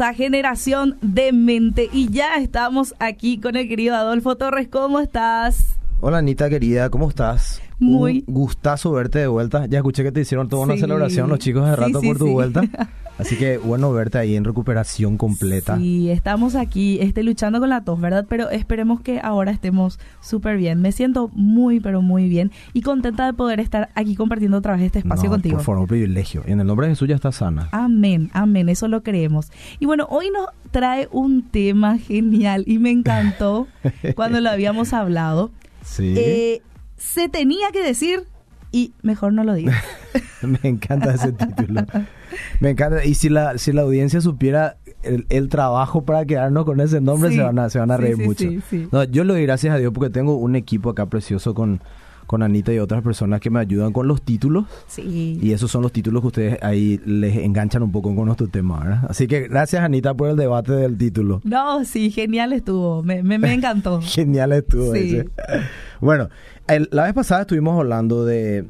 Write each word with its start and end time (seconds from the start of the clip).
a 0.00 0.14
Generación 0.14 0.96
de 1.02 1.32
Mente 1.32 1.88
y 1.92 2.10
ya 2.10 2.36
estamos 2.36 2.94
aquí 2.98 3.38
con 3.38 3.56
el 3.56 3.68
querido 3.68 3.94
Adolfo 3.94 4.36
Torres. 4.36 4.68
¿Cómo 4.68 5.00
estás? 5.00 5.73
Hola 6.06 6.18
Anita 6.18 6.50
querida, 6.50 6.90
¿cómo 6.90 7.08
estás? 7.08 7.62
Muy. 7.78 8.24
Un 8.26 8.34
gustazo 8.34 8.92
verte 8.92 9.20
de 9.20 9.26
vuelta. 9.26 9.64
Ya 9.64 9.78
escuché 9.78 10.02
que 10.02 10.12
te 10.12 10.20
hicieron 10.20 10.50
toda 10.50 10.64
una 10.64 10.74
Sí. 10.74 10.80
celebración 10.80 11.30
los 11.30 11.38
chicos 11.38 11.64
de 11.66 11.74
rato 11.76 12.02
sí, 12.02 12.06
por 12.08 12.18
tu 12.18 12.28
vuelta. 12.28 12.60
Así 13.18 13.38
que 13.38 13.56
bueno 13.56 13.90
verte 13.90 14.18
ahí 14.18 14.36
en 14.36 14.44
recuperación 14.44 15.16
completa. 15.16 15.78
Sí, 15.78 16.10
estamos 16.10 16.56
aquí 16.56 16.98
este, 17.00 17.22
luchando 17.22 17.58
con 17.58 17.70
la 17.70 17.84
tos, 17.84 17.98
¿verdad? 18.02 18.26
Pero 18.28 18.50
esperemos 18.50 19.00
que 19.00 19.18
ahora 19.18 19.50
estemos 19.50 19.98
súper 20.20 20.58
bien. 20.58 20.82
Me 20.82 20.92
siento 20.92 21.30
muy, 21.32 21.80
pero 21.80 22.02
muy 22.02 22.28
bien 22.28 22.52
y 22.74 22.82
contenta 22.82 23.24
de 23.24 23.32
poder 23.32 23.58
estar 23.58 23.88
aquí 23.94 24.14
compartiendo 24.14 24.58
otra 24.58 24.74
vez 24.74 24.82
este 24.82 24.98
espacio 24.98 25.24
No, 25.24 25.30
contigo. 25.30 25.56
Por 25.56 25.64
favor, 25.64 25.80
un 25.80 25.86
privilegio. 25.86 26.42
Y 26.46 26.52
en 26.52 26.60
el 26.60 26.66
nombre 26.66 26.86
de 26.86 26.92
Jesús 26.92 27.08
ya 27.08 27.14
está 27.14 27.32
sana. 27.32 27.70
Amén, 27.72 28.28
amén, 28.34 28.68
eso 28.68 28.88
lo 28.88 29.02
creemos. 29.02 29.50
Y 29.80 29.86
bueno, 29.86 30.06
hoy 30.10 30.28
nos 30.30 30.48
trae 30.70 31.08
un 31.12 31.44
tema 31.44 31.96
genial 31.96 32.64
y 32.66 32.76
me 32.78 32.90
encantó 32.90 33.68
cuando 34.14 34.42
lo 34.42 34.50
habíamos 34.50 34.92
hablado. 34.92 35.50
Sí. 35.84 36.14
Eh, 36.16 36.62
se 36.96 37.28
tenía 37.28 37.70
que 37.72 37.82
decir 37.82 38.24
y 38.72 38.92
mejor 39.02 39.32
no 39.32 39.44
lo 39.44 39.54
digas. 39.54 39.76
Me 40.42 40.58
encanta 40.68 41.14
ese 41.14 41.32
título. 41.32 41.82
Me 42.60 42.70
encanta. 42.70 43.04
Y 43.04 43.14
si 43.14 43.28
la, 43.28 43.56
si 43.58 43.72
la 43.72 43.82
audiencia 43.82 44.20
supiera 44.20 44.78
el, 45.02 45.26
el 45.28 45.48
trabajo 45.48 46.04
para 46.04 46.24
quedarnos 46.24 46.64
con 46.64 46.80
ese 46.80 47.00
nombre, 47.00 47.30
Sí. 47.30 47.36
se 47.36 47.42
van 47.42 47.58
a, 47.58 47.70
se 47.70 47.78
van 47.78 47.90
a 47.92 47.96
reír 47.96 48.16
sí, 48.16 48.22
mucho. 48.22 48.44
sí. 48.70 48.88
No, 48.90 49.04
yo 49.04 49.22
le 49.24 49.34
doy 49.34 49.42
gracias 49.42 49.74
a 49.74 49.78
Dios 49.78 49.92
porque 49.92 50.10
tengo 50.10 50.36
un 50.36 50.56
equipo 50.56 50.90
acá 50.90 51.06
precioso 51.06 51.54
con, 51.54 51.80
con 52.26 52.42
Anita 52.42 52.72
y 52.72 52.78
otras 52.78 53.02
personas 53.02 53.40
que 53.40 53.50
me 53.50 53.60
ayudan 53.60 53.92
con 53.92 54.08
los 54.08 54.22
títulos. 54.22 54.64
Sí. 54.86 55.38
Y 55.42 55.52
esos 55.52 55.70
son 55.70 55.82
los 55.82 55.92
títulos 55.92 56.22
que 56.22 56.26
ustedes 56.28 56.62
ahí 56.62 57.00
les 57.04 57.36
enganchan 57.36 57.82
un 57.82 57.92
poco 57.92 58.14
con 58.14 58.26
nuestro 58.26 58.48
tema, 58.48 58.80
¿verdad? 58.80 59.06
Así 59.08 59.26
que 59.26 59.48
gracias 59.48 59.82
Anita 59.82 60.14
por 60.14 60.28
el 60.30 60.36
debate 60.36 60.72
del 60.72 60.96
título. 60.96 61.40
No, 61.44 61.84
sí, 61.84 62.10
genial 62.10 62.52
estuvo. 62.52 63.02
Me, 63.02 63.22
me, 63.22 63.38
me 63.38 63.52
encantó. 63.52 64.00
Genial 64.02 64.52
estuvo 64.52 64.92
Sí. 64.94 65.16
ese. 65.16 65.28
Bueno, 66.00 66.28
el- 66.68 66.88
la 66.92 67.04
vez 67.04 67.14
pasada 67.14 67.42
estuvimos 67.42 67.78
hablando 67.78 68.24
de 68.24 68.64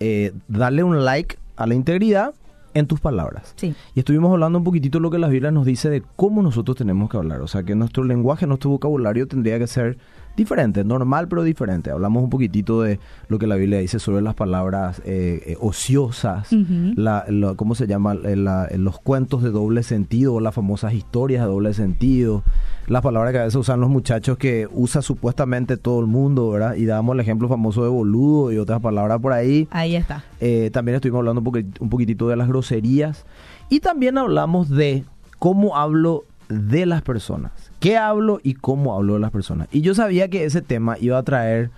eh, 0.00 0.32
darle 0.48 0.82
un 0.82 1.04
like 1.04 1.36
a 1.56 1.66
la 1.66 1.74
integridad 1.74 2.32
en 2.72 2.86
tus 2.86 3.00
palabras. 3.00 3.52
Sí. 3.56 3.74
Y 3.94 3.98
estuvimos 3.98 4.30
hablando 4.32 4.58
un 4.58 4.64
poquitito 4.64 4.98
de 4.98 5.02
lo 5.02 5.10
que 5.10 5.18
la 5.18 5.26
Biblia 5.28 5.50
nos 5.50 5.66
dice 5.66 5.90
de 5.90 6.02
cómo 6.16 6.40
nosotros 6.40 6.76
tenemos 6.76 7.10
que 7.10 7.16
hablar. 7.16 7.40
O 7.40 7.48
sea, 7.48 7.64
que 7.64 7.74
nuestro 7.74 8.04
lenguaje, 8.04 8.46
nuestro 8.46 8.70
vocabulario 8.70 9.26
tendría 9.26 9.58
que 9.58 9.66
ser 9.66 9.98
diferente, 10.36 10.84
normal 10.84 11.28
pero 11.28 11.42
diferente. 11.42 11.90
Hablamos 11.90 12.22
un 12.22 12.30
poquitito 12.30 12.80
de 12.82 12.98
lo 13.28 13.38
que 13.38 13.46
la 13.46 13.56
Biblia 13.56 13.78
dice 13.80 13.98
sobre 13.98 14.22
las 14.22 14.34
palabras 14.34 15.00
eh, 15.04 15.42
eh, 15.46 15.56
ociosas, 15.60 16.48
la, 16.96 17.24
la- 17.28 17.54
¿cómo 17.54 17.74
se 17.74 17.86
llama? 17.86 18.14
Eh, 18.24 18.36
la- 18.36 18.66
eh, 18.66 18.78
los 18.78 18.98
cuentos 19.00 19.42
de 19.42 19.50
doble 19.50 19.82
sentido, 19.82 20.34
o 20.34 20.40
las 20.40 20.54
famosas 20.54 20.94
historias 20.94 21.42
de 21.42 21.48
doble 21.50 21.74
sentido. 21.74 22.42
Las 22.86 23.02
palabras 23.02 23.32
que 23.32 23.38
a 23.38 23.42
veces 23.44 23.56
usan 23.56 23.80
los 23.80 23.90
muchachos 23.90 24.36
que 24.38 24.66
usa 24.72 25.02
supuestamente 25.02 25.76
todo 25.76 26.00
el 26.00 26.06
mundo, 26.06 26.50
¿verdad? 26.50 26.74
Y 26.74 26.86
damos 26.86 27.14
el 27.14 27.20
ejemplo 27.20 27.48
famoso 27.48 27.82
de 27.84 27.88
boludo 27.90 28.50
y 28.50 28.58
otras 28.58 28.80
palabras 28.80 29.20
por 29.20 29.32
ahí. 29.32 29.68
Ahí 29.70 29.94
está. 29.94 30.24
Eh, 30.40 30.70
también 30.72 30.96
estuvimos 30.96 31.18
hablando 31.20 31.42
un 31.80 31.88
poquitito 31.90 32.28
de 32.28 32.36
las 32.36 32.48
groserías. 32.48 33.26
Y 33.68 33.80
también 33.80 34.18
hablamos 34.18 34.68
de 34.68 35.04
cómo 35.38 35.76
hablo 35.76 36.24
de 36.48 36.84
las 36.86 37.02
personas. 37.02 37.52
¿Qué 37.80 37.96
hablo 37.96 38.40
y 38.42 38.54
cómo 38.54 38.94
hablo 38.94 39.14
de 39.14 39.20
las 39.20 39.30
personas? 39.30 39.66
Y 39.72 39.80
yo 39.80 39.94
sabía 39.94 40.28
que 40.28 40.44
ese 40.44 40.60
tema 40.62 40.96
iba 41.00 41.18
a 41.18 41.22
traer 41.22 41.70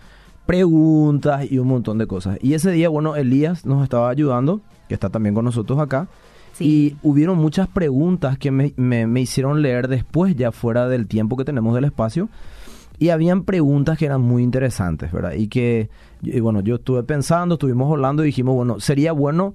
preguntas 0.46 1.50
y 1.50 1.58
un 1.58 1.68
montón 1.68 1.98
de 1.98 2.06
cosas. 2.06 2.38
Y 2.42 2.54
ese 2.54 2.70
día, 2.72 2.88
bueno, 2.88 3.16
Elías 3.16 3.64
nos 3.64 3.82
estaba 3.82 4.10
ayudando, 4.10 4.60
que 4.88 4.94
está 4.94 5.08
también 5.10 5.34
con 5.34 5.44
nosotros 5.44 5.78
acá. 5.78 6.08
Sí. 6.52 6.64
Y 6.64 6.96
hubieron 7.08 7.38
muchas 7.38 7.68
preguntas 7.68 8.36
que 8.36 8.50
me, 8.50 8.74
me- 8.76 9.06
me 9.06 9.20
hicieron 9.22 9.62
leer 9.62 9.88
después, 9.88 10.36
ya 10.36 10.52
fuera 10.52 10.88
del 10.88 11.06
tiempo 11.06 11.36
que 11.36 11.44
tenemos 11.44 11.74
del 11.74 11.84
espacio. 11.84 12.28
Y 12.98 13.08
habían 13.08 13.44
preguntas 13.44 13.96
que 13.98 14.04
eran 14.06 14.20
muy 14.20 14.42
interesantes, 14.42 15.10
¿verdad? 15.12 15.32
Y 15.32 15.48
que, 15.48 15.88
y 16.22 16.38
bueno, 16.40 16.60
yo 16.60 16.74
estuve 16.76 17.02
pensando, 17.02 17.54
estuvimos 17.54 17.90
hablando 17.90 18.22
y 18.22 18.26
dijimos, 18.26 18.54
bueno, 18.54 18.80
sería 18.80 19.12
bueno 19.12 19.54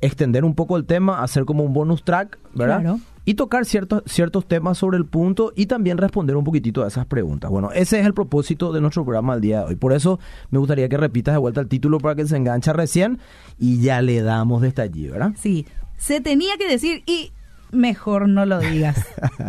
extender 0.00 0.44
un 0.44 0.54
poco 0.54 0.76
el 0.76 0.84
tema, 0.84 1.22
hacer 1.22 1.44
como 1.44 1.64
un 1.64 1.72
bonus 1.72 2.04
track, 2.04 2.38
¿verdad? 2.54 2.80
Claro. 2.82 3.00
Y 3.26 3.34
tocar 3.34 3.66
ciertos, 3.66 4.02
ciertos 4.06 4.46
temas 4.46 4.78
sobre 4.78 4.96
el 4.96 5.04
punto 5.04 5.52
y 5.54 5.66
también 5.66 5.98
responder 5.98 6.36
un 6.36 6.44
poquitito 6.44 6.82
a 6.82 6.86
esas 6.88 7.04
preguntas. 7.04 7.50
Bueno, 7.50 7.72
ese 7.72 8.00
es 8.00 8.06
el 8.06 8.14
propósito 8.14 8.72
de 8.72 8.80
nuestro 8.80 9.04
programa 9.04 9.34
el 9.34 9.42
día 9.42 9.58
de 9.58 9.64
hoy. 9.66 9.74
Por 9.74 9.92
eso 9.92 10.18
me 10.50 10.58
gustaría 10.58 10.88
que 10.88 10.96
repitas 10.96 11.34
de 11.34 11.38
vuelta 11.38 11.60
el 11.60 11.68
título 11.68 11.98
para 11.98 12.14
que 12.14 12.26
se 12.26 12.36
engancha 12.36 12.72
recién 12.72 13.18
y 13.58 13.80
ya 13.80 14.00
le 14.00 14.22
damos 14.22 14.62
desde 14.62 14.80
allí, 14.82 15.08
¿verdad? 15.08 15.32
Sí. 15.36 15.66
Se 15.98 16.20
tenía 16.20 16.56
que 16.56 16.68
decir 16.68 17.02
y 17.04 17.32
mejor 17.72 18.28
no 18.28 18.46
lo 18.46 18.58
digas. 18.58 19.04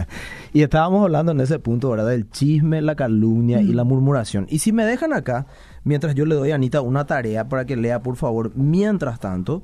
y 0.54 0.62
estábamos 0.62 1.04
hablando 1.04 1.32
en 1.32 1.42
ese 1.42 1.60
punto, 1.60 1.90
¿verdad? 1.90 2.08
Del 2.08 2.30
chisme, 2.30 2.82
la 2.82 2.96
calumnia 2.96 3.62
y 3.62 3.74
la 3.74 3.84
murmuración. 3.84 4.48
Y 4.50 4.60
si 4.60 4.72
me 4.72 4.86
dejan 4.86 5.14
acá, 5.14 5.46
mientras 5.84 6.16
yo 6.16 6.26
le 6.26 6.36
doy 6.36 6.52
a 6.52 6.56
Anita 6.56 6.82
una 6.82 7.06
tarea 7.06 7.48
para 7.48 7.66
que 7.66 7.76
lea, 7.76 8.02
por 8.02 8.16
favor, 8.16 8.52
mientras 8.56 9.20
tanto, 9.20 9.64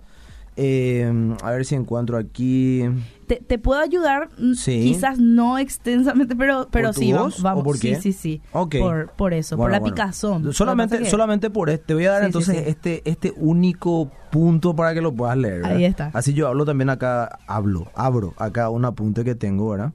eh, 0.55 1.35
a 1.41 1.51
ver 1.51 1.65
si 1.65 1.75
encuentro 1.75 2.17
aquí... 2.17 2.83
te, 3.27 3.37
te 3.37 3.57
puedo 3.57 3.79
ayudar, 3.81 4.29
mm, 4.37 4.53
Sí. 4.53 4.81
quizás 4.83 5.17
no 5.19 5.57
extensamente, 5.57 6.35
pero, 6.35 6.67
pero 6.71 6.89
¿Por 6.89 6.95
tu 6.95 7.01
sí, 7.01 7.13
voz 7.13 7.41
vamos. 7.41 7.61
o 7.61 7.63
por 7.63 7.79
qué? 7.79 7.95
Sí, 7.95 8.11
sí, 8.11 8.13
sí. 8.13 8.41
Ok. 8.51 8.75
Por, 8.79 9.09
por 9.11 9.33
eso, 9.33 9.57
por 9.57 9.71
la 9.71 9.79
bueno. 9.79 9.95
picazón. 9.95 10.53
Solamente, 10.53 10.99
que- 10.99 11.05
solamente 11.09 11.49
por 11.49 11.69
este. 11.69 11.85
Te 11.85 11.93
voy 11.95 12.05
a 12.05 12.11
dar 12.11 12.21
sí, 12.21 12.25
entonces 12.27 12.57
sí. 12.57 12.63
este 12.67 13.01
este 13.09 13.33
único 13.37 14.11
punto 14.31 14.75
para 14.75 14.93
que 14.93 15.01
lo 15.01 15.11
puedas 15.13 15.37
leer. 15.37 15.61
¿verdad? 15.61 15.77
Ahí 15.77 15.85
está. 15.85 16.11
Así 16.13 16.33
yo 16.33 16.47
hablo 16.47 16.65
también 16.65 16.89
acá, 16.89 17.39
hablo, 17.47 17.91
abro 17.95 18.33
acá 18.37 18.69
un 18.69 18.85
apunte 18.85 19.23
que 19.23 19.35
tengo, 19.35 19.69
¿verdad? 19.69 19.91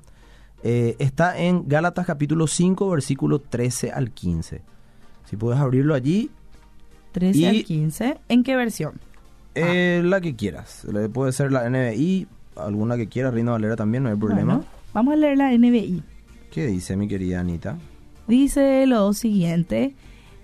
Eh, 0.65 0.97
está 0.99 1.39
en 1.39 1.69
Gálatas 1.69 2.05
capítulo 2.07 2.47
5, 2.49 2.91
versículo 2.91 3.39
13 3.41 3.93
al 3.93 4.11
15. 4.11 4.63
Si 5.27 5.37
puedes 5.37 5.61
abrirlo 5.61 5.95
allí, 5.95 6.31
13 7.13 7.39
y- 7.39 7.45
al 7.47 7.65
15. 7.65 8.19
¿En 8.29 8.43
qué 8.43 8.57
versión? 8.57 8.95
Eh, 9.55 10.03
la 10.05 10.21
que 10.21 10.37
quieras. 10.37 10.87
Puede 11.13 11.33
ser 11.33 11.53
la 11.53 11.69
NBI, 11.69 12.27
alguna 12.57 12.97
que 12.97 13.09
quieras, 13.09 13.35
Reina 13.35 13.53
Valera 13.53 13.77
también, 13.77 14.05
no 14.05 14.11
hay 14.11 14.17
problema. 14.17 14.57
Bueno, 14.57 14.65
vamos 14.93 15.15
a 15.15 15.17
leer 15.17 15.39
la 15.39 15.53
NBI. 15.53 16.03
¿Qué 16.51 16.67
dice 16.67 16.97
mi 16.97 17.09
querida 17.09 17.41
Anita? 17.41 17.77
Dice 18.27 18.87
lo 18.87 19.13
siguiente, 19.13 19.95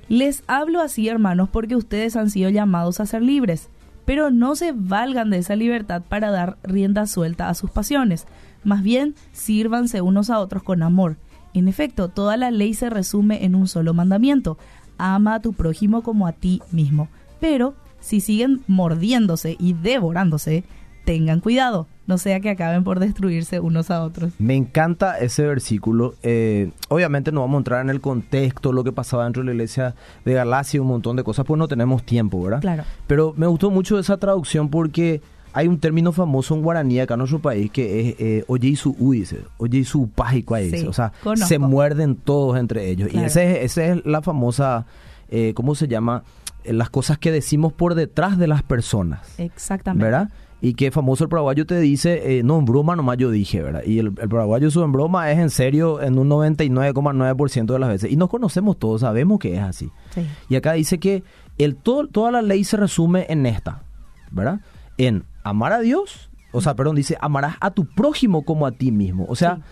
les 0.09 0.43
hablo 0.47 0.81
así 0.81 1.09
hermanos 1.09 1.49
porque 1.51 1.77
ustedes 1.77 2.17
han 2.17 2.31
sido 2.31 2.51
llamados 2.51 3.01
a 3.01 3.07
ser 3.07 3.23
libres, 3.23 3.69
pero 4.05 4.31
no 4.31 4.55
se 4.57 4.73
valgan 4.73 5.31
de 5.31 5.39
esa 5.39 5.57
libertad 5.57 6.03
para 6.09 6.31
dar 6.31 6.59
rienda 6.63 7.07
suelta 7.07 7.49
a 7.49 7.55
sus 7.55 7.71
pasiones, 7.71 8.27
más 8.65 8.83
bien 8.83 9.15
sírvanse 9.33 10.01
unos 10.01 10.31
a 10.31 10.39
otros 10.39 10.63
con 10.63 10.83
amor. 10.83 11.17
En 11.55 11.69
efecto, 11.69 12.09
toda 12.09 12.37
la 12.37 12.51
ley 12.51 12.75
se 12.75 12.91
resume 12.91 13.45
en 13.45 13.55
un 13.55 13.69
solo 13.69 13.95
mandamiento, 13.95 14.59
ama 14.99 15.35
a 15.35 15.41
tu 15.41 15.53
prójimo 15.53 16.03
como 16.03 16.27
a 16.27 16.33
ti 16.33 16.61
mismo. 16.73 17.09
Pero 17.41 17.75
si 18.05 18.21
siguen 18.21 18.61
mordiéndose 18.67 19.57
y 19.59 19.73
devorándose, 19.73 20.63
tengan 21.07 21.41
cuidado, 21.41 21.87
no 22.07 22.19
sea 22.19 22.39
que 22.41 22.51
acaben 22.51 22.85
por 22.85 23.01
destruirse 23.01 23.61
unos 23.61 23.91
a 23.91 24.03
otros. 24.03 24.35
Me 24.39 24.55
encanta 24.55 25.19
ese 25.19 25.47
versículo. 25.47 26.15
Eh, 26.23 26.71
obviamente 26.89 27.33
no 27.33 27.41
vamos 27.41 27.57
a 27.57 27.59
entrar 27.61 27.81
en 27.81 27.89
el 27.89 28.03
contexto, 28.03 28.73
lo 28.73 28.85
que 28.85 28.93
pasaba 28.93 29.25
dentro 29.25 29.43
de 29.43 29.47
la 29.47 29.53
iglesia 29.55 29.95
de 30.25 30.35
Galacia, 30.35 30.83
un 30.83 30.89
montón 30.89 31.17
de 31.17 31.25
cosas, 31.25 31.47
pues 31.47 31.59
no 31.59 31.67
tenemos 31.67 32.03
tiempo, 32.03 32.43
¿verdad? 32.43 32.61
Claro. 32.61 32.85
Pero 33.07 33.33
me 33.39 33.47
gustó 33.47 33.71
mucho 33.71 33.99
esa 33.99 34.19
traducción 34.19 34.69
porque 34.69 35.23
hay 35.55 35.67
un 35.67 35.79
término 35.79 36.13
famoso 36.13 36.55
en 36.55 36.63
guaraní 36.63 37.01
acá 37.01 37.15
en 37.15 37.19
nuestro 37.19 37.39
país 37.39 37.71
que 37.71 38.01
es 38.01 38.17
eh, 38.19 38.45
oye 38.49 38.69
y 38.69 38.77
su 38.77 38.95
u, 38.99 39.13
dice, 39.13 39.41
oye 39.57 39.79
y 39.79 39.85
su 39.85 40.11
dice. 40.59 40.89
O 40.89 40.93
sea, 40.93 41.13
conozco. 41.23 41.47
se 41.47 41.59
muerden 41.59 42.17
todos 42.17 42.59
entre 42.59 42.91
ellos. 42.91 43.09
Claro. 43.09 43.25
Y 43.25 43.27
esa 43.29 43.43
es, 43.43 43.79
esa 43.79 43.87
es 43.87 44.05
la 44.05 44.21
famosa, 44.21 44.85
eh, 45.31 45.53
¿cómo 45.55 45.75
se 45.75 45.89
llama? 45.89 46.23
Eh, 46.65 46.73
las 46.73 46.91
cosas 46.91 47.19
que 47.19 47.31
decimos 47.31 47.73
por 47.73 47.95
detrás 47.95 48.39
de 48.39 48.47
las 48.47 48.63
personas. 48.63 49.39
Exactamente. 49.39 50.05
¿verdad? 50.05 50.31
Y 50.61 50.75
que 50.75 50.91
famoso 50.91 51.25
el 51.25 51.31
paraguayo 51.31 51.67
te 51.67 51.79
dice, 51.79 52.39
eh, 52.39 52.43
no, 52.43 52.59
en 52.59 52.65
broma 52.65 52.97
nomás 52.97 53.19
yo 53.19 53.31
dije, 53.31 53.63
¿verdad? 53.63 53.83
Y 53.85 53.99
el, 53.99 54.07
el 54.07 54.29
paraguayo 54.29 54.71
su 54.71 54.83
en 54.83 54.93
broma 54.93 55.31
es 55.31 55.39
en 55.39 55.51
serio 55.51 56.01
en 56.01 56.19
un 56.19 56.29
99,9% 56.31 57.73
de 57.73 57.79
las 57.79 57.89
veces. 57.91 58.11
Y 58.11 58.17
nos 58.17 58.31
conocemos 58.31 58.79
todos, 58.79 59.03
sabemos 59.03 59.39
que 59.39 59.55
es 59.57 59.61
así. 59.61 59.91
Sí. 60.15 60.27
Y 60.49 60.57
acá 60.57 60.73
dice 60.73 60.99
que 60.99 61.23
el, 61.59 61.77
todo, 61.77 62.07
toda 62.09 62.31
la 62.31 62.41
ley 62.41 62.65
se 62.65 62.79
resume 62.79 63.27
en 63.29 63.45
esta, 63.45 63.83
¿verdad? 64.31 64.61
En 64.97 65.25
amar 65.43 65.73
a 65.73 65.81
Dios, 65.81 66.31
o 66.53 66.61
sea, 66.63 66.75
perdón, 66.75 66.97
dice, 66.97 67.19
amarás 67.21 67.57
a 67.61 67.71
tu 67.73 67.85
prójimo 67.85 68.45
como 68.45 68.67
a 68.67 68.73
ti 68.73 68.91
mismo. 68.91 69.27
O 69.29 69.37
sea, 69.37 69.57
Sí. 69.57 69.63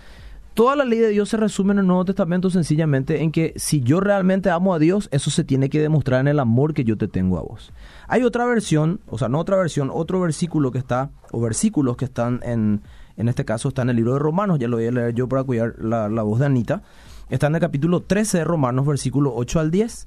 Toda 0.55 0.77
la 0.77 0.85
ley 0.85 0.99
de 0.99 1.09
Dios 1.09 1.29
se 1.29 1.37
resume 1.37 1.73
en 1.73 1.81
el 1.81 1.87
Nuevo 1.87 2.05
Testamento 2.05 2.51
sencillamente 2.51 3.23
en 3.23 3.33
que 3.33 3.53
si 3.57 3.81
yo 3.81 4.01
realmente 4.01 4.51
amo 4.51 4.75
a 4.75 4.79
Dios, 4.79 5.09
eso 5.13 5.31
se 5.31 5.45
tiene 5.45 5.71
que 5.71 5.81
demostrar 5.81 6.21
en 6.21 6.29
el 6.29 6.39
amor 6.39 6.75
que 6.75 6.85
yo 6.85 6.97
te 6.97 7.09
tengo 7.09 7.39
a 7.39 7.43
vos. 7.43 7.73
Hay 8.09 8.23
otra 8.23 8.45
versión, 8.45 9.01
o 9.09 9.19
sea, 9.19 9.29
no 9.29 9.39
otra 9.39 9.57
versión, 9.57 9.91
otro 9.93 10.21
versículo 10.21 10.71
que 10.71 10.79
está, 10.79 11.11
o 11.31 11.41
versículos 11.41 11.97
que 11.97 12.05
están 12.05 12.41
en, 12.43 12.83
en 13.17 13.29
este 13.29 13.45
caso 13.45 13.69
está 13.69 13.83
en 13.83 13.91
el 13.91 13.97
libro 13.97 14.15
de 14.15 14.19
Romanos, 14.19 14.59
ya 14.59 14.69
lo 14.69 14.77
voy 14.77 14.87
a 14.87 14.93
leer 14.93 15.15
yo 15.15 15.29
para 15.29 15.45
cuidar 15.45 15.75
la, 15.79 16.09
voz 16.23 16.41
de 16.41 16.47
Anita. 16.47 16.83
Está 17.31 17.47
en 17.47 17.55
el 17.55 17.61
capítulo 17.61 18.01
13 18.01 18.39
de 18.39 18.45
Romanos, 18.45 18.87
versículo 18.87 19.33
8 19.35 19.61
al 19.61 19.71
10. 19.71 20.07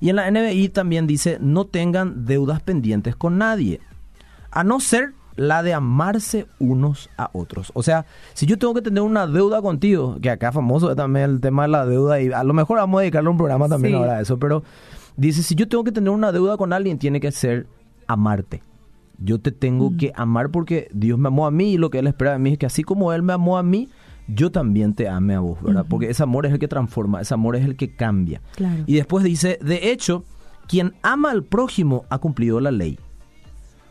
Y 0.00 0.10
en 0.10 0.16
la 0.16 0.30
NBI 0.30 0.68
también 0.68 1.06
dice, 1.06 1.38
no 1.40 1.66
tengan 1.66 2.26
deudas 2.26 2.60
pendientes 2.60 3.16
con 3.16 3.38
nadie. 3.38 3.80
A 4.50 4.64
no 4.64 4.80
ser 4.80 5.12
la 5.38 5.62
de 5.62 5.72
amarse 5.72 6.46
unos 6.58 7.08
a 7.16 7.30
otros. 7.32 7.70
O 7.74 7.84
sea, 7.84 8.06
si 8.34 8.44
yo 8.44 8.58
tengo 8.58 8.74
que 8.74 8.82
tener 8.82 9.02
una 9.02 9.26
deuda 9.28 9.62
contigo, 9.62 10.18
que 10.20 10.30
acá 10.30 10.50
famoso 10.50 10.90
es 10.90 10.96
también 10.96 11.30
el 11.30 11.40
tema 11.40 11.62
de 11.62 11.68
la 11.68 11.86
deuda, 11.86 12.20
y 12.20 12.32
a 12.32 12.42
lo 12.42 12.52
mejor 12.52 12.78
vamos 12.78 12.98
a 12.98 13.02
dedicarle 13.02 13.30
un 13.30 13.36
programa 13.36 13.68
también 13.68 13.94
ahora 13.94 14.18
a 14.18 14.20
eso, 14.20 14.38
pero 14.38 14.64
dice, 15.16 15.44
si 15.44 15.54
yo 15.54 15.68
tengo 15.68 15.84
que 15.84 15.92
tener 15.92 16.10
una 16.10 16.32
deuda 16.32 16.56
con 16.56 16.72
alguien, 16.72 16.98
tiene 16.98 17.20
que 17.20 17.30
ser 17.30 17.68
amarte. 18.08 18.62
Yo 19.18 19.40
te 19.40 19.52
tengo 19.52 19.96
que 19.96 20.12
amar 20.16 20.50
porque 20.50 20.88
Dios 20.92 21.18
me 21.18 21.28
amó 21.28 21.46
a 21.46 21.52
mí 21.52 21.72
y 21.72 21.78
lo 21.78 21.90
que 21.90 22.00
Él 22.00 22.08
espera 22.08 22.32
de 22.32 22.38
mí 22.40 22.52
es 22.52 22.58
que 22.58 22.66
así 22.66 22.82
como 22.82 23.12
Él 23.12 23.22
me 23.22 23.32
amó 23.32 23.58
a 23.58 23.62
mí, 23.62 23.88
yo 24.26 24.50
también 24.50 24.94
te 24.94 25.08
ame 25.08 25.34
a 25.34 25.40
vos, 25.40 25.62
¿verdad? 25.62 25.86
Porque 25.88 26.10
ese 26.10 26.24
amor 26.24 26.46
es 26.46 26.52
el 26.52 26.58
que 26.58 26.68
transforma, 26.68 27.20
ese 27.20 27.34
amor 27.34 27.54
es 27.54 27.64
el 27.64 27.76
que 27.76 27.94
cambia. 27.94 28.40
Y 28.86 28.94
después 28.96 29.24
dice, 29.24 29.58
de 29.62 29.92
hecho, 29.92 30.24
quien 30.66 30.94
ama 31.02 31.30
al 31.30 31.44
prójimo 31.44 32.04
ha 32.10 32.18
cumplido 32.18 32.60
la 32.60 32.72
ley. 32.72 32.98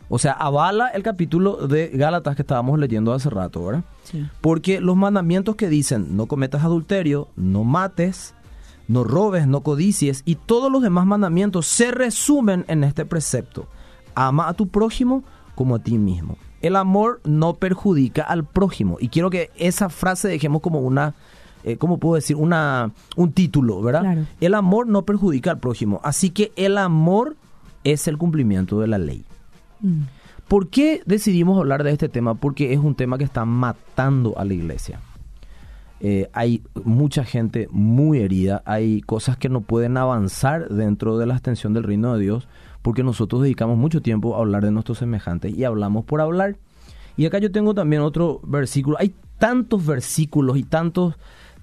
O 0.09 0.19
sea, 0.19 0.31
avala 0.31 0.87
el 0.89 1.03
capítulo 1.03 1.67
de 1.67 1.89
Gálatas 1.89 2.35
que 2.35 2.41
estábamos 2.41 2.79
leyendo 2.79 3.13
hace 3.13 3.29
rato, 3.29 3.65
¿verdad? 3.65 3.83
Porque 4.41 4.79
los 4.79 4.95
mandamientos 4.95 5.55
que 5.55 5.67
dicen 5.67 6.15
no 6.15 6.27
cometas 6.27 6.63
adulterio, 6.63 7.27
no 7.35 7.65
mates, 7.65 8.33
no 8.87 9.03
robes, 9.03 9.47
no 9.47 9.61
codicies 9.61 10.23
y 10.25 10.35
todos 10.35 10.71
los 10.71 10.81
demás 10.81 11.05
mandamientos 11.05 11.67
se 11.67 11.91
resumen 11.91 12.63
en 12.67 12.83
este 12.83 13.05
precepto. 13.05 13.67
Ama 14.15 14.47
a 14.47 14.53
tu 14.53 14.69
prójimo 14.69 15.23
como 15.55 15.75
a 15.75 15.79
ti 15.79 15.97
mismo. 15.97 16.37
El 16.61 16.75
amor 16.75 17.19
no 17.23 17.55
perjudica 17.55 18.23
al 18.23 18.45
prójimo. 18.45 18.97
Y 18.99 19.09
quiero 19.09 19.29
que 19.29 19.51
esa 19.57 19.89
frase 19.89 20.27
dejemos 20.27 20.61
como 20.61 20.79
una, 20.79 21.13
eh, 21.63 21.77
¿cómo 21.77 21.97
puedo 21.97 22.15
decir? 22.15 22.35
Una, 22.35 22.91
un 23.15 23.31
título, 23.33 23.81
¿verdad? 23.81 24.25
El 24.39 24.53
amor 24.53 24.87
no 24.87 25.03
perjudica 25.03 25.51
al 25.51 25.59
prójimo. 25.59 25.99
Así 26.03 26.29
que 26.29 26.51
el 26.55 26.77
amor 26.77 27.35
es 27.83 28.07
el 28.07 28.17
cumplimiento 28.17 28.79
de 28.79 28.87
la 28.87 28.97
ley. 28.97 29.23
Mm. 29.81 30.03
¿Por 30.47 30.69
qué 30.69 31.01
decidimos 31.05 31.59
hablar 31.59 31.83
de 31.83 31.91
este 31.91 32.09
tema? 32.09 32.35
Porque 32.35 32.73
es 32.73 32.79
un 32.79 32.95
tema 32.95 33.17
que 33.17 33.25
está 33.25 33.45
matando 33.45 34.37
a 34.37 34.45
la 34.45 34.53
iglesia. 34.53 34.99
Eh, 35.99 36.29
hay 36.31 36.61
mucha 36.83 37.23
gente 37.23 37.67
muy 37.71 38.19
herida, 38.19 38.61
hay 38.65 39.01
cosas 39.01 39.35
que 39.35 39.49
no 39.49 39.61
pueden 39.61 39.97
avanzar 39.97 40.69
dentro 40.69 41.17
de 41.17 41.25
la 41.25 41.33
extensión 41.33 41.73
del 41.73 41.83
reino 41.83 42.13
de 42.13 42.21
Dios 42.21 42.47
porque 42.87 43.03
nosotros 43.03 43.41
dedicamos 43.41 43.77
mucho 43.77 44.01
tiempo 44.01 44.35
a 44.35 44.39
hablar 44.39 44.63
de 44.63 44.71
nuestros 44.71 44.99
semejantes 44.99 45.53
y 45.53 45.65
hablamos 45.65 46.05
por 46.05 46.21
hablar. 46.21 46.55
Y 47.17 47.25
acá 47.25 47.39
yo 47.39 47.51
tengo 47.51 47.73
también 47.73 48.01
otro 48.01 48.39
versículo. 48.43 48.95
Hay 48.97 49.13
tantos 49.39 49.85
versículos 49.85 50.57
y 50.57 50.63
tantos 50.63 51.15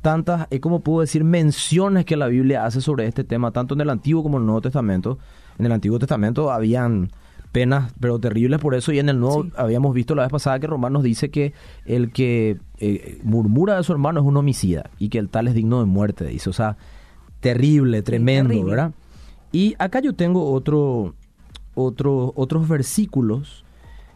tantas, 0.02 0.48
eh, 0.50 0.60
¿cómo 0.60 0.80
puedo 0.80 1.00
decir?, 1.00 1.24
menciones 1.24 2.04
que 2.04 2.16
la 2.16 2.26
Biblia 2.26 2.66
hace 2.66 2.82
sobre 2.82 3.06
este 3.06 3.24
tema, 3.24 3.52
tanto 3.52 3.72
en 3.72 3.80
el 3.80 3.88
Antiguo 3.88 4.22
como 4.22 4.36
en 4.36 4.42
el 4.42 4.46
Nuevo 4.48 4.60
Testamento. 4.60 5.18
En 5.58 5.64
el 5.64 5.72
Antiguo 5.72 5.98
Testamento 5.98 6.52
habían 6.52 7.10
penas, 7.54 7.94
pero 8.00 8.18
terribles 8.18 8.60
por 8.60 8.74
eso, 8.74 8.92
y 8.92 8.98
en 8.98 9.08
el 9.08 9.20
Nuevo 9.20 9.46
habíamos 9.56 9.94
visto 9.94 10.16
la 10.16 10.24
vez 10.24 10.32
pasada 10.32 10.58
que 10.58 10.66
Romanos 10.66 11.04
dice 11.04 11.30
que 11.30 11.52
el 11.86 12.10
que 12.10 12.58
eh, 12.78 13.20
murmura 13.22 13.76
de 13.76 13.84
su 13.84 13.92
hermano 13.92 14.20
es 14.20 14.26
un 14.26 14.36
homicida, 14.36 14.90
y 14.98 15.08
que 15.08 15.18
el 15.18 15.28
tal 15.28 15.46
es 15.46 15.54
digno 15.54 15.78
de 15.78 15.86
muerte, 15.86 16.26
dice. 16.26 16.50
O 16.50 16.52
sea, 16.52 16.76
terrible, 17.38 18.02
tremendo, 18.02 18.64
¿verdad? 18.64 18.92
Y 19.52 19.76
acá 19.78 20.00
yo 20.00 20.14
tengo 20.14 20.50
otro, 20.50 21.14
otro, 21.76 22.32
otros 22.34 22.66
versículos 22.66 23.64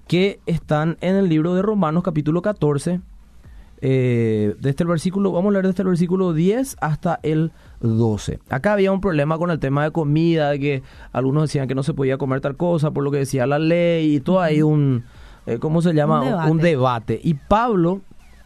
que 0.09 0.41
están 0.47 0.97
en 1.01 1.15
el 1.15 1.29
libro 1.29 1.55
de 1.55 1.63
Romanos 1.63 2.03
capítulo 2.03 2.43
14. 2.43 3.01
Eh, 3.81 4.57
desde 4.59 4.83
el 4.83 4.89
versículo, 4.89 5.31
vamos 5.31 5.51
a 5.51 5.53
leer 5.53 5.67
desde 5.69 5.83
el 5.83 5.89
versículo 5.89 6.33
10 6.33 6.77
hasta 6.81 7.21
el 7.23 7.53
12. 7.81 8.41
Acá 8.49 8.73
había 8.73 8.91
un 8.91 9.01
problema 9.01 9.39
con 9.39 9.51
el 9.51 9.61
tema 9.61 9.85
de 9.85 9.93
comida, 9.93 10.59
que 10.59 10.83
algunos 11.13 11.45
decían 11.45 11.69
que 11.69 11.75
no 11.75 11.83
se 11.83 11.95
podía 11.95 12.19
comer 12.19 12.41
tal 12.41 12.57
cosa 12.57 12.91
por 12.91 13.05
lo 13.05 13.11
que 13.11 13.19
decía 13.19 13.47
la 13.47 13.59
ley 13.59 14.17
y 14.17 14.21
todo 14.21 14.41
hay 14.41 14.63
un, 14.63 15.05
eh, 15.47 15.59
¿cómo 15.59 15.81
se 15.81 15.93
llama? 15.93 16.47
Un 16.49 16.59
debate. 16.59 17.21
Y 17.23 17.35
Pablo 17.35 18.01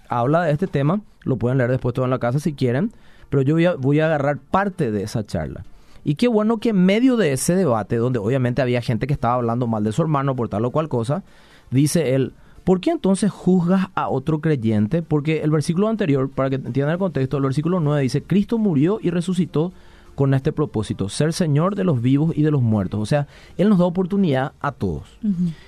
habla 0.08 0.42
de 0.42 0.52
este 0.52 0.66
tema, 0.66 1.00
lo 1.24 1.36
pueden 1.36 1.58
leer 1.58 1.70
después 1.70 1.94
todo 1.94 2.04
en 2.04 2.10
la 2.10 2.18
casa 2.18 2.38
si 2.38 2.52
quieren, 2.52 2.92
pero 3.30 3.42
yo 3.42 3.54
voy 3.54 3.64
a, 3.64 3.74
voy 3.74 4.00
a 4.00 4.06
agarrar 4.06 4.38
parte 4.38 4.90
de 4.90 5.02
esa 5.02 5.24
charla. 5.24 5.64
Y 6.04 6.16
qué 6.16 6.28
bueno 6.28 6.58
que 6.58 6.70
en 6.70 6.84
medio 6.84 7.16
de 7.16 7.32
ese 7.32 7.54
debate, 7.54 7.96
donde 7.96 8.18
obviamente 8.18 8.60
había 8.60 8.82
gente 8.82 9.06
que 9.06 9.12
estaba 9.14 9.34
hablando 9.34 9.66
mal 9.66 9.84
de 9.84 9.92
su 9.92 10.02
hermano 10.02 10.34
por 10.36 10.48
tal 10.48 10.64
o 10.64 10.70
cual 10.70 10.88
cosa, 10.88 11.22
dice 11.70 12.14
él, 12.14 12.34
¿por 12.64 12.80
qué 12.80 12.90
entonces 12.90 13.30
juzgas 13.30 13.88
a 13.94 14.08
otro 14.08 14.40
creyente? 14.40 15.02
Porque 15.02 15.42
el 15.42 15.50
versículo 15.50 15.88
anterior, 15.88 16.30
para 16.30 16.50
que 16.50 16.56
entiendan 16.56 16.92
el 16.92 16.98
contexto, 16.98 17.36
el 17.36 17.42
versículo 17.44 17.80
9 17.80 18.02
dice, 18.02 18.22
Cristo 18.22 18.58
murió 18.58 18.98
y 19.02 19.10
resucitó 19.10 19.72
con 20.14 20.34
este 20.34 20.52
propósito, 20.52 21.08
ser 21.08 21.32
Señor 21.32 21.74
de 21.74 21.84
los 21.84 22.02
vivos 22.02 22.36
y 22.36 22.42
de 22.42 22.50
los 22.50 22.60
muertos. 22.60 23.00
O 23.00 23.06
sea, 23.06 23.26
Él 23.56 23.68
nos 23.70 23.78
da 23.78 23.86
oportunidad 23.86 24.52
a 24.60 24.72
todos. 24.72 25.04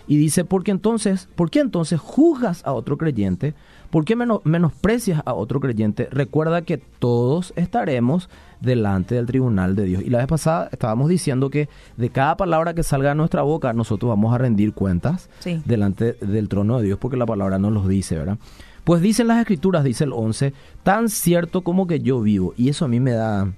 Y 0.06 0.16
dice, 0.16 0.44
¿por 0.44 0.64
qué 0.64 0.70
entonces, 0.70 1.28
por 1.34 1.50
qué 1.50 1.60
entonces 1.60 1.98
juzgas 1.98 2.64
a 2.66 2.72
otro 2.72 2.98
creyente? 2.98 3.54
¿Por 3.90 4.04
qué 4.04 4.16
menosprecias 4.16 5.22
a 5.24 5.32
otro 5.32 5.60
creyente? 5.60 6.08
Recuerda 6.10 6.62
que 6.62 6.78
todos 6.78 7.52
estaremos 7.56 8.28
delante 8.64 9.14
del 9.14 9.26
tribunal 9.26 9.76
de 9.76 9.84
Dios. 9.84 10.02
Y 10.02 10.10
la 10.10 10.18
vez 10.18 10.26
pasada 10.26 10.68
estábamos 10.72 11.08
diciendo 11.08 11.50
que 11.50 11.68
de 11.96 12.10
cada 12.10 12.36
palabra 12.36 12.74
que 12.74 12.82
salga 12.82 13.10
de 13.10 13.14
nuestra 13.14 13.42
boca, 13.42 13.72
nosotros 13.72 14.08
vamos 14.08 14.34
a 14.34 14.38
rendir 14.38 14.72
cuentas 14.72 15.28
delante 15.64 16.14
del 16.20 16.48
trono 16.48 16.78
de 16.78 16.86
Dios, 16.86 16.98
porque 16.98 17.16
la 17.16 17.26
palabra 17.26 17.58
nos 17.58 17.72
los 17.72 17.88
dice, 17.88 18.16
¿verdad? 18.16 18.38
Pues 18.84 19.00
dicen 19.00 19.28
las 19.28 19.38
escrituras, 19.38 19.82
dice 19.82 20.04
el 20.04 20.12
11, 20.12 20.52
tan 20.82 21.08
cierto 21.08 21.62
como 21.62 21.86
que 21.86 22.00
yo 22.00 22.20
vivo. 22.20 22.52
Y 22.56 22.68
eso 22.68 22.84
a 22.84 22.88
mí 22.88 23.00
me 23.00 23.12
da 23.12 23.50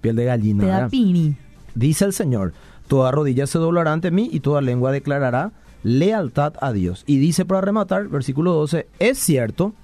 piel 0.00 0.16
de 0.16 0.24
gallina. 0.26 0.66
da 0.66 0.88
pini. 0.88 1.36
Dice 1.74 2.04
el 2.04 2.12
Señor, 2.12 2.52
toda 2.86 3.10
rodilla 3.10 3.46
se 3.46 3.58
doblará 3.58 3.92
ante 3.92 4.10
mí 4.10 4.28
y 4.30 4.40
toda 4.40 4.60
lengua 4.60 4.92
declarará 4.92 5.52
lealtad 5.82 6.54
a 6.60 6.72
Dios. 6.72 7.04
Y 7.06 7.18
dice 7.18 7.44
para 7.44 7.60
rematar, 7.60 8.08
versículo 8.08 8.52
12, 8.52 8.88
es 8.98 9.18
cierto 9.18 9.74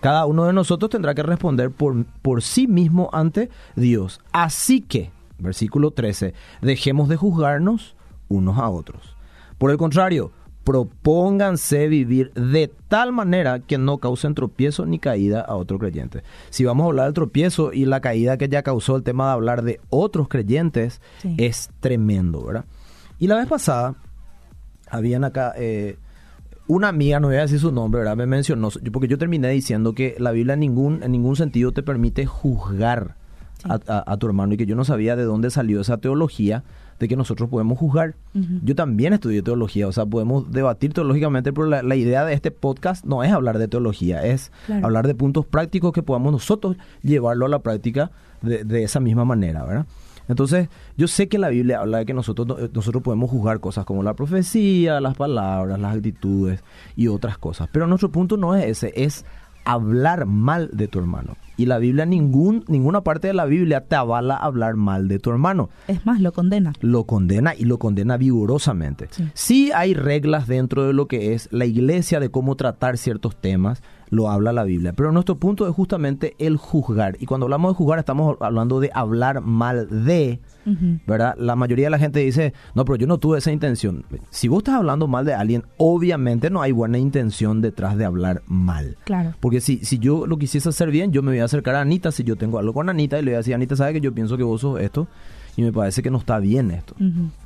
cada 0.00 0.26
uno 0.26 0.44
de 0.44 0.52
nosotros 0.52 0.90
tendrá 0.90 1.14
que 1.14 1.22
responder 1.22 1.70
por, 1.70 2.04
por 2.22 2.42
sí 2.42 2.66
mismo 2.66 3.10
ante 3.12 3.50
Dios. 3.76 4.20
Así 4.32 4.80
que, 4.80 5.10
versículo 5.38 5.90
13, 5.90 6.34
dejemos 6.62 7.08
de 7.08 7.16
juzgarnos 7.16 7.96
unos 8.28 8.58
a 8.58 8.68
otros. 8.68 9.16
Por 9.58 9.70
el 9.70 9.76
contrario, 9.76 10.32
propónganse 10.64 11.88
vivir 11.88 12.32
de 12.34 12.72
tal 12.88 13.12
manera 13.12 13.60
que 13.60 13.78
no 13.78 13.98
causen 13.98 14.34
tropiezo 14.34 14.86
ni 14.86 14.98
caída 14.98 15.40
a 15.40 15.56
otro 15.56 15.78
creyente. 15.78 16.22
Si 16.50 16.64
vamos 16.64 16.84
a 16.84 16.86
hablar 16.88 17.06
del 17.06 17.14
tropiezo 17.14 17.72
y 17.72 17.84
la 17.86 18.00
caída 18.00 18.36
que 18.36 18.48
ya 18.48 18.62
causó 18.62 18.96
el 18.96 19.02
tema 19.02 19.26
de 19.26 19.32
hablar 19.32 19.62
de 19.62 19.80
otros 19.90 20.28
creyentes, 20.28 21.00
es 21.38 21.70
tremendo, 21.80 22.44
¿verdad? 22.44 22.64
Y 23.18 23.26
la 23.26 23.36
vez 23.36 23.46
pasada, 23.46 23.96
habían 24.88 25.24
acá 25.24 25.52
eh, 25.56 25.98
una 26.70 26.86
amiga, 26.86 27.18
no 27.18 27.26
voy 27.26 27.36
a 27.36 27.40
decir 27.40 27.58
su 27.58 27.72
nombre, 27.72 28.00
¿verdad? 28.00 28.16
Me 28.16 28.26
mencionó, 28.26 28.68
porque 28.92 29.08
yo 29.08 29.18
terminé 29.18 29.48
diciendo 29.48 29.92
que 29.92 30.14
la 30.20 30.30
Biblia 30.30 30.54
en 30.54 30.60
ningún, 30.60 31.02
en 31.02 31.10
ningún 31.10 31.34
sentido 31.34 31.72
te 31.72 31.82
permite 31.82 32.26
juzgar 32.26 33.16
a, 33.64 34.16
tu 34.16 34.26
hermano 34.26 34.54
y 34.54 34.56
que 34.56 34.66
yo 34.66 34.76
no 34.76 34.84
sabía 34.84 35.16
de 35.16 35.24
dónde 35.24 35.50
salió 35.50 35.80
esa 35.80 35.98
teología 35.98 36.62
de 37.00 37.08
que 37.08 37.16
nosotros 37.16 37.50
podemos 37.50 37.76
juzgar. 37.76 38.14
Yo 38.62 38.76
también 38.76 39.12
estudié 39.12 39.42
teología, 39.42 39.88
o 39.88 39.92
sea, 39.92 40.06
podemos 40.06 40.52
debatir 40.52 40.94
teológicamente, 40.94 41.52
pero 41.52 41.66
la, 41.66 41.96
idea 41.96 42.24
de 42.24 42.34
este 42.34 42.52
podcast 42.52 43.04
no 43.04 43.24
es 43.24 43.32
hablar 43.32 43.58
de 43.58 43.66
teología, 43.66 44.24
es 44.24 44.52
hablar 44.82 45.08
de 45.08 45.16
puntos 45.16 45.46
prácticos 45.46 45.92
que 45.92 46.04
podamos 46.04 46.30
nosotros 46.32 46.76
llevarlo 47.02 47.46
a 47.46 47.48
la 47.48 47.58
práctica 47.58 48.12
de, 48.42 48.62
de 48.62 48.84
esa 48.84 49.00
misma 49.00 49.24
manera, 49.24 49.64
¿verdad? 49.64 49.86
Entonces, 50.30 50.68
yo 50.96 51.08
sé 51.08 51.28
que 51.28 51.38
la 51.38 51.48
Biblia 51.48 51.80
habla 51.80 51.98
de 51.98 52.06
que 52.06 52.14
nosotros, 52.14 52.46
eh, 52.60 52.70
nosotros 52.72 53.02
podemos 53.02 53.28
juzgar 53.28 53.58
cosas 53.58 53.84
como 53.84 54.04
la 54.04 54.14
profecía, 54.14 55.00
las 55.00 55.16
palabras, 55.16 55.80
las 55.80 55.96
actitudes 55.96 56.62
y 56.94 57.08
otras 57.08 57.36
cosas. 57.36 57.68
Pero 57.72 57.88
nuestro 57.88 58.12
punto 58.12 58.36
no 58.36 58.54
es 58.54 58.64
ese, 58.64 58.92
es 58.94 59.24
hablar 59.64 60.26
mal 60.26 60.70
de 60.72 60.86
tu 60.86 61.00
hermano. 61.00 61.36
Y 61.60 61.66
la 61.66 61.76
Biblia, 61.76 62.06
ningún, 62.06 62.64
ninguna 62.68 63.02
parte 63.02 63.26
de 63.26 63.34
la 63.34 63.44
Biblia 63.44 63.82
te 63.82 63.94
avala 63.94 64.34
hablar 64.34 64.76
mal 64.76 65.08
de 65.08 65.18
tu 65.18 65.28
hermano. 65.28 65.68
Es 65.88 66.06
más, 66.06 66.18
lo 66.18 66.32
condena. 66.32 66.72
Lo 66.80 67.04
condena 67.04 67.54
y 67.54 67.66
lo 67.66 67.78
condena 67.78 68.16
vigorosamente. 68.16 69.10
sí 69.34 69.70
hay 69.74 69.92
reglas 69.92 70.46
dentro 70.46 70.86
de 70.86 70.94
lo 70.94 71.06
que 71.06 71.34
es 71.34 71.50
la 71.52 71.66
iglesia 71.66 72.18
de 72.18 72.30
cómo 72.30 72.56
tratar 72.56 72.96
ciertos 72.96 73.36
temas, 73.36 73.82
lo 74.10 74.28
habla 74.28 74.52
la 74.52 74.64
Biblia. 74.64 74.92
Pero 74.92 75.12
nuestro 75.12 75.38
punto 75.38 75.66
es 75.68 75.74
justamente 75.74 76.34
el 76.38 76.56
juzgar. 76.56 77.16
Y 77.20 77.26
cuando 77.26 77.46
hablamos 77.46 77.72
de 77.72 77.76
juzgar 77.76 77.98
estamos 77.98 78.36
hablando 78.40 78.80
de 78.80 78.90
hablar 78.92 79.40
mal 79.40 80.04
de, 80.04 80.40
¿verdad? 81.06 81.34
La 81.38 81.56
mayoría 81.56 81.86
de 81.86 81.90
la 81.90 81.98
gente 81.98 82.20
dice, 82.20 82.52
no, 82.74 82.84
pero 82.84 82.96
yo 82.96 83.06
no 83.06 83.18
tuve 83.18 83.38
esa 83.38 83.52
intención. 83.52 84.04
Si 84.30 84.48
vos 84.48 84.58
estás 84.58 84.74
hablando 84.74 85.06
mal 85.06 85.24
de 85.24 85.34
alguien, 85.34 85.64
obviamente 85.78 86.50
no 86.50 86.60
hay 86.60 86.72
buena 86.72 86.98
intención 86.98 87.60
detrás 87.60 87.96
de 87.96 88.04
hablar 88.04 88.42
mal. 88.46 88.96
Claro. 89.04 89.34
Porque 89.40 89.60
si, 89.60 89.78
si 89.84 89.98
yo 89.98 90.26
lo 90.26 90.38
quisiese 90.38 90.68
hacer 90.68 90.90
bien, 90.90 91.12
yo 91.12 91.22
me 91.22 91.30
voy 91.30 91.40
a 91.40 91.44
acercar 91.50 91.74
a 91.74 91.80
Anita, 91.80 92.12
si 92.12 92.24
yo 92.24 92.36
tengo 92.36 92.58
algo 92.58 92.72
con 92.72 92.88
Anita, 92.88 93.18
y 93.18 93.22
le 93.22 93.32
voy 93.32 93.34
a 93.34 93.38
decir, 93.38 93.54
Anita, 93.54 93.76
¿sabe 93.76 93.94
que 93.94 94.00
yo 94.00 94.12
pienso 94.12 94.36
que 94.36 94.42
vos 94.42 94.60
sos 94.60 94.80
esto? 94.80 95.06
y 95.56 95.62
me 95.62 95.72
parece 95.72 96.02
que 96.02 96.10
no 96.10 96.18
está 96.18 96.38
bien 96.38 96.70
esto, 96.70 96.94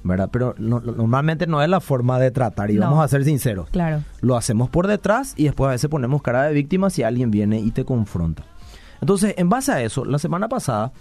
¿verdad? 0.03 0.29
Pero 0.31 0.55
normalmente 0.59 1.47
no 1.47 1.63
es 1.63 1.69
la 1.69 1.81
forma 1.81 2.19
de 2.19 2.31
tratar 2.31 2.71
y 2.71 2.79
vamos 2.79 3.03
a 3.03 3.09
ser 3.09 3.25
sinceros. 3.25 3.69
Claro. 3.71 4.03
Lo 4.21 4.37
hacemos 4.37 4.69
por 4.69 4.87
detrás 4.87 5.35
y 5.37 5.45
después 5.45 5.69
a 5.69 5.73
veces 5.73 5.91
ponemos 5.91 6.23
cara 6.23 6.45
de 6.45 6.55
víctima 6.55 6.91
si 6.91 7.03
alguien 7.03 7.31
viene 7.31 7.61
y 7.61 7.71
te 7.71 7.85
confronta. 7.85 8.45
Entonces, 9.01 9.35
en 9.37 9.49
base 9.49 9.73
a 9.73 9.83
eso, 9.83 10.05
la 10.05 10.19
semana 10.19 10.49
pasada 10.49 10.93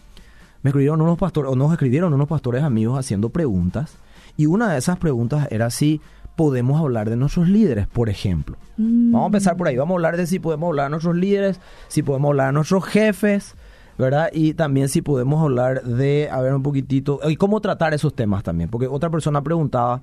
me 0.62 0.70
escribieron 0.70 1.02
unos 1.02 1.18
pastores, 1.18 1.52
o 1.52 1.56
nos 1.56 1.72
escribieron 1.72 2.14
unos 2.14 2.28
pastores 2.28 2.64
amigos 2.64 2.98
haciendo 2.98 3.30
preguntas 3.30 3.98
y 4.38 4.46
una 4.46 4.72
de 4.72 4.80
esas 4.80 4.98
preguntas 4.98 5.48
era 5.52 5.70
si 5.70 6.02
podemos 6.36 6.80
hablar 6.80 7.10
de 7.10 7.16
nuestros 7.16 7.48
líderes, 7.48 7.88
por 7.88 8.10
ejemplo. 8.10 8.58
Vamos 8.78 9.24
a 9.24 9.26
empezar 9.28 9.58
por 9.58 9.68
ahí. 9.68 9.78
Vamos 9.78 9.94
a 9.94 9.98
hablar 9.98 10.18
de 10.18 10.28
si 10.28 10.40
podemos 10.40 10.68
hablar 10.68 10.86
de 10.88 10.92
nuestros 10.92 11.16
líderes, 11.16 11.60
si 11.88 12.04
podemos 12.04 12.30
hablar 12.30 12.48
de 12.48 12.54
nuestros 12.54 12.86
jefes, 12.86 13.56
¿verdad? 13.98 14.30
Y 14.34 14.54
también 14.54 14.90
si 14.90 15.02
podemos 15.02 15.42
hablar 15.42 15.84
de, 15.84 16.30
a 16.32 16.42
ver 16.42 16.54
un 16.54 16.64
poquitito, 16.64 17.20
y 17.30 17.36
cómo 17.36 17.62
tratar 17.62 17.94
esos 17.94 18.16
temas 18.16 18.44
también. 18.44 18.70
Porque 18.70 18.88
otra 18.88 19.10
persona 19.10 19.42
preguntaba, 19.42 20.02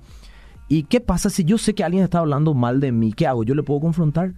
¿y 0.67 0.83
qué 0.83 1.01
pasa 1.01 1.29
si 1.29 1.43
yo 1.43 1.57
sé 1.57 1.73
que 1.73 1.83
alguien 1.83 2.03
está 2.03 2.19
hablando 2.19 2.53
mal 2.53 2.79
de 2.79 2.91
mí? 2.91 3.13
¿Qué 3.13 3.27
hago? 3.27 3.43
¿Yo 3.43 3.55
le 3.55 3.63
puedo 3.63 3.81
confrontar? 3.81 4.33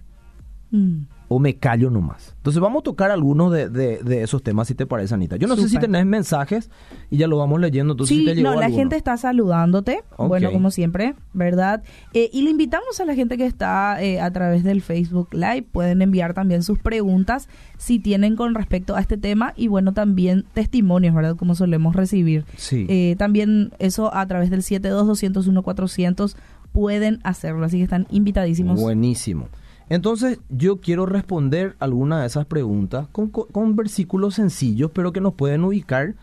Mm. 0.70 1.06
o 1.28 1.38
me 1.38 1.54
callo 1.56 1.88
nomás. 1.90 2.34
Entonces 2.36 2.60
vamos 2.60 2.80
a 2.80 2.82
tocar 2.84 3.10
algunos 3.10 3.50
de, 3.52 3.68
de- 3.68 3.98
de 4.02 4.22
esos 4.22 4.42
temas, 4.42 4.68
si 4.68 4.74
te 4.74 4.86
parece, 4.86 5.14
Anita. 5.14 5.36
Yo 5.36 5.46
no 5.48 5.56
sé 5.56 5.68
si 5.68 5.78
tenés 5.78 6.04
mensajes 6.04 6.70
y 7.10 7.16
ya 7.16 7.26
lo 7.28 7.38
vamos 7.38 7.60
leyendo. 7.60 7.92
Entonces, 7.94 8.14
Sí, 8.16 8.20
si 8.22 8.26
te 8.26 8.34
llegó 8.34 8.50
no, 8.50 8.54
la 8.60 8.66
alguno. 8.66 8.80
gente 8.82 8.96
está 8.96 9.16
saludándote, 9.16 10.02
bueno, 10.18 10.50
como 10.52 10.70
siempre, 10.70 11.14
¿verdad? 11.32 11.82
Eh, 12.12 12.28
y 12.32 12.42
le 12.42 12.50
invitamos 12.50 13.00
a 13.00 13.04
la 13.04 13.14
gente 13.14 13.36
que 13.38 13.46
está 13.46 14.02
eh, 14.02 14.20
a 14.20 14.30
través 14.32 14.64
del 14.64 14.82
Facebook 14.82 15.28
Live, 15.32 15.62
pueden 15.72 16.02
enviar 16.02 16.34
también 16.34 16.62
sus 16.62 16.78
preguntas 16.78 17.48
si 17.78 17.98
tienen 17.98 18.36
con 18.36 18.54
respecto 18.54 18.94
a 18.96 19.00
este 19.00 19.16
tema 19.16 19.54
y 19.56 19.68
bueno, 19.68 19.92
también 19.94 20.44
testimonios, 20.54 21.14
¿verdad? 21.14 21.36
Como 21.36 21.54
solemos 21.54 21.96
recibir. 21.96 22.44
Sí. 22.56 22.86
Eh, 22.88 23.14
también 23.18 23.72
eso 23.78 24.14
a 24.14 24.26
través 24.26 24.50
del 24.50 24.62
72-201-400 24.62 26.36
pueden 26.72 27.20
hacerlo, 27.22 27.64
así 27.64 27.78
que 27.78 27.84
están 27.84 28.06
invitadísimos. 28.10 28.80
Buenísimo. 28.80 29.48
Entonces, 29.88 30.38
yo 30.48 30.80
quiero 30.80 31.06
responder 31.06 31.76
algunas 31.78 32.20
de 32.20 32.26
esas 32.26 32.46
preguntas 32.46 33.06
con, 33.12 33.28
con- 33.28 33.76
versículos 33.76 34.34
sencillos, 34.34 34.90
pero 34.94 35.12
que 35.12 35.20
nos 35.20 35.34
pueden 35.34 35.64
ubicar 35.64 36.14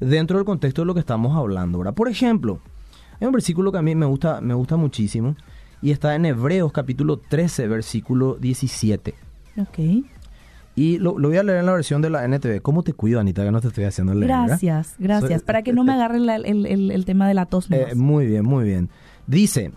dentro 0.00 0.38
del 0.38 0.46
contexto 0.46 0.82
de 0.82 0.86
lo 0.86 0.94
que 0.94 1.00
estamos 1.00 1.36
hablando. 1.36 1.78
¿verdad? 1.78 1.94
Por 1.94 2.08
ejemplo, 2.08 2.60
hay 3.20 3.26
un 3.26 3.32
versículo 3.32 3.70
que 3.72 3.78
a 3.78 3.82
mí 3.82 3.94
me 3.94 4.06
gusta, 4.06 4.40
me 4.40 4.54
gusta 4.54 4.76
muchísimo 4.76 5.36
y 5.82 5.90
está 5.90 6.14
en 6.14 6.24
Hebreos 6.24 6.72
capítulo 6.72 7.18
13, 7.18 7.68
versículo 7.68 8.36
17. 8.40 9.14
Ok. 9.58 9.78
Y 10.76 10.98
lo, 10.98 11.18
lo 11.18 11.28
voy 11.28 11.36
a 11.36 11.42
leer 11.42 11.58
en 11.58 11.66
la 11.66 11.72
versión 11.72 12.00
de 12.00 12.08
la 12.08 12.24
NTV. 12.26 12.62
¿Cómo 12.62 12.82
te 12.82 12.94
cuido, 12.94 13.20
Anita, 13.20 13.44
que 13.44 13.50
no 13.50 13.60
te 13.60 13.68
estoy 13.68 13.84
haciendo 13.84 14.14
leer? 14.14 14.28
¿verdad? 14.30 14.46
Gracias, 14.46 14.94
gracias. 14.98 15.40
Soy- 15.40 15.46
Para 15.46 15.62
que 15.62 15.72
no 15.74 15.84
me 15.84 15.92
agarre 15.92 16.20
la- 16.20 16.36
el, 16.36 16.64
el- 16.64 16.90
el 16.90 17.04
tema 17.04 17.28
de 17.28 17.34
la 17.34 17.44
tos. 17.46 17.70
Eh, 17.70 17.94
muy 17.94 18.24
bien, 18.26 18.44
muy 18.46 18.64
bien. 18.64 18.88
Dice, 19.26 19.72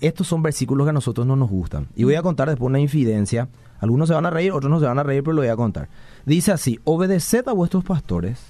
estos 0.00 0.26
son 0.26 0.42
versículos 0.42 0.86
que 0.86 0.90
a 0.90 0.92
nosotros 0.92 1.26
no 1.26 1.36
nos 1.36 1.50
gustan. 1.50 1.88
Y 1.96 2.04
voy 2.04 2.14
a 2.14 2.22
contar 2.22 2.48
después 2.48 2.68
una 2.68 2.80
infidencia. 2.80 3.48
Algunos 3.80 4.08
se 4.08 4.14
van 4.14 4.26
a 4.26 4.30
reír, 4.30 4.52
otros 4.52 4.70
no 4.70 4.80
se 4.80 4.86
van 4.86 4.98
a 4.98 5.02
reír, 5.02 5.22
pero 5.22 5.34
lo 5.34 5.42
voy 5.42 5.50
a 5.50 5.56
contar. 5.56 5.88
Dice 6.24 6.52
así, 6.52 6.78
obedeced 6.84 7.48
a 7.48 7.52
vuestros 7.52 7.84
pastores 7.84 8.40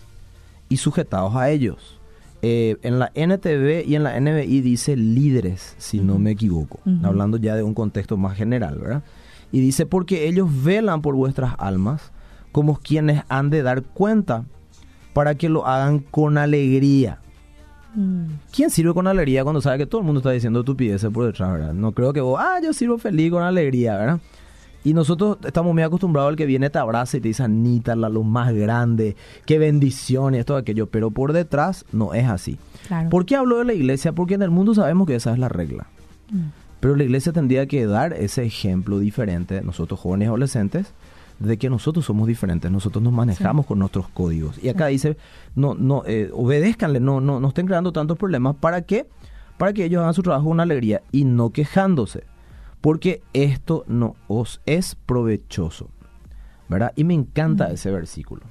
y 0.68 0.76
sujetaos 0.76 1.34
a 1.36 1.50
ellos. 1.50 2.00
Eh, 2.42 2.76
en 2.82 2.98
la 2.98 3.10
NTV 3.14 3.86
y 3.86 3.96
en 3.96 4.02
la 4.02 4.20
NBI 4.20 4.60
dice 4.60 4.96
líderes, 4.96 5.74
si 5.78 6.00
no 6.00 6.18
me 6.18 6.32
equivoco. 6.32 6.80
Hablando 7.02 7.38
ya 7.38 7.56
de 7.56 7.62
un 7.62 7.74
contexto 7.74 8.16
más 8.16 8.36
general, 8.36 8.78
¿verdad? 8.78 9.02
Y 9.52 9.60
dice, 9.60 9.86
porque 9.86 10.28
ellos 10.28 10.48
velan 10.64 11.02
por 11.02 11.14
vuestras 11.14 11.54
almas 11.58 12.12
como 12.52 12.78
quienes 12.78 13.22
han 13.28 13.50
de 13.50 13.62
dar 13.62 13.82
cuenta 13.82 14.44
para 15.12 15.34
que 15.34 15.48
lo 15.48 15.66
hagan 15.66 15.98
con 15.98 16.38
alegría. 16.38 17.20
Mm. 17.96 18.26
¿Quién 18.54 18.70
sirve 18.70 18.94
con 18.94 19.06
alegría 19.06 19.42
cuando 19.42 19.60
sabe 19.60 19.78
que 19.78 19.86
todo 19.86 20.02
el 20.02 20.04
mundo 20.04 20.20
está 20.20 20.30
diciendo 20.30 20.60
estupideces 20.60 21.10
por 21.10 21.26
detrás, 21.26 21.52
verdad? 21.52 21.72
No 21.72 21.92
creo 21.92 22.12
que 22.12 22.20
vos, 22.20 22.38
ah, 22.40 22.60
yo 22.62 22.72
sirvo 22.72 22.98
feliz 22.98 23.32
con 23.32 23.42
alegría, 23.42 23.96
¿verdad? 23.96 24.20
Y 24.84 24.94
nosotros 24.94 25.38
estamos 25.44 25.74
muy 25.74 25.82
acostumbrados 25.82 26.28
al 26.28 26.36
que 26.36 26.46
viene, 26.46 26.70
te 26.70 26.78
abraza 26.78 27.16
y 27.16 27.20
te 27.20 27.28
dice, 27.28 27.42
Anita, 27.42 27.96
la 27.96 28.08
luz 28.08 28.24
más 28.24 28.54
grande, 28.54 29.16
qué 29.44 29.58
bendición 29.58 30.36
y 30.36 30.38
esto, 30.38 30.54
aquello. 30.56 30.86
Pero 30.86 31.10
por 31.10 31.32
detrás 31.32 31.84
no 31.90 32.14
es 32.14 32.28
así. 32.28 32.56
Claro. 32.86 33.08
¿Por 33.08 33.26
qué 33.26 33.34
hablo 33.34 33.58
de 33.58 33.64
la 33.64 33.74
iglesia? 33.74 34.12
Porque 34.12 34.34
en 34.34 34.42
el 34.42 34.50
mundo 34.50 34.76
sabemos 34.76 35.08
que 35.08 35.16
esa 35.16 35.32
es 35.32 35.40
la 35.40 35.48
regla. 35.48 35.88
Mm. 36.30 36.50
Pero 36.78 36.94
la 36.94 37.02
iglesia 37.02 37.32
tendría 37.32 37.66
que 37.66 37.84
dar 37.86 38.12
ese 38.12 38.44
ejemplo 38.44 39.00
diferente, 39.00 39.60
nosotros 39.62 39.98
jóvenes 39.98 40.26
y 40.26 40.28
adolescentes, 40.28 40.92
de 41.38 41.58
que 41.58 41.68
nosotros 41.68 42.04
somos 42.04 42.26
diferentes, 42.26 42.70
nosotros 42.70 43.02
nos 43.02 43.12
manejamos 43.12 43.66
con 43.66 43.78
nuestros 43.78 44.08
códigos. 44.08 44.62
Y 44.62 44.68
acá 44.68 44.86
dice, 44.86 45.16
no, 45.54 45.74
no, 45.74 46.02
eh, 46.06 46.30
obedézcanle, 46.32 47.00
no, 47.00 47.20
no, 47.20 47.40
no 47.40 47.48
estén 47.48 47.66
creando 47.66 47.92
tantos 47.92 48.16
problemas. 48.16 48.56
¿Para 48.56 48.82
qué? 48.82 49.06
Para 49.58 49.72
que 49.72 49.84
ellos 49.84 50.00
hagan 50.00 50.14
su 50.14 50.22
trabajo 50.22 50.48
con 50.48 50.60
alegría 50.60 51.02
y 51.12 51.24
no 51.24 51.50
quejándose. 51.50 52.24
Porque 52.80 53.22
esto 53.32 53.84
no 53.86 54.16
os 54.28 54.60
es 54.64 54.94
provechoso. 54.94 55.90
¿Verdad? 56.68 56.92
Y 56.96 57.04
me 57.04 57.14
encanta 57.14 57.70
ese 57.70 57.90
versículo. 57.90 58.42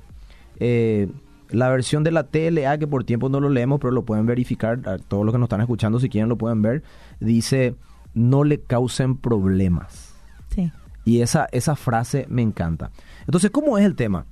Eh, 0.59 1.09
la 1.49 1.69
versión 1.69 2.03
de 2.03 2.11
la 2.11 2.23
TLA, 2.23 2.77
que 2.77 2.87
por 2.87 3.03
tiempo 3.03 3.29
no 3.29 3.39
lo 3.39 3.49
leemos, 3.49 3.79
pero 3.79 3.91
lo 3.91 4.03
pueden 4.03 4.25
verificar, 4.25 4.79
a 4.87 4.97
todos 4.97 5.25
los 5.25 5.33
que 5.33 5.39
nos 5.39 5.47
están 5.47 5.61
escuchando, 5.61 5.99
si 5.99 6.09
quieren 6.09 6.29
lo 6.29 6.37
pueden 6.37 6.61
ver, 6.61 6.83
dice, 7.19 7.75
no 8.13 8.43
le 8.43 8.61
causen 8.61 9.17
problemas. 9.17 10.15
Sí. 10.49 10.71
Y 11.05 11.21
esa, 11.21 11.47
esa 11.51 11.75
frase 11.75 12.25
me 12.29 12.41
encanta. 12.41 12.91
Entonces, 13.27 13.51
¿cómo 13.51 13.77
es 13.77 13.85
el 13.85 13.95
tema? 13.95 14.25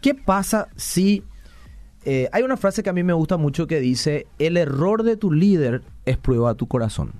¿Qué 0.00 0.14
pasa 0.14 0.68
si... 0.76 1.24
eh, 2.04 2.28
hay 2.32 2.42
una 2.44 2.56
frase 2.56 2.82
que 2.82 2.90
a 2.90 2.92
mí 2.92 3.02
me 3.02 3.12
gusta 3.12 3.36
mucho 3.36 3.66
que 3.66 3.80
dice, 3.80 4.26
el 4.38 4.56
error 4.56 5.02
de 5.02 5.16
tu 5.16 5.32
líder 5.32 5.82
es 6.06 6.16
prueba 6.16 6.50
a 6.50 6.54
tu 6.54 6.66
corazón 6.68 7.12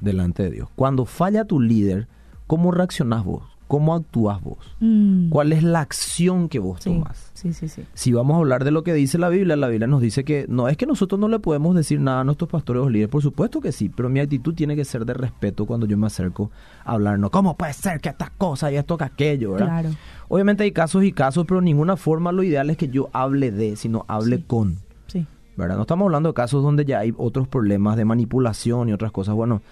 delante 0.00 0.42
de 0.42 0.50
Dios. 0.50 0.68
Cuando 0.76 1.06
falla 1.06 1.44
tu 1.44 1.60
líder, 1.60 2.06
¿cómo 2.46 2.70
reaccionás 2.70 3.24
vos? 3.24 3.42
¿Cómo 3.74 3.92
actúas 3.94 4.40
vos? 4.40 4.58
Mm. 4.78 5.30
¿Cuál 5.30 5.52
es 5.52 5.64
la 5.64 5.80
acción 5.80 6.48
que 6.48 6.60
vos 6.60 6.78
Sí, 6.80 6.90
tomas? 6.90 7.32
sí, 7.34 7.52
sí, 7.52 7.66
sí. 7.66 7.82
Si 7.92 8.12
vamos 8.12 8.36
a 8.36 8.38
hablar 8.38 8.62
de 8.62 8.70
lo 8.70 8.84
que 8.84 8.94
dice 8.94 9.18
la 9.18 9.28
Biblia, 9.28 9.56
la 9.56 9.66
Biblia 9.66 9.88
nos 9.88 10.00
dice 10.00 10.22
que 10.22 10.46
no 10.48 10.68
es 10.68 10.76
que 10.76 10.86
nosotros 10.86 11.18
no 11.20 11.26
le 11.26 11.40
podemos 11.40 11.74
decir 11.74 11.98
nada 12.00 12.20
a 12.20 12.24
nuestros 12.24 12.48
pastores 12.48 12.84
o 12.84 12.88
líderes, 12.88 13.10
por 13.10 13.20
supuesto 13.22 13.60
que 13.60 13.72
sí, 13.72 13.88
pero 13.88 14.08
mi 14.08 14.20
actitud 14.20 14.54
tiene 14.54 14.76
que 14.76 14.84
ser 14.84 15.04
de 15.04 15.12
respeto 15.14 15.66
cuando 15.66 15.86
yo 15.86 15.98
me 15.98 16.06
acerco 16.06 16.52
a 16.84 16.92
hablarnos. 16.92 17.30
¿Cómo 17.30 17.56
puede 17.56 17.72
ser 17.72 18.00
que 18.00 18.10
estas 18.10 18.30
cosas 18.30 18.70
y 18.70 18.76
esto 18.76 18.96
que 18.96 19.02
aquello, 19.04 19.52
verdad? 19.54 19.66
Claro. 19.66 19.88
Obviamente 20.28 20.62
hay 20.62 20.70
casos 20.70 21.02
y 21.02 21.10
casos, 21.10 21.44
pero 21.44 21.58
de 21.58 21.64
ninguna 21.64 21.96
forma 21.96 22.30
lo 22.30 22.44
ideal 22.44 22.70
es 22.70 22.76
que 22.76 22.86
yo 22.88 23.08
hable 23.12 23.50
de, 23.50 23.74
sino 23.74 24.04
hable 24.06 24.36
Sí. 24.36 24.44
con. 24.46 24.76
Sí. 25.08 25.26
¿verdad? 25.56 25.74
No 25.74 25.82
estamos 25.82 26.04
hablando 26.06 26.28
de 26.28 26.34
casos 26.34 26.62
donde 26.62 26.84
ya 26.84 27.00
hay 27.00 27.12
otros 27.16 27.48
problemas 27.48 27.96
de 27.96 28.04
manipulación 28.04 28.88
y 28.88 28.92
otras 28.92 29.10
cosas. 29.10 29.34
Bueno, 29.34 29.62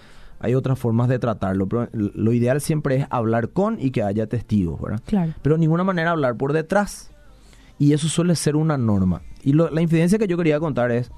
hay 0.43 0.53
otras 0.55 0.77
formas 0.77 1.07
de 1.09 1.17
tratarlo, 1.19 1.67
pero 1.67 1.87
lo 1.93 2.31
ideal 2.33 2.61
siempre 2.61 2.97
es 2.97 3.07
hablar 3.09 3.49
con 3.49 3.79
y 3.79 3.89
que 3.91 4.03
haya 4.03 4.27
testigos, 4.27 4.79
¿verdad? 4.79 5.01
Claro. 5.05 5.33
Pero 5.41 5.55
de 5.55 5.59
ninguna 5.61 5.83
manera 5.83 6.11
hablar 6.11 6.35
por 6.37 6.53
detrás. 6.53 7.09
Y 7.79 7.93
eso 7.93 8.07
suele 8.07 8.35
ser 8.35 8.55
una 8.55 8.77
norma. 8.77 9.21
Y 9.43 9.53
lo- 9.53 9.69
la 9.71 9.81
infidencia 9.81 10.19
que 10.19 10.27
yo 10.27 10.37
quería 10.37 10.59
contar 10.59 10.91
es, 10.91 11.09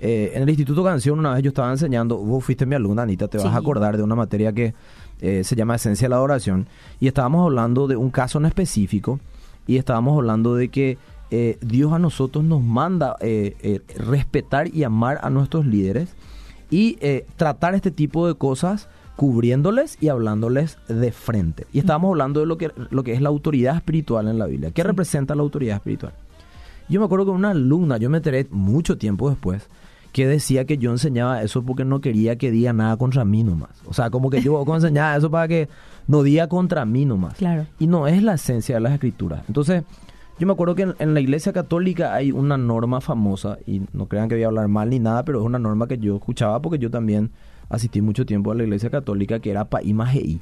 eh, 0.00 0.32
en 0.34 0.42
el 0.42 0.48
Instituto 0.50 0.84
Canción 0.84 1.18
una 1.18 1.32
vez 1.34 1.42
yo 1.42 1.48
estaba 1.48 1.70
enseñando, 1.70 2.18
vos 2.18 2.44
fuiste 2.44 2.66
mi 2.66 2.74
alumna, 2.74 3.02
Anita, 3.02 3.26
te 3.28 3.38
vas 3.38 3.46
a 3.46 3.56
acordar 3.56 3.96
de 3.96 4.02
una 4.02 4.14
materia 4.14 4.52
que 4.52 4.74
eh, 5.20 5.42
se 5.44 5.56
llama 5.56 5.76
Esencia 5.76 6.04
de 6.06 6.10
la 6.10 6.16
Adoración, 6.16 6.66
y 7.00 7.06
estábamos 7.06 7.44
hablando 7.46 7.86
de 7.86 7.96
un 7.96 8.10
caso 8.10 8.38
en 8.38 8.44
específico, 8.46 9.18
y 9.66 9.76
estábamos 9.78 10.18
hablando 10.18 10.54
de 10.56 10.68
que 10.68 10.98
eh, 11.30 11.56
Dios 11.62 11.92
a 11.92 11.98
nosotros 11.98 12.44
nos 12.44 12.60
manda 12.62 13.16
eh, 13.20 13.56
eh, 13.62 13.80
respetar 13.96 14.68
y 14.74 14.82
amar 14.84 15.18
a 15.22 15.30
nuestros 15.30 15.64
líderes 15.64 16.14
y 16.74 16.96
eh, 17.00 17.24
tratar 17.36 17.74
este 17.74 17.90
tipo 17.92 18.26
de 18.26 18.34
cosas 18.34 18.88
cubriéndoles 19.16 19.96
y 20.00 20.08
hablándoles 20.08 20.76
de 20.88 21.12
frente. 21.12 21.66
Y 21.72 21.78
estábamos 21.78 22.08
hablando 22.10 22.40
de 22.40 22.46
lo 22.46 22.58
que, 22.58 22.72
lo 22.90 23.04
que 23.04 23.12
es 23.12 23.20
la 23.20 23.28
autoridad 23.28 23.76
espiritual 23.76 24.26
en 24.28 24.38
la 24.38 24.46
Biblia. 24.46 24.70
¿Qué 24.72 24.82
Sí. 24.82 24.88
representa 24.88 25.34
la 25.34 25.42
autoridad 25.42 25.76
espiritual? 25.76 26.12
Yo 26.88 27.00
me 27.00 27.06
acuerdo 27.06 27.26
que 27.26 27.30
una 27.30 27.50
alumna, 27.50 27.96
yo 27.98 28.10
me 28.10 28.16
enteré 28.18 28.46
mucho 28.50 28.98
tiempo 28.98 29.30
después, 29.30 29.68
que 30.12 30.26
decía 30.26 30.64
que 30.64 30.78
yo 30.78 30.90
enseñaba 30.90 31.42
eso 31.42 31.62
porque 31.62 31.84
no 31.84 32.00
quería 32.00 32.36
que 32.36 32.50
diga 32.50 32.72
nada 32.72 32.96
contra 32.96 33.24
mí 33.24 33.42
nomás. 33.44 33.70
O 33.86 33.94
sea, 33.94 34.10
como 34.10 34.28
que 34.30 34.42
yo 34.42 34.62
enseñaba 34.74 35.16
eso 35.16 35.30
para 35.30 35.48
que 35.48 35.68
no 36.08 36.22
diga 36.22 36.48
contra 36.48 36.84
mí 36.84 37.04
nomás. 37.04 37.34
Claro. 37.38 37.66
Y 37.78 37.86
no 37.86 38.06
es 38.08 38.22
la 38.22 38.34
esencia 38.34 38.74
de 38.76 38.80
las 38.80 38.92
escrituras. 38.92 39.42
Entonces, 39.48 39.84
yo 40.38 40.46
me 40.46 40.52
acuerdo 40.52 40.74
que 40.74 40.82
en, 40.82 40.94
en 40.98 41.14
la 41.14 41.20
iglesia 41.20 41.52
católica 41.52 42.14
hay 42.14 42.32
una 42.32 42.56
norma 42.56 43.00
famosa, 43.00 43.58
y 43.66 43.82
no 43.92 44.06
crean 44.06 44.28
que 44.28 44.34
voy 44.34 44.44
a 44.44 44.48
hablar 44.48 44.68
mal 44.68 44.90
ni 44.90 44.98
nada, 44.98 45.24
pero 45.24 45.40
es 45.40 45.46
una 45.46 45.58
norma 45.58 45.86
que 45.86 45.98
yo 45.98 46.16
escuchaba 46.16 46.60
porque 46.60 46.78
yo 46.78 46.90
también 46.90 47.30
asistí 47.68 48.00
mucho 48.02 48.26
tiempo 48.26 48.52
a 48.52 48.54
la 48.54 48.62
iglesia 48.64 48.90
católica, 48.90 49.38
que 49.40 49.50
era 49.50 49.64
paí 49.70 49.92
majei. 49.94 50.40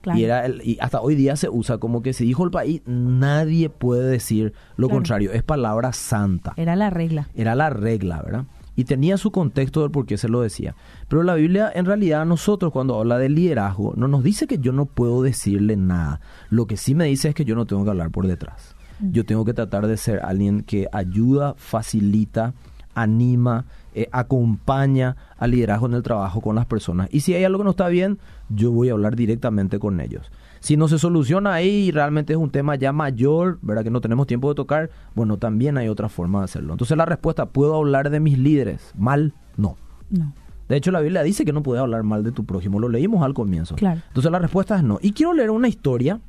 Claro. 0.00 0.18
Y, 0.18 0.24
era 0.24 0.44
el- 0.46 0.60
y 0.64 0.78
hasta 0.80 1.00
hoy 1.00 1.14
día 1.14 1.36
se 1.36 1.48
usa 1.48 1.78
como 1.78 2.02
que 2.02 2.12
si 2.12 2.24
dijo 2.24 2.42
el 2.44 2.50
país, 2.50 2.82
nadie 2.86 3.70
puede 3.70 4.10
decir 4.10 4.52
lo 4.76 4.88
Claro. 4.88 4.96
contrario. 4.96 5.32
Es 5.32 5.44
palabra 5.44 5.92
santa. 5.92 6.54
Era 6.56 6.74
la 6.74 6.90
regla. 6.90 7.28
Era 7.36 7.54
la 7.54 7.70
regla, 7.70 8.20
¿verdad? 8.24 8.44
Y 8.74 8.84
tenía 8.84 9.16
su 9.18 9.30
contexto 9.30 9.82
del 9.82 9.90
por 9.92 10.06
qué 10.06 10.16
se 10.16 10.28
lo 10.28 10.40
decía. 10.40 10.74
Pero 11.06 11.22
la 11.22 11.34
Biblia, 11.34 11.70
en 11.72 11.84
realidad, 11.84 12.22
a 12.22 12.24
nosotros, 12.24 12.72
cuando 12.72 12.98
habla 12.98 13.18
de 13.18 13.28
liderazgo, 13.28 13.92
no 13.96 14.08
nos 14.08 14.24
dice 14.24 14.46
que 14.48 14.58
yo 14.58 14.72
no 14.72 14.86
puedo 14.86 15.22
decirle 15.22 15.76
nada. 15.76 16.20
Lo 16.50 16.66
que 16.66 16.76
sí 16.78 16.94
me 16.96 17.04
dice 17.04 17.28
es 17.28 17.34
que 17.36 17.44
yo 17.44 17.54
no 17.54 17.66
tengo 17.66 17.84
que 17.84 17.90
hablar 17.90 18.10
por 18.10 18.26
detrás. 18.26 18.74
Yo 19.10 19.24
tengo 19.24 19.44
que 19.44 19.52
tratar 19.54 19.86
de 19.86 19.96
ser 19.96 20.20
alguien 20.22 20.62
que 20.62 20.86
ayuda, 20.92 21.54
facilita, 21.56 22.54
anima, 22.94 23.64
eh, 23.94 24.08
acompaña 24.12 25.16
al 25.38 25.50
liderazgo 25.50 25.86
en 25.86 25.94
el 25.94 26.02
trabajo 26.02 26.40
con 26.40 26.54
las 26.54 26.66
personas. 26.66 27.08
Y 27.10 27.20
si 27.20 27.34
hay 27.34 27.44
algo 27.44 27.58
que 27.58 27.64
no 27.64 27.70
está 27.70 27.88
bien, 27.88 28.18
yo 28.48 28.70
voy 28.70 28.88
a 28.88 28.92
hablar 28.92 29.16
directamente 29.16 29.78
con 29.78 30.00
ellos. 30.00 30.30
Si 30.60 30.76
no 30.76 30.86
se 30.88 30.98
soluciona 30.98 31.54
ahí 31.54 31.88
y 31.88 31.90
realmente 31.90 32.34
es 32.34 32.38
un 32.38 32.50
tema 32.50 32.76
ya 32.76 32.92
mayor, 32.92 33.58
¿verdad? 33.62 33.82
Que 33.82 33.90
no 33.90 34.00
tenemos 34.00 34.26
tiempo 34.26 34.48
de 34.48 34.54
tocar, 34.54 34.90
bueno, 35.14 35.36
también 35.36 35.76
hay 35.76 35.88
otra 35.88 36.08
forma 36.08 36.38
de 36.38 36.44
hacerlo. 36.44 36.72
Entonces 36.72 36.96
la 36.96 37.04
respuesta, 37.04 37.46
¿puedo 37.46 37.74
hablar 37.74 38.10
de 38.10 38.20
mis 38.20 38.38
líderes? 38.38 38.92
¿Mal? 38.96 39.34
No. 39.56 39.76
No. 40.10 40.32
De 40.68 40.76
hecho, 40.76 40.90
la 40.90 41.00
Biblia 41.00 41.22
dice 41.22 41.44
que 41.44 41.52
no 41.52 41.62
puedes 41.62 41.82
hablar 41.82 42.02
mal 42.02 42.22
de 42.22 42.32
tu 42.32 42.44
prójimo. 42.44 42.78
Lo 42.78 42.88
leímos 42.88 43.22
al 43.22 43.34
comienzo. 43.34 43.74
Claro. 43.74 44.00
Entonces 44.08 44.30
la 44.30 44.38
respuesta 44.38 44.76
es 44.76 44.82
no. 44.82 44.98
Y 45.02 45.12
quiero 45.12 45.34
leer 45.34 45.50
una 45.50 45.68
historia 45.68 46.20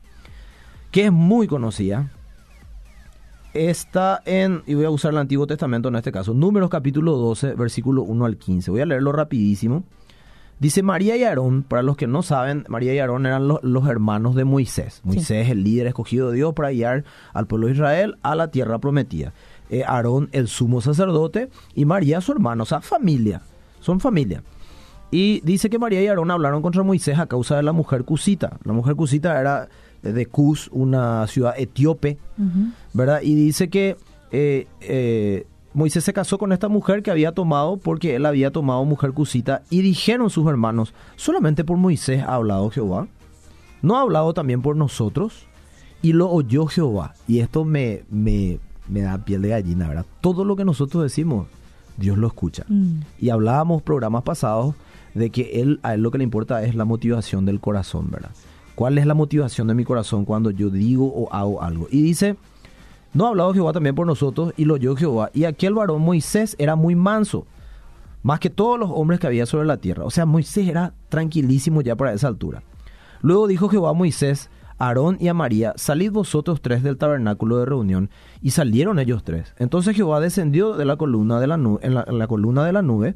que 0.92 1.06
es 1.06 1.12
muy 1.12 1.48
conocida. 1.48 2.10
Está 3.54 4.24
en, 4.26 4.64
y 4.66 4.74
voy 4.74 4.86
a 4.86 4.90
usar 4.90 5.12
el 5.12 5.20
Antiguo 5.20 5.46
Testamento 5.46 5.90
en 5.90 5.96
este 5.96 6.12
caso, 6.12 6.34
Números 6.34 6.72
capítulo 6.72 7.16
12, 7.18 7.54
versículo 7.54 8.02
1 8.02 8.26
al 8.26 8.38
15. 8.38 8.72
Voy 8.72 8.82
a 8.82 8.86
leerlo 8.86 9.12
rapidísimo. 9.12 9.84
Dice 10.60 10.82
María 10.82 11.18
y 11.18 11.24
Aarón, 11.24 11.62
para 11.62 11.84
los 11.84 11.96
que 11.96 12.08
no 12.08 12.24
saben, 12.24 12.66
María 12.68 12.96
y 12.96 13.00
Aarón 13.00 13.26
eran 13.26 13.48
los, 13.48 13.62
los 13.64 13.88
hermanos 13.88 14.34
de 14.34 14.44
Moisés. 14.44 15.02
Moisés, 15.04 15.50
el 15.50 15.64
líder 15.64 15.88
escogido 15.88 16.32
de 16.32 16.38
Dios 16.38 16.54
para 16.54 16.72
guiar 16.72 17.04
al 17.34 17.46
pueblo 17.46 17.68
de 17.68 17.74
Israel 17.74 18.18
a 18.24 18.34
la 18.36 18.50
tierra 18.50 18.80
prometida. 18.80 19.34
Eh, 19.70 19.84
Aarón, 19.86 20.30
el 20.32 20.48
sumo 20.48 20.82
sacerdote, 20.82 21.50
y 21.76 21.86
María, 21.86 22.22
su 22.22 22.32
hermano, 22.32 22.64
o 22.64 22.66
sea, 22.66 22.82
familia. 22.82 23.42
Son 23.82 24.00
familia. 24.00 24.42
Y 25.12 25.42
dice 25.42 25.70
que 25.70 25.78
María 25.78 26.02
y 26.02 26.08
Aarón 26.08 26.32
hablaron 26.32 26.64
contra 26.64 26.82
Moisés 26.82 27.20
a 27.20 27.28
causa 27.28 27.56
de 27.56 27.64
la 27.64 27.72
mujer 27.72 28.04
cusita. 28.04 28.58
La 28.64 28.74
mujer 28.74 28.96
cusita 28.96 29.40
era 29.40 29.70
de 30.12 30.26
Cus, 30.26 30.70
una 30.72 31.26
ciudad 31.28 31.54
etíope, 31.58 32.18
¿verdad? 32.94 33.22
Y 33.24 33.36
dice 33.36 33.70
que 33.70 33.96
eh, 34.32 34.68
eh, 34.82 35.46
Moisés 35.74 36.04
se 36.04 36.14
casó 36.14 36.38
con 36.38 36.52
esta 36.52 36.68
mujer 36.68 37.02
que 37.02 37.12
había 37.12 37.32
tomado 37.32 37.78
porque 37.78 38.16
él 38.16 38.26
había 38.26 38.52
tomado 38.52 38.84
mujer 38.86 39.14
cusita 39.14 39.64
y 39.70 39.82
dijeron 39.82 40.30
sus 40.30 40.48
hermanos, 40.48 40.94
solamente 41.16 41.64
por 41.64 41.78
Moisés 41.78 42.24
ha 42.24 42.36
hablado 42.36 42.70
Jehová, 42.70 43.08
no 43.82 43.98
ha 43.98 44.02
hablado 44.02 44.34
también 44.34 44.62
por 44.62 44.76
nosotros 44.76 45.46
y 46.02 46.14
lo 46.14 46.30
oyó 46.30 46.68
Jehová. 46.68 47.16
Y 47.28 47.40
esto 47.40 47.64
me, 47.64 48.04
me, 48.10 48.60
me 48.88 49.02
da 49.02 49.18
piel 49.24 49.42
de 49.42 49.50
gallina, 49.50 49.88
¿verdad? 49.88 50.06
Todo 50.22 50.46
lo 50.46 50.56
que 50.56 50.66
nosotros 50.66 51.04
decimos, 51.04 51.48
Dios 51.98 52.18
lo 52.18 52.28
escucha. 52.28 52.66
Mm. 52.68 53.00
Y 53.20 53.30
hablábamos 53.30 53.82
programas 53.82 54.24
pasados 54.24 54.76
de 55.14 55.30
que 55.30 55.62
él, 55.62 55.80
a 55.84 55.94
él 55.94 56.02
lo 56.02 56.12
que 56.12 56.18
le 56.18 56.24
importa 56.24 56.64
es 56.64 56.76
la 56.76 56.86
motivación 56.86 57.46
del 57.46 57.60
corazón, 57.60 58.12
¿verdad? 58.12 58.32
¿Cuál 58.76 58.98
es 58.98 59.06
la 59.06 59.14
motivación 59.14 59.68
de 59.68 59.76
mi 59.76 59.84
corazón 59.84 60.26
cuando 60.26 60.50
yo 60.50 60.70
digo 60.70 61.06
o 61.06 61.32
hago 61.32 61.62
algo? 61.62 61.88
Y 61.92 62.02
dice, 62.02 62.36
no 63.14 63.26
ha 63.26 63.30
hablado 63.30 63.54
Jehová 63.54 63.74
también 63.74 63.96
por 63.96 64.08
nosotros 64.08 64.54
y 64.58 64.66
lo 64.66 64.76
oyó 64.76 64.96
Jehová. 64.96 65.30
Y 65.34 65.46
aquel 65.46 65.76
varón 65.76 66.02
Moisés 66.02 66.56
era 66.58 66.76
muy 66.76 66.96
manso, 66.96 67.46
más 68.24 68.40
que 68.40 68.50
todos 68.50 68.80
los 68.80 68.90
hombres 68.92 69.20
que 69.20 69.28
había 69.28 69.46
sobre 69.46 69.68
la 69.68 69.78
tierra. 69.78 70.06
O 70.06 70.12
sea, 70.12 70.26
Moisés 70.26 70.68
era 70.68 70.94
tranquilísimo 71.10 71.82
ya 71.82 71.96
para 71.96 72.14
esa 72.14 72.28
altura. 72.28 72.64
Luego 73.22 73.48
dijo 73.48 73.70
Jehová 73.70 73.92
a 73.92 73.94
Moisés, 73.94 74.50
Aarón 74.80 75.18
y 75.20 75.28
a 75.28 75.34
María, 75.36 75.74
salid 75.76 76.12
vosotros 76.12 76.62
tres 76.62 76.82
del 76.82 76.98
tabernáculo 76.98 77.60
de 77.60 77.66
reunión. 77.66 78.10
Y 78.42 78.52
salieron 78.52 78.98
ellos 78.98 79.24
tres. 79.24 79.54
Entonces 79.60 79.96
Jehová 79.96 80.20
descendió 80.20 80.74
de 80.74 80.86
la 80.86 80.98
columna 80.98 81.40
de 81.40 81.48
la 81.48 81.58
nube, 81.58 81.80
en 81.84 81.94
la 81.94 82.28
columna 82.28 82.66
de 82.66 82.74
la 82.74 82.82
nube 82.82 83.16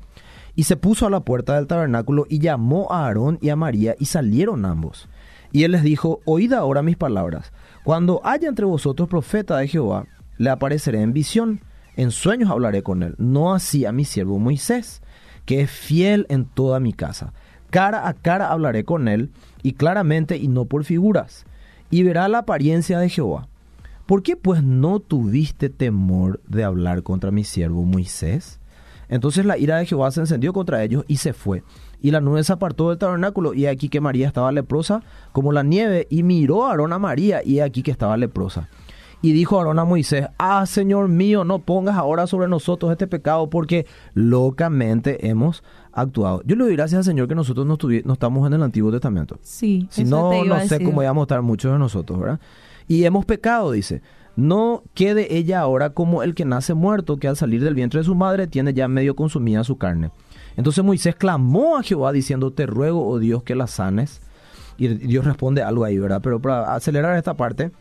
y 0.57 0.63
se 0.63 0.75
puso 0.75 1.05
a 1.05 1.11
la 1.11 1.19
puerta 1.19 1.55
del 1.55 1.67
tabernáculo 1.67 2.25
y 2.27 2.39
llamó 2.39 2.91
a 2.91 3.05
Aarón 3.05 3.37
y 3.41 3.49
a 3.49 3.55
María 3.55 3.95
y 3.99 4.05
salieron 4.05 4.65
ambos. 4.65 5.07
Y 5.51 5.63
él 5.63 5.71
les 5.71 5.83
dijo, 5.83 6.21
oíd 6.25 6.53
ahora 6.53 6.81
mis 6.81 6.97
palabras. 6.97 7.51
Cuando 7.83 8.21
haya 8.23 8.49
entre 8.49 8.65
vosotros 8.65 9.07
profeta 9.07 9.57
de 9.57 9.67
Jehová, 9.67 10.05
le 10.37 10.49
apareceré 10.49 11.01
en 11.01 11.13
visión, 11.13 11.61
en 11.95 12.11
sueños 12.11 12.49
hablaré 12.49 12.83
con 12.83 13.01
él, 13.01 13.15
no 13.17 13.53
así 13.53 13.85
a 13.85 13.91
mi 13.91 14.05
siervo 14.05 14.39
Moisés, 14.39 15.01
que 15.45 15.61
es 15.61 15.71
fiel 15.71 16.25
en 16.29 16.45
toda 16.45 16.79
mi 16.79 16.93
casa. 16.93 17.33
Cara 17.69 18.07
a 18.07 18.13
cara 18.13 18.51
hablaré 18.51 18.83
con 18.83 19.07
él, 19.07 19.31
y 19.63 19.73
claramente 19.73 20.37
y 20.37 20.47
no 20.47 20.65
por 20.65 20.83
figuras, 20.83 21.45
y 21.89 22.03
verá 22.03 22.27
la 22.27 22.39
apariencia 22.39 22.99
de 22.99 23.09
Jehová. 23.09 23.47
¿Por 24.05 24.23
qué 24.23 24.37
pues 24.37 24.63
no 24.63 24.99
tuviste 24.99 25.69
temor 25.69 26.39
de 26.47 26.63
hablar 26.63 27.03
contra 27.03 27.31
mi 27.31 27.43
siervo 27.43 27.83
Moisés? 27.83 28.59
Entonces 29.09 29.45
la 29.45 29.57
ira 29.57 29.77
de 29.77 29.85
Jehová 29.85 30.11
se 30.11 30.21
encendió 30.21 30.53
contra 30.53 30.83
ellos 30.83 31.03
y 31.07 31.17
se 31.17 31.33
fue. 31.33 31.63
Y 32.01 32.11
la 32.11 32.21
nube 32.21 32.43
se 32.43 32.53
apartó 32.53 32.89
del 32.89 32.97
tabernáculo, 32.97 33.53
y 33.53 33.65
aquí 33.65 33.89
que 33.89 34.01
María 34.01 34.27
estaba 34.27 34.51
leprosa 34.51 35.01
como 35.31 35.51
la 35.51 35.63
nieve, 35.63 36.07
y 36.09 36.23
miró 36.23 36.65
a 36.65 36.71
Aarón 36.71 36.93
a 36.93 36.99
María, 36.99 37.41
y 37.43 37.59
aquí 37.59 37.81
que 37.83 37.91
estaba 37.91 38.17
leprosa. 38.17 38.69
Y 39.19 39.31
dijo 39.31 39.57
Aarón 39.57 39.79
a 39.79 39.83
Moisés, 39.85 40.27
ah, 40.37 40.63
Señor 40.67 41.07
mío, 41.07 41.43
no 41.43 41.57
pongas 41.59 41.95
ahora 41.95 42.27
sobre 42.27 42.47
nosotros 42.47 42.91
este 42.91 43.07
pecado, 43.07 43.49
porque 43.49 43.87
locamente 44.13 45.27
hemos 45.27 45.63
actuado. 45.91 46.41
Yo 46.45 46.55
le 46.55 46.65
doy 46.65 46.75
gracias 46.75 46.99
al 46.99 47.03
Señor 47.03 47.27
que 47.27 47.33
nosotros 47.35 47.65
no, 47.65 47.77
no 48.05 48.13
estamos 48.13 48.45
en 48.45 48.53
el 48.53 48.61
Antiguo 48.63 48.91
Testamento. 48.91 49.39
Sí, 49.41 49.87
Si 49.89 50.03
eso 50.03 50.15
no, 50.15 50.29
te 50.29 50.37
iba 50.45 50.47
no 50.47 50.55
a 50.55 50.59
sé 50.67 50.75
decir. 50.75 50.85
cómo 50.85 51.01
íbamos 51.01 51.23
a 51.23 51.25
estar 51.25 51.41
muchos 51.41 51.71
de 51.71 51.79
nosotros, 51.79 52.19
¿verdad? 52.19 52.39
Y 52.87 53.03
hemos 53.05 53.25
pecado, 53.25 53.71
dice. 53.71 54.01
No 54.35 54.83
quede 54.93 55.35
ella 55.35 55.61
ahora 55.61 55.89
como 55.89 56.21
el 56.21 56.35
que 56.35 56.45
nace 56.45 56.75
muerto, 56.75 57.17
que 57.17 57.27
al 57.27 57.35
salir 57.35 57.63
del 57.63 57.73
vientre 57.73 58.01
de 58.01 58.03
su 58.03 58.13
madre 58.13 58.45
tiene 58.45 58.71
ya 58.75 58.87
medio 58.87 59.15
consumida 59.15 59.63
su 59.63 59.77
carne. 59.79 60.11
Entonces 60.57 60.83
Moisés 60.83 61.15
clamó 61.15 61.77
a 61.77 61.83
Jehová 61.83 62.11
diciendo, 62.11 62.51
te 62.51 62.65
ruego, 62.65 63.07
oh 63.07 63.19
Dios, 63.19 63.43
que 63.43 63.55
la 63.55 63.67
sanes. 63.67 64.19
Y 64.77 64.87
Dios 64.87 65.23
responde 65.23 65.61
algo 65.61 65.85
ahí, 65.85 65.97
¿verdad? 65.97 66.19
Pero 66.21 66.41
para 66.41 66.75
acelerar 66.75 67.15
esta 67.15 67.35
parte, 67.35 67.71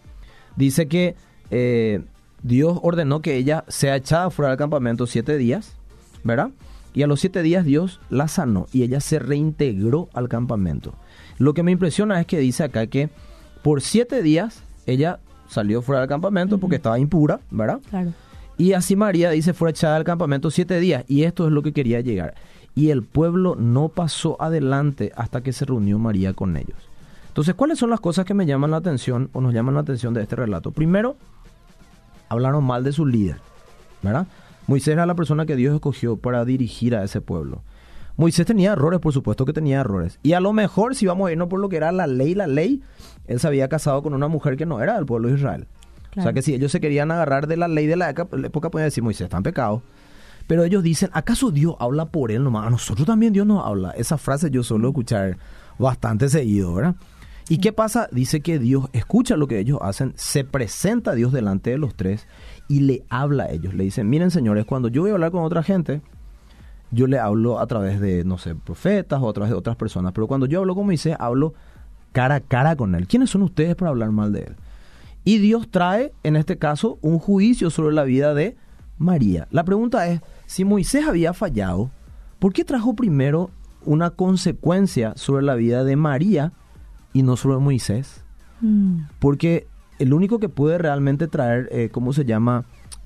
dice 0.56 0.86
que 0.86 1.16
eh, 1.50 2.02
Dios 2.42 2.78
ordenó 2.82 3.20
que 3.20 3.36
ella 3.36 3.64
sea 3.68 3.96
echada 3.96 4.30
fuera 4.30 4.50
del 4.50 4.58
campamento 4.58 5.06
siete 5.06 5.36
días, 5.36 5.74
¿verdad? 6.22 6.50
Y 6.94 7.02
a 7.02 7.06
los 7.06 7.20
siete 7.20 7.42
días 7.42 7.64
Dios 7.64 8.00
la 8.08 8.28
sanó 8.28 8.66
y 8.72 8.82
ella 8.82 9.00
se 9.00 9.18
reintegró 9.18 10.08
al 10.14 10.28
campamento. 10.28 10.94
Lo 11.38 11.54
que 11.54 11.62
me 11.62 11.72
impresiona 11.72 12.20
es 12.20 12.26
que 12.26 12.38
dice 12.38 12.64
acá 12.64 12.86
que 12.86 13.10
por 13.62 13.82
siete 13.82 14.22
días 14.22 14.62
ella 14.86 15.20
salió 15.48 15.82
fuera 15.82 16.00
del 16.00 16.08
campamento 16.08 16.58
porque 16.58 16.76
estaba 16.76 16.98
impura, 16.98 17.40
¿verdad? 17.50 17.80
Claro. 17.90 18.12
Y 18.58 18.72
así 18.72 18.96
María 18.96 19.30
dice 19.30 19.52
fue 19.52 19.70
echada 19.70 19.96
del 19.96 20.04
campamento 20.04 20.50
siete 20.50 20.80
días. 20.80 21.04
Y 21.08 21.24
esto 21.24 21.46
es 21.46 21.52
lo 21.52 21.62
que 21.62 21.72
quería 21.72 22.00
llegar. 22.00 22.34
Y 22.76 22.90
el 22.90 23.02
pueblo 23.02 23.56
no 23.56 23.88
pasó 23.88 24.40
adelante 24.40 25.10
hasta 25.16 25.40
que 25.40 25.52
se 25.52 25.64
reunió 25.64 25.98
María 25.98 26.32
con 26.34 26.56
ellos. 26.56 26.78
Entonces, 27.28 27.54
¿cuáles 27.54 27.78
son 27.78 27.90
las 27.90 28.00
cosas 28.00 28.24
que 28.24 28.34
me 28.34 28.46
llaman 28.46 28.70
la 28.70 28.76
atención 28.76 29.30
o 29.32 29.40
nos 29.40 29.52
llaman 29.52 29.74
la 29.74 29.80
atención 29.80 30.14
de 30.14 30.22
este 30.22 30.36
relato? 30.36 30.70
Primero, 30.70 31.16
hablaron 32.28 32.62
mal 32.62 32.84
de 32.84 32.92
su 32.92 33.04
líder, 33.04 33.38
¿verdad? 34.02 34.26
Moisés 34.66 34.92
era 34.92 35.06
la 35.06 35.14
persona 35.14 35.46
que 35.46 35.56
Dios 35.56 35.74
escogió 35.74 36.16
para 36.16 36.44
dirigir 36.44 36.94
a 36.94 37.02
ese 37.02 37.20
pueblo. 37.20 37.62
Moisés 38.16 38.46
tenía 38.46 38.72
errores, 38.72 39.00
por 39.00 39.12
supuesto 39.12 39.44
que 39.44 39.52
tenía 39.52 39.80
errores. 39.80 40.18
Y 40.22 40.32
a 40.32 40.40
lo 40.40 40.52
mejor, 40.52 40.94
si 40.94 41.06
vamos 41.06 41.28
a 41.28 41.32
irnos 41.32 41.48
por 41.48 41.60
lo 41.60 41.68
que 41.68 41.76
era 41.76 41.92
la 41.92 42.06
ley, 42.06 42.34
la 42.34 42.46
ley, 42.46 42.82
él 43.26 43.40
se 43.40 43.46
había 43.46 43.68
casado 43.68 44.02
con 44.02 44.14
una 44.14 44.28
mujer 44.28 44.56
que 44.56 44.66
no 44.66 44.80
era 44.80 44.94
del 44.94 45.06
pueblo 45.06 45.28
de 45.28 45.34
Israel. 45.34 45.66
O 46.16 46.22
sea 46.22 46.32
que 46.32 46.40
si 46.40 46.54
ellos 46.54 46.72
se 46.72 46.80
querían 46.80 47.10
agarrar 47.10 47.46
de 47.46 47.58
la 47.58 47.68
ley 47.68 47.86
de 47.86 47.96
la 47.96 48.08
época, 48.08 48.34
la 48.36 48.46
época 48.46 48.70
podían 48.70 48.86
decir, 48.86 49.02
Moisés 49.02 49.26
está 49.26 49.36
en 49.36 49.42
pecado. 49.42 49.82
Pero 50.46 50.64
ellos 50.64 50.82
dicen, 50.82 51.10
¿acaso 51.12 51.50
Dios 51.50 51.74
habla 51.80 52.06
por 52.06 52.30
él 52.30 52.44
nomás? 52.44 52.66
A 52.66 52.70
nosotros 52.70 53.06
también 53.06 53.32
Dios 53.32 53.46
nos 53.46 53.64
habla. 53.64 53.90
Esa 53.92 54.18
frase 54.18 54.50
yo 54.50 54.62
suelo 54.62 54.88
escuchar 54.88 55.38
bastante 55.78 56.28
seguido, 56.28 56.74
¿verdad? 56.74 56.96
¿Y 57.48 57.58
qué 57.58 57.72
pasa? 57.72 58.08
Dice 58.10 58.40
que 58.40 58.58
Dios 58.58 58.88
escucha 58.92 59.36
lo 59.36 59.46
que 59.46 59.60
ellos 59.60 59.78
hacen, 59.80 60.12
se 60.16 60.42
presenta 60.42 61.12
a 61.12 61.14
Dios 61.14 61.32
delante 61.32 61.70
de 61.70 61.78
los 61.78 61.94
tres 61.94 62.26
y 62.68 62.80
le 62.80 63.04
habla 63.08 63.44
a 63.44 63.50
ellos. 63.50 63.74
Le 63.74 63.84
dicen, 63.84 64.08
miren 64.10 64.32
señores, 64.32 64.64
cuando 64.64 64.88
yo 64.88 65.02
voy 65.02 65.10
a 65.12 65.14
hablar 65.14 65.30
con 65.30 65.44
otra 65.44 65.62
gente, 65.62 66.00
yo 66.90 67.06
le 67.06 67.18
hablo 67.18 67.60
a 67.60 67.66
través 67.66 68.00
de, 68.00 68.24
no 68.24 68.38
sé, 68.38 68.56
profetas 68.56 69.20
o 69.22 69.28
a 69.28 69.32
través 69.32 69.50
de 69.50 69.56
otras 69.56 69.76
personas. 69.76 70.12
Pero 70.12 70.26
cuando 70.26 70.46
yo 70.46 70.60
hablo 70.60 70.74
con 70.74 70.86
Moisés, 70.86 71.16
hablo 71.20 71.54
cara 72.10 72.36
a 72.36 72.40
cara 72.40 72.74
con 72.74 72.94
él. 72.96 73.06
¿Quiénes 73.06 73.30
son 73.30 73.42
ustedes 73.42 73.76
para 73.76 73.90
hablar 73.90 74.10
mal 74.10 74.32
de 74.32 74.40
él? 74.40 74.56
Y 75.22 75.38
Dios 75.38 75.68
trae, 75.70 76.12
en 76.24 76.34
este 76.34 76.58
caso, 76.58 76.98
un 77.00 77.18
juicio 77.18 77.70
sobre 77.70 77.94
la 77.94 78.04
vida 78.04 78.34
de 78.34 78.56
María. 78.98 79.46
La 79.50 79.64
pregunta 79.64 80.08
es, 80.08 80.20
si 80.46 80.64
Moisés 80.64 81.06
había 81.06 81.32
fallado, 81.32 81.90
¿por 82.38 82.52
qué 82.52 82.64
trajo 82.64 82.94
primero 82.94 83.50
una 83.84 84.10
consecuencia 84.10 85.12
sobre 85.16 85.44
la 85.44 85.54
vida 85.54 85.84
de 85.84 85.96
María 85.96 86.52
y 87.12 87.22
no 87.22 87.36
sobre 87.36 87.58
Moisés? 87.58 88.24
Mm, 88.60 89.02
Porque 89.18 89.66
el 89.98 90.12
único 90.12 90.38
que 90.38 90.48
puede 90.48 90.78
realmente 90.78 91.28
traer, 91.28 91.68
eh, 91.70 91.88
¿cómo 91.90 92.12
se 92.12 92.24
llama? 92.24 92.64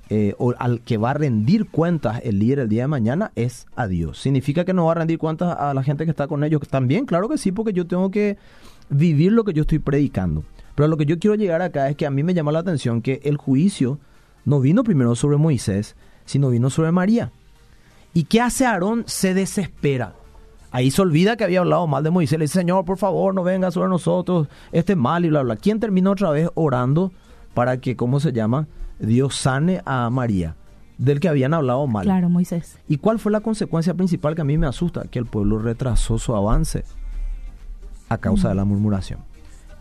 Eh, 0.09 0.35
o 0.39 0.53
al 0.59 0.81
que 0.81 0.97
va 0.97 1.11
a 1.11 1.13
rendir 1.13 1.69
cuentas 1.69 2.19
el 2.25 2.39
líder 2.39 2.59
el 2.59 2.67
día 2.69 2.81
de 2.81 2.87
mañana 2.89 3.31
es 3.35 3.65
a 3.77 3.87
Dios. 3.87 4.17
¿Significa 4.19 4.65
que 4.65 4.73
no 4.73 4.85
va 4.85 4.91
a 4.91 4.95
rendir 4.95 5.17
cuentas 5.17 5.55
a 5.57 5.73
la 5.73 5.83
gente 5.83 6.03
que 6.03 6.11
está 6.11 6.27
con 6.27 6.43
ellos? 6.43 6.61
También, 6.67 7.05
claro 7.05 7.29
que 7.29 7.37
sí, 7.37 7.53
porque 7.53 7.71
yo 7.71 7.87
tengo 7.87 8.11
que 8.11 8.37
vivir 8.89 9.31
lo 9.31 9.45
que 9.45 9.53
yo 9.53 9.61
estoy 9.61 9.79
predicando. 9.79 10.43
Pero 10.75 10.89
lo 10.89 10.97
que 10.97 11.05
yo 11.05 11.17
quiero 11.17 11.35
llegar 11.35 11.61
acá 11.61 11.89
es 11.89 11.95
que 11.95 12.05
a 12.05 12.11
mí 12.11 12.23
me 12.23 12.33
llama 12.33 12.51
la 12.51 12.59
atención 12.59 13.01
que 13.01 13.21
el 13.23 13.37
juicio 13.37 13.99
no 14.45 14.59
vino 14.59 14.83
primero 14.83 15.15
sobre 15.15 15.37
Moisés, 15.37 15.95
sino 16.25 16.49
vino 16.49 16.69
sobre 16.69 16.91
María. 16.91 17.31
¿Y 18.13 18.25
qué 18.25 18.41
hace 18.41 18.65
Aarón? 18.65 19.03
Se 19.07 19.33
desespera. 19.33 20.15
Ahí 20.71 20.89
se 20.89 21.01
olvida 21.01 21.35
que 21.35 21.43
había 21.43 21.59
hablado 21.59 21.85
mal 21.87 22.03
de 22.03 22.11
Moisés. 22.11 22.39
Le 22.39 22.45
dice, 22.45 22.59
Señor, 22.59 22.85
por 22.85 22.97
favor, 22.97 23.33
no 23.33 23.43
venga 23.43 23.71
sobre 23.71 23.89
nosotros 23.89 24.47
este 24.71 24.95
mal 24.95 25.25
y 25.25 25.29
bla, 25.29 25.43
bla. 25.43 25.55
¿Quién 25.57 25.79
termina 25.79 26.11
otra 26.11 26.31
vez 26.31 26.49
orando 26.55 27.11
para 27.53 27.77
que, 27.77 27.95
¿cómo 27.95 28.19
se 28.19 28.31
llama? 28.31 28.67
Dios 28.99 29.35
sane 29.35 29.81
a 29.85 30.09
María, 30.09 30.55
del 30.97 31.19
que 31.19 31.27
habían 31.27 31.53
hablado 31.53 31.87
mal. 31.87 32.05
claro, 32.05 32.29
Moisés. 32.29 32.77
¿Y 32.87 32.97
cuál 32.97 33.19
fue 33.19 33.31
la 33.31 33.41
consecuencia 33.41 33.93
principal 33.93 34.35
que 34.35 34.41
a 34.41 34.45
mí 34.45 34.57
me 34.57 34.67
asusta? 34.67 35.03
Que 35.09 35.19
el 35.19 35.25
pueblo 35.25 35.59
retrasó 35.59 36.17
su 36.17 36.35
avance 36.35 36.85
a 38.09 38.17
causa 38.17 38.49
de 38.49 38.55
la 38.55 38.63
murmuración. 38.65 39.19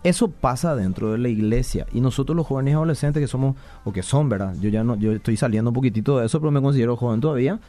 Eso 0.02 0.28
pasa 0.28 0.74
dentro 0.74 1.12
de 1.12 1.18
la 1.18 1.28
iglesia 1.28 1.86
y 1.92 2.00
nosotros 2.00 2.34
los 2.34 2.46
jóvenes 2.46 2.72
y 2.72 2.74
adolescentes 2.74 3.20
que 3.20 3.26
somos 3.26 3.56
o 3.84 3.92
que 3.92 4.02
son, 4.02 4.28
¿verdad? 4.30 4.54
Yo 4.60 4.70
ya 4.70 4.82
no 4.82 4.96
yo 4.96 5.12
estoy 5.12 5.36
saliendo 5.36 5.70
un 5.70 5.74
poquitito 5.74 6.18
de 6.18 6.26
eso, 6.26 6.40
pero 6.40 6.50
me 6.50 6.62
considero 6.62 6.96
joven 6.96 7.20
todavía. 7.20 7.60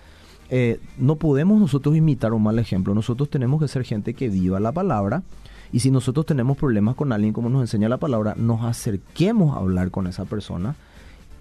eh, 0.50 0.80
no 0.98 1.16
podemos 1.16 1.60
nosotros 1.60 1.96
imitar 1.96 2.34
un 2.34 2.44
mal 2.44 2.60
ejemplo. 2.60 2.94
Nosotros 2.94 3.30
tenemos 3.30 3.60
que 3.62 3.68
ser 3.68 3.84
gente 3.84 4.14
que 4.14 4.30
viva 4.30 4.60
la 4.60 4.72
palabra. 4.72 5.24
Y 5.74 5.80
si 5.80 5.92
nosotros 5.92 6.26
tenemos 6.26 6.58
problemas 6.58 6.96
con 6.96 7.14
alguien, 7.14 7.32
como 7.32 7.50
nos 7.50 7.62
enseña 7.62 7.88
la 7.88 7.98
palabra, 7.98 8.36
nos 8.38 8.64
acerquemos 8.66 9.56
a 9.56 9.60
hablar 9.60 9.90
con 9.92 10.08
esa 10.08 10.26
persona 10.26 10.76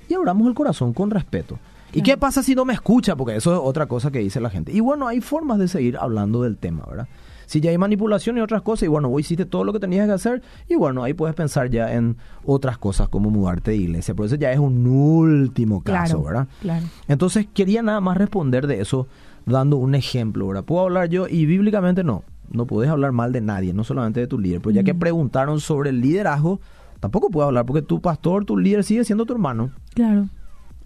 y 0.09 0.14
abramos 0.14 0.46
el 0.46 0.55
corazón 0.55 0.92
con 0.92 1.11
respeto. 1.11 1.59
¿Y 1.92 2.03
qué 2.03 2.16
pasa 2.16 2.42
si 2.44 2.55
no 2.55 2.64
me 2.64 2.72
escucha? 2.72 3.16
Porque 3.16 3.35
eso 3.35 3.53
es 3.53 3.61
otra 3.61 3.87
cosa 3.87 4.12
que 4.12 4.20
dice 4.20 4.40
la 4.40 4.50
gente. 4.50 4.70
Y 4.72 4.79
bueno, 4.79 5.09
hay 5.09 5.20
formas 5.20 5.59
de 5.59 5.66
seguir 5.66 5.96
hablando 5.96 6.42
del 6.42 6.57
tema, 6.57 6.85
¿verdad? 6.88 7.09
Si 7.51 7.61
ya 7.61 7.73
hay 7.73 7.79
manipulación 7.79 8.39
y 8.39 8.41
otras 8.43 8.63
cosas, 8.63 8.85
y 8.85 8.87
bueno, 8.87 9.09
vos 9.09 9.23
hiciste 9.23 9.45
todo 9.45 9.65
lo 9.65 9.73
que 9.73 9.81
tenías 9.81 10.07
que 10.07 10.13
hacer, 10.13 10.41
y 10.69 10.77
bueno, 10.77 11.03
ahí 11.03 11.15
puedes 11.15 11.35
pensar 11.35 11.69
ya 11.69 11.93
en 11.93 12.17
otras 12.45 12.79
cosas 12.79 13.09
como 13.09 13.29
mudarte 13.29 13.73
de 13.73 13.77
iglesia. 13.79 14.15
Pero 14.15 14.27
eso 14.27 14.37
ya 14.37 14.53
es 14.53 14.61
un 14.61 14.87
último 14.87 15.83
caso, 15.83 16.23
¿verdad? 16.23 16.47
Claro. 16.61 16.87
Entonces 17.09 17.49
quería 17.53 17.83
nada 17.83 18.01
más 18.01 18.17
responder 18.17 18.69
de 18.69 18.81
eso 18.81 19.09
dando 19.47 19.79
un 19.79 19.97
ejemplo, 19.97 20.47
¿verdad? 20.47 20.63
Puedo 20.63 20.83
hablar 20.83 21.09
yo 21.09 21.27
y 21.27 21.45
bíblicamente 21.45 22.05
no. 22.05 22.23
No 22.53 22.67
puedes 22.67 22.89
hablar 22.89 23.11
mal 23.11 23.33
de 23.33 23.41
nadie, 23.41 23.75
no 23.75 23.83
solamente 23.83 24.21
de 24.21 24.29
tu 24.29 24.39
líder. 24.39 24.61
Pero 24.61 24.71
ya 24.71 24.85
que 24.85 24.95
preguntaron 24.95 25.59
sobre 25.59 25.91
el 25.91 26.01
liderazgo, 26.01 26.61
tampoco 27.01 27.31
puedo 27.31 27.49
hablar 27.49 27.67
porque 27.67 27.83
tu 27.83 28.01
pastor, 28.01 28.45
tu 28.45 28.57
líder 28.57 28.85
sigue 28.85 29.03
siendo 29.03 29.27
tu 29.27 29.33
hermano. 29.33 29.73
Claro. 29.95 30.29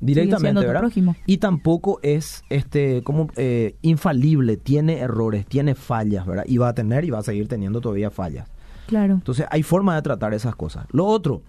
Directamente, 0.00 0.60
¿verdad? 0.66 0.80
prójimo. 0.80 1.16
Y 1.26 1.38
tampoco 1.38 1.98
es 2.02 2.44
este 2.50 3.02
como 3.02 3.28
eh, 3.36 3.76
infalible, 3.82 4.56
tiene 4.56 4.98
errores, 4.98 5.46
tiene 5.46 5.74
fallas, 5.74 6.26
¿verdad? 6.26 6.44
Y 6.46 6.58
va 6.58 6.68
a 6.68 6.74
tener 6.74 7.04
y 7.04 7.10
va 7.10 7.18
a 7.20 7.22
seguir 7.22 7.48
teniendo 7.48 7.80
todavía 7.80 8.10
fallas. 8.10 8.48
Claro. 8.86 9.14
Entonces 9.14 9.46
hay 9.50 9.62
forma 9.62 9.94
de 9.94 10.02
tratar 10.02 10.34
esas 10.34 10.54
cosas. 10.56 10.86
Lo 10.92 11.06
otro, 11.06 11.42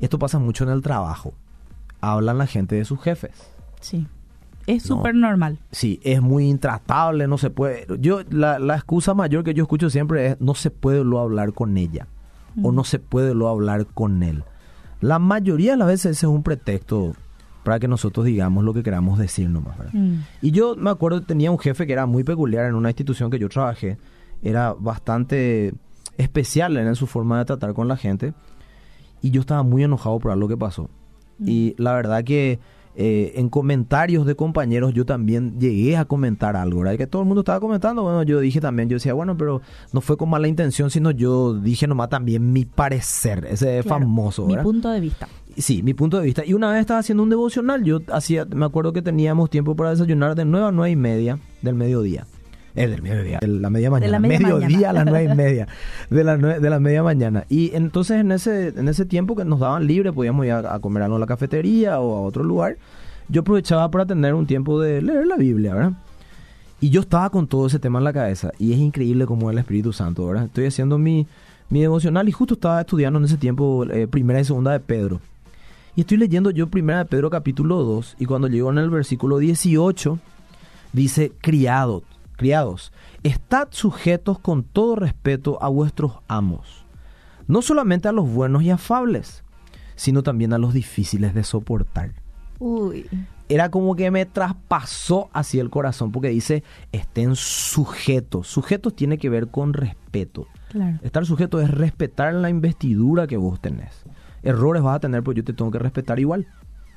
esto 0.00 0.18
pasa 0.18 0.38
mucho 0.38 0.64
en 0.64 0.70
el 0.70 0.80
trabajo. 0.82 1.34
Hablan 2.00 2.38
la 2.38 2.46
gente 2.46 2.74
de 2.76 2.84
sus 2.84 3.00
jefes. 3.00 3.32
Sí. 3.80 4.06
Es 4.66 4.88
No. 4.88 4.96
súper 4.96 5.14
normal. 5.14 5.58
Sí, 5.72 6.00
es 6.04 6.22
muy 6.22 6.46
intratable, 6.48 7.28
no 7.28 7.36
se 7.36 7.50
puede. 7.50 7.86
Yo 8.00 8.20
la, 8.30 8.58
la 8.58 8.76
excusa 8.76 9.12
mayor 9.12 9.44
que 9.44 9.52
yo 9.52 9.62
escucho 9.64 9.90
siempre 9.90 10.26
es 10.26 10.40
no 10.40 10.54
se 10.54 10.70
puede 10.70 11.04
lo 11.04 11.18
hablar 11.20 11.52
con 11.52 11.76
ella 11.76 12.06
o 12.62 12.70
Mm. 12.72 12.74
no 12.76 12.84
se 12.84 12.98
puede 12.98 13.34
lo 13.34 13.48
hablar 13.48 13.84
con 13.86 14.22
él. 14.22 14.42
La 15.02 15.18
mayoría 15.18 15.72
de 15.72 15.76
las 15.76 15.88
veces 15.88 16.12
ese 16.16 16.24
es 16.26 16.32
un 16.32 16.42
pretexto 16.42 17.12
para 17.64 17.80
que 17.80 17.88
nosotros 17.88 18.26
digamos 18.26 18.62
lo 18.62 18.74
que 18.74 18.82
queramos 18.82 19.18
decir 19.18 19.48
nomás. 19.48 19.76
Mm. 19.92 20.18
Y 20.42 20.50
yo 20.50 20.76
me 20.76 20.90
acuerdo 20.90 21.22
tenía 21.22 21.50
un 21.50 21.58
jefe 21.58 21.86
que 21.86 21.92
era 21.92 22.06
muy 22.06 22.22
peculiar 22.22 22.66
en 22.66 22.74
una 22.74 22.90
institución 22.90 23.30
que 23.30 23.38
yo 23.38 23.48
trabajé. 23.48 23.98
Era 24.42 24.74
bastante 24.74 25.74
especial 26.18 26.76
en 26.76 26.94
su 26.94 27.06
forma 27.06 27.38
de 27.38 27.46
tratar 27.46 27.72
con 27.74 27.88
la 27.88 27.96
gente. 27.96 28.34
Y 29.22 29.30
yo 29.30 29.40
estaba 29.40 29.62
muy 29.62 29.82
enojado 29.82 30.18
por 30.18 30.30
algo 30.30 30.46
que 30.46 30.56
pasó. 30.56 30.90
Y 31.40 31.74
la 31.78 31.94
verdad 31.94 32.22
que 32.22 32.60
eh, 32.96 33.32
en 33.36 33.48
comentarios 33.48 34.24
de 34.26 34.34
compañeros 34.36 34.94
yo 34.94 35.04
también 35.04 35.58
llegué 35.58 35.96
a 35.96 36.04
comentar 36.04 36.56
algo, 36.56 36.80
¿verdad? 36.80 36.96
Que 36.96 37.06
todo 37.06 37.22
el 37.22 37.26
mundo 37.28 37.40
estaba 37.40 37.60
comentando. 37.60 38.02
Bueno, 38.02 38.22
yo 38.22 38.40
dije 38.40 38.60
también, 38.60 38.88
yo 38.88 38.94
decía, 38.96 39.14
bueno, 39.14 39.36
pero 39.36 39.60
no 39.92 40.00
fue 40.00 40.16
con 40.16 40.30
mala 40.30 40.46
intención, 40.48 40.90
sino 40.90 41.10
yo 41.10 41.54
dije 41.54 41.86
nomás 41.86 42.08
también 42.08 42.52
mi 42.52 42.64
parecer. 42.64 43.46
Ese 43.50 43.80
Claro. 43.82 43.88
famoso, 44.00 44.44
Mi 44.46 44.52
¿verdad? 44.52 44.62
punto 44.64 44.90
de 44.90 45.00
vista. 45.00 45.28
Sí, 45.56 45.82
mi 45.82 45.94
punto 45.94 46.18
de 46.18 46.24
vista. 46.24 46.44
Y 46.44 46.52
una 46.54 46.70
vez 46.72 46.80
estaba 46.80 47.00
haciendo 47.00 47.22
un 47.22 47.30
devocional, 47.30 47.84
yo 47.84 48.00
hacía, 48.12 48.44
me 48.44 48.64
acuerdo 48.64 48.92
que 48.92 49.02
teníamos 49.02 49.50
tiempo 49.50 49.76
para 49.76 49.90
desayunar 49.90 50.34
de 50.34 50.44
9 50.44 50.66
a 50.66 50.72
9 50.72 50.90
y 50.90 50.96
media 50.96 51.38
del 51.62 51.74
mediodía. 51.76 52.26
Eh, 52.76 52.88
del 52.88 53.02
mediodía, 53.02 53.38
de 53.40 53.46
la 53.46 53.70
media 53.70 53.90
mañana. 53.90 54.10
la 54.10 54.18
media 54.18 54.38
mediodía 54.40 54.68
mañana. 54.68 54.90
a 54.90 54.92
las 54.92 55.06
9 55.06 55.24
y 55.24 55.36
media. 55.36 55.68
De 56.10 56.24
la, 56.24 56.36
de 56.36 56.70
la 56.70 56.80
media 56.80 57.02
mañana. 57.04 57.44
Y 57.48 57.74
entonces 57.74 58.20
en 58.20 58.32
ese, 58.32 58.68
en 58.68 58.88
ese 58.88 59.04
tiempo 59.04 59.36
que 59.36 59.44
nos 59.44 59.60
daban 59.60 59.86
libre, 59.86 60.12
podíamos 60.12 60.44
ir 60.44 60.52
a, 60.52 60.74
a 60.74 60.80
comer 60.80 61.04
algo 61.04 61.16
a 61.16 61.20
la 61.20 61.26
cafetería 61.26 62.00
o 62.00 62.16
a 62.16 62.22
otro 62.22 62.42
lugar. 62.42 62.76
Yo 63.28 63.42
aprovechaba 63.42 63.90
para 63.90 64.06
tener 64.06 64.34
un 64.34 64.46
tiempo 64.46 64.80
de 64.80 65.00
leer 65.02 65.26
la 65.26 65.36
Biblia, 65.36 65.74
¿verdad? 65.74 65.92
Y 66.80 66.90
yo 66.90 67.00
estaba 67.00 67.30
con 67.30 67.46
todo 67.46 67.66
ese 67.66 67.78
tema 67.78 67.98
en 67.98 68.04
la 68.04 68.12
cabeza. 68.12 68.50
Y 68.58 68.72
es 68.72 68.78
increíble 68.78 69.24
cómo 69.24 69.48
es 69.48 69.54
el 69.54 69.60
Espíritu 69.60 69.92
Santo, 69.92 70.26
¿verdad? 70.26 70.44
Estoy 70.44 70.66
haciendo 70.66 70.98
mi, 70.98 71.26
mi 71.70 71.80
devocional 71.80 72.28
y 72.28 72.32
justo 72.32 72.54
estaba 72.54 72.80
estudiando 72.80 73.18
en 73.18 73.24
ese 73.24 73.36
tiempo 73.36 73.84
eh, 73.84 74.06
primera 74.06 74.40
y 74.40 74.44
segunda 74.44 74.72
de 74.72 74.80
Pedro. 74.80 75.20
Y 75.96 76.02
estoy 76.02 76.18
leyendo 76.18 76.50
yo 76.50 76.66
primera 76.66 76.98
de 76.98 77.04
Pedro 77.06 77.30
capítulo 77.30 77.82
2 77.84 78.16
y 78.18 78.26
cuando 78.26 78.48
llego 78.48 78.70
en 78.70 78.78
el 78.78 78.90
versículo 78.90 79.38
18 79.38 80.18
dice, 80.92 81.32
criados, 81.40 82.02
criados, 82.34 82.92
estad 83.22 83.68
sujetos 83.70 84.38
con 84.38 84.64
todo 84.64 84.96
respeto 84.96 85.62
a 85.62 85.68
vuestros 85.68 86.18
amos, 86.28 86.84
no 87.46 87.62
solamente 87.62 88.08
a 88.08 88.12
los 88.12 88.28
buenos 88.28 88.62
y 88.62 88.70
afables, 88.70 89.44
sino 89.96 90.22
también 90.22 90.52
a 90.52 90.58
los 90.58 90.74
difíciles 90.74 91.34
de 91.34 91.44
soportar 91.44 92.12
Uy. 92.58 93.06
era 93.48 93.70
como 93.70 93.94
que 93.96 94.10
me 94.10 94.26
traspasó 94.26 95.28
hacia 95.32 95.62
el 95.62 95.70
corazón 95.70 96.12
porque 96.12 96.28
dice 96.28 96.62
estén 96.92 97.36
sujetos. 97.36 98.48
Sujetos 98.48 98.94
tiene 98.94 99.18
que 99.18 99.28
ver 99.28 99.48
con 99.48 99.72
respeto. 99.72 100.46
Claro. 100.70 100.98
Estar 101.02 101.26
sujeto 101.26 101.60
es 101.60 101.70
respetar 101.70 102.34
la 102.34 102.50
investidura 102.50 103.26
que 103.26 103.36
vos 103.36 103.60
tenés. 103.60 104.04
Errores 104.42 104.82
vas 104.82 104.96
a 104.96 105.00
tener, 105.00 105.22
pues 105.22 105.36
yo 105.36 105.44
te 105.44 105.52
tengo 105.52 105.70
que 105.70 105.78
respetar 105.78 106.18
igual. 106.18 106.46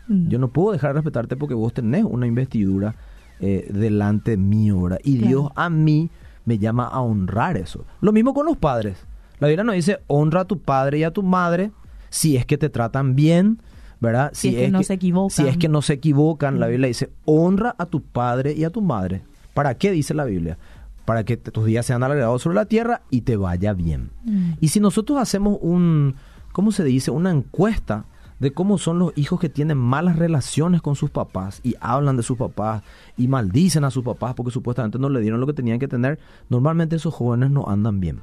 Mm. 0.07 0.29
Yo 0.29 0.39
no 0.39 0.49
puedo 0.49 0.71
dejar 0.71 0.91
de 0.91 0.95
respetarte 0.95 1.35
porque 1.35 1.53
vos 1.53 1.73
tenés 1.73 2.03
una 2.03 2.27
investidura 2.27 2.95
eh, 3.39 3.67
delante 3.71 4.37
mío, 4.37 4.81
¿verdad? 4.83 4.99
Y 5.03 5.17
Claro. 5.17 5.27
Dios 5.27 5.51
a 5.55 5.69
mí 5.69 6.09
me 6.45 6.57
llama 6.57 6.85
a 6.87 7.01
honrar 7.01 7.57
eso. 7.57 7.85
Lo 8.01 8.11
mismo 8.11 8.33
con 8.33 8.45
los 8.45 8.57
padres. 8.57 8.97
La 9.39 9.47
Biblia 9.47 9.63
nos 9.63 9.75
dice, 9.75 9.99
honra 10.07 10.41
a 10.41 10.45
tu 10.45 10.59
padre 10.59 10.99
y 10.99 11.03
a 11.03 11.11
tu 11.11 11.21
madre 11.23 11.71
si 12.09 12.37
es 12.37 12.45
que 12.45 12.57
te 12.57 12.69
tratan 12.69 13.15
bien, 13.15 13.59
¿verdad? 13.99 14.31
Si 14.33 14.49
es 14.49 14.55
que 14.55 14.69
no 14.71 14.81
se 14.83 14.93
equivocan. 14.93 15.29
Si 15.45 15.47
es 15.47 15.57
que 15.57 15.67
no 15.69 15.81
se 15.81 15.93
equivocan, 15.93 16.59
la 16.59 16.67
Mm. 16.67 16.69
Biblia 16.71 16.87
dice, 16.87 17.09
honra 17.25 17.75
a 17.77 17.85
tu 17.85 18.01
padre 18.01 18.53
y 18.53 18.63
a 18.63 18.69
tu 18.69 18.81
madre. 18.81 19.21
¿Para 19.53 19.75
qué 19.75 19.91
dice 19.91 20.13
la 20.13 20.23
Biblia? 20.25 20.57
Para 21.05 21.23
que 21.23 21.37
tus 21.37 21.65
días 21.65 21.85
sean 21.85 22.03
alargados 22.03 22.41
sobre 22.41 22.55
la 22.55 22.65
tierra 22.65 23.01
y 23.09 23.21
te 23.21 23.35
vaya 23.37 23.73
bien. 23.73 24.09
Mm. 24.23 24.51
Y 24.59 24.69
si 24.69 24.79
nosotros 24.79 25.19
hacemos 25.19 25.57
un, 25.61 26.15
¿cómo 26.53 26.71
se 26.71 26.83
dice? 26.83 27.11
Una 27.11 27.29
encuesta 27.31 28.05
de 28.39 28.51
cómo 28.51 28.77
son 28.77 28.99
los 28.99 29.13
hijos 29.17 29.39
que 29.39 29.49
tienen 29.49 29.77
malas 29.77 30.17
relaciones 30.17 30.81
con 30.81 30.95
sus 30.95 31.09
papás 31.09 31.59
y 31.63 31.75
hablan 31.79 32.17
de 32.17 32.23
sus 32.23 32.37
papás 32.37 32.83
y 33.17 33.27
maldicen 33.27 33.83
a 33.83 33.91
sus 33.91 34.03
papás 34.03 34.33
porque 34.35 34.51
supuestamente 34.51 34.99
no 34.99 35.09
le 35.09 35.21
dieron 35.21 35.39
lo 35.39 35.47
que 35.47 35.53
tenían 35.53 35.79
que 35.79 35.87
tener, 35.87 36.19
normalmente 36.49 36.95
esos 36.95 37.13
jóvenes 37.13 37.51
no 37.51 37.65
andan 37.67 37.99
bien. 37.99 38.21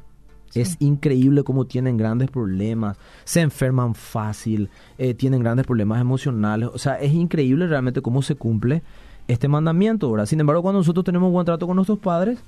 Sí. 0.51 0.61
Es 0.61 0.77
increíble 0.79 1.43
cómo 1.43 1.65
tienen 1.65 1.97
grandes 1.97 2.31
problemas, 2.31 2.97
se 3.25 3.41
enferman 3.41 3.95
fácil, 3.95 4.71
eh, 4.99 5.13
tienen 5.15 5.43
grandes 5.43 5.67
problemas 5.67 6.01
emocionales. 6.01 6.69
O 6.73 6.79
sea, 6.79 6.95
es 7.01 7.13
increíble 7.13 7.67
realmente 7.67 8.03
cómo 8.03 8.23
se 8.23 8.37
cumple 8.37 8.85
este 9.27 9.49
mandamiento, 9.49 10.11
¿verdad? 10.13 10.27
Sin 10.27 10.39
embargo, 10.39 10.63
cuando 10.63 10.79
nosotros 10.79 11.05
tenemos 11.05 11.33
buen 11.33 11.45
trato 11.45 11.67
con 11.67 11.75
nuestros 11.75 11.99
padres, 11.99 12.39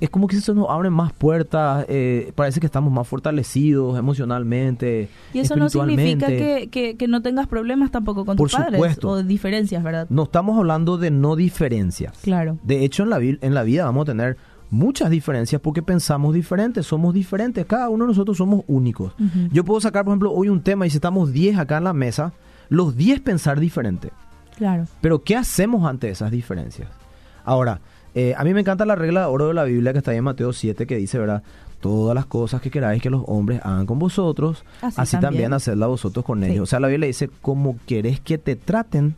es 0.00 0.10
como 0.10 0.26
que 0.26 0.36
se 0.40 0.52
nos 0.54 0.68
abren 0.68 0.92
más 0.92 1.12
puertas, 1.12 1.86
eh, 1.88 2.32
parece 2.34 2.60
que 2.60 2.66
estamos 2.66 2.92
más 2.92 3.06
fortalecidos 3.08 3.98
emocionalmente. 3.98 5.08
Y 5.32 5.38
eso 5.40 5.56
no 5.56 5.68
significa 5.68 6.26
que, 6.26 6.68
que, 6.70 6.96
que 6.96 7.08
no 7.08 7.22
tengas 7.22 7.46
problemas 7.46 7.90
tampoco 7.90 8.24
con 8.24 8.36
Por 8.36 8.48
tus 8.48 8.56
padres 8.58 8.74
supuesto. 8.74 9.08
o 9.10 9.22
diferencias, 9.22 9.82
¿verdad? 9.82 10.06
No 10.10 10.24
estamos 10.24 10.58
hablando 10.58 10.98
de 10.98 11.10
no 11.10 11.36
diferencias. 11.36 12.18
Claro. 12.22 12.58
De 12.62 12.84
hecho, 12.84 13.02
en 13.04 13.10
la, 13.10 13.18
vi- 13.18 13.38
en 13.40 13.54
la 13.54 13.62
vida 13.62 13.84
vamos 13.84 14.02
a 14.02 14.06
tener 14.06 14.36
muchas 14.70 15.10
diferencias 15.10 15.60
porque 15.60 15.82
pensamos 15.82 16.34
diferentes, 16.34 16.86
somos 16.86 17.14
diferentes, 17.14 17.64
cada 17.66 17.88
uno 17.88 18.04
de 18.04 18.08
nosotros 18.08 18.36
somos 18.36 18.64
únicos. 18.66 19.14
Yo 19.52 19.64
puedo 19.64 19.80
sacar, 19.80 20.04
por 20.04 20.12
ejemplo, 20.12 20.32
hoy 20.32 20.48
un 20.48 20.60
tema 20.62 20.86
y 20.86 20.90
si 20.90 20.96
estamos 20.96 21.32
10 21.32 21.58
acá 21.58 21.78
en 21.78 21.84
la 21.84 21.92
mesa, 21.92 22.32
los 22.68 22.96
10 22.96 23.20
pensar 23.20 23.60
diferente. 23.60 24.10
Claro. 24.56 24.84
Pero 25.00 25.22
¿qué 25.22 25.36
hacemos 25.36 25.88
ante 25.88 26.08
esas 26.08 26.30
diferencias? 26.30 26.88
Ahora, 27.44 27.80
eh, 28.18 28.34
a 28.36 28.42
mí 28.44 28.52
me 28.54 28.60
encanta 28.60 28.84
la 28.86 28.94
regla 28.96 29.20
de 29.20 29.26
oro 29.26 29.48
de 29.48 29.54
la 29.54 29.64
Biblia 29.64 29.92
que 29.92 29.98
está 29.98 30.10
ahí 30.10 30.16
en 30.16 30.24
Mateo 30.24 30.52
7 30.52 30.86
que 30.86 30.96
dice, 30.96 31.18
¿verdad? 31.18 31.42
Todas 31.80 32.14
las 32.14 32.24
cosas 32.26 32.60
que 32.62 32.70
queráis 32.70 33.02
que 33.02 33.10
los 33.10 33.22
hombres 33.26 33.60
hagan 33.62 33.84
con 33.86 33.98
vosotros, 33.98 34.64
así, 34.80 35.00
Así 35.00 35.10
también. 35.12 35.20
también. 35.32 35.52
hacedla 35.52 35.86
vosotros 35.86 36.24
con 36.24 36.42
Sí. 36.42 36.50
ellos. 36.50 36.62
O 36.62 36.66
sea, 36.66 36.80
la 36.80 36.88
Biblia 36.88 37.06
dice, 37.06 37.28
como 37.42 37.76
querés 37.86 38.18
que 38.18 38.38
te 38.38 38.56
traten, 38.56 39.14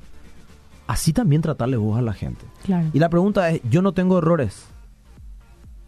así 0.89 1.13
también 1.13 1.41
tratarle 1.41 1.77
vos 1.77 1.97
a 1.97 2.03
la 2.03 2.13
gente. 2.13 2.45
Claro. 2.65 2.89
Y 2.93 2.99
la 2.99 3.09
pregunta 3.09 3.49
es, 3.51 3.61
yo 3.71 3.81
no 3.83 3.93
tengo 3.93 4.19
errores. 4.19 4.67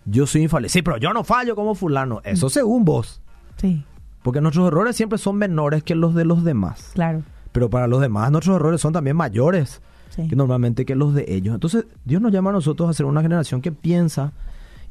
Yo 0.06 0.26
soy 0.26 0.42
infalible. 0.42 0.68
Sí, 0.70 0.82
pero 0.82 0.96
yo 0.96 1.12
no 1.12 1.24
fallo 1.24 1.54
como 1.54 1.74
fulano. 1.74 2.20
Eso 2.24 2.46
Mm. 2.46 2.50
según 2.50 2.84
vos. 2.84 3.20
Sí, 3.56 3.84
Porque 4.22 4.40
nuestros 4.42 4.66
errores 4.68 4.96
siempre 4.96 5.18
son 5.18 5.36
menores 5.36 5.82
que 5.82 5.94
los 5.94 6.14
de 6.14 6.24
los 6.26 6.44
demás. 6.44 6.90
claro. 6.94 7.22
Pero 7.52 7.68
para 7.68 7.86
los 7.88 8.00
demás 8.00 8.30
nuestros 8.30 8.54
errores 8.56 8.80
son 8.80 8.92
también 8.92 9.16
mayores 9.16 9.80
Sí. 10.10 10.28
que 10.28 10.36
normalmente 10.36 10.84
que 10.84 10.94
los 10.94 11.14
de 11.14 11.24
ellos. 11.28 11.54
Entonces 11.54 11.86
Dios 12.04 12.20
nos 12.22 12.32
llama 12.32 12.50
a 12.50 12.52
nosotros 12.52 12.88
a 12.88 12.92
ser 12.92 13.06
una 13.06 13.22
generación 13.22 13.60
que 13.62 13.72
piensa 13.72 14.32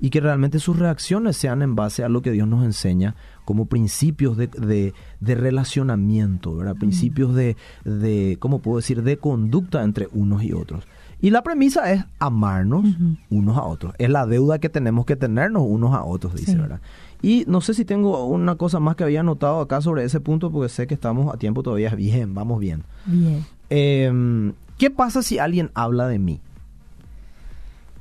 y 0.01 0.09
que 0.11 0.21
realmente 0.21 0.59
sus 0.59 0.79
reacciones 0.79 1.35
sean 1.37 1.61
en 1.61 1.75
base 1.75 2.03
a 2.03 2.09
lo 2.09 2.21
que 2.21 2.31
Dios 2.31 2.47
nos 2.47 2.63
enseña 2.63 3.15
como 3.43 3.65
principios 3.65 4.37
de, 4.37 4.47
de- 4.47 4.93
de 5.19 5.35
relacionamiento, 5.35 6.55
¿verdad? 6.55 6.75
Principios 6.75 7.35
de, 7.35 7.57
de, 7.83 8.37
¿cómo 8.39 8.59
puedo 8.59 8.77
decir?, 8.77 9.03
de 9.03 9.17
conducta 9.17 9.83
entre 9.83 10.07
unos 10.13 10.43
y 10.43 10.53
otros. 10.53 10.85
Y 11.21 11.31
la 11.31 11.41
premisa 11.43 11.91
es 11.91 12.05
amarnos 12.19 12.85
unos 13.29 13.57
a 13.57 13.63
otros. 13.63 13.93
Es 13.97 14.09
la 14.09 14.25
deuda 14.25 14.59
que 14.59 14.69
tenemos 14.69 15.05
que 15.05 15.17
tenernos 15.17 15.63
unos 15.67 15.93
a 15.93 16.05
otros, 16.05 16.33
dice, 16.33 16.53
Sí. 16.53 16.57
¿verdad? 16.57 16.79
Y 17.21 17.43
no 17.47 17.59
sé 17.59 17.73
si 17.73 17.83
tengo 17.83 18.25
una 18.25 18.55
cosa 18.55 18.79
más 18.79 18.95
que 18.95 19.03
había 19.03 19.19
anotado 19.19 19.59
acá 19.59 19.81
sobre 19.81 20.05
ese 20.05 20.21
punto, 20.21 20.49
porque 20.49 20.69
sé 20.69 20.87
que 20.87 20.93
estamos 20.93 21.33
a 21.33 21.37
tiempo 21.37 21.61
todavía. 21.61 21.93
Bien, 21.93 22.33
vamos 22.33 22.61
bien. 22.61 22.83
Bien. 23.05 23.43
Eh, 23.69 24.53
¿Qué 24.79 24.89
pasa 24.89 25.21
si 25.21 25.37
alguien 25.37 25.69
habla 25.75 26.07
de 26.07 26.17
mí? 26.17 26.41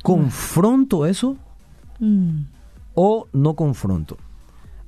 ¿confronto 0.02 1.04
eso 1.06 1.36
Mm. 2.00 2.42
o 2.94 3.26
no 3.32 3.54
confronto? 3.54 4.16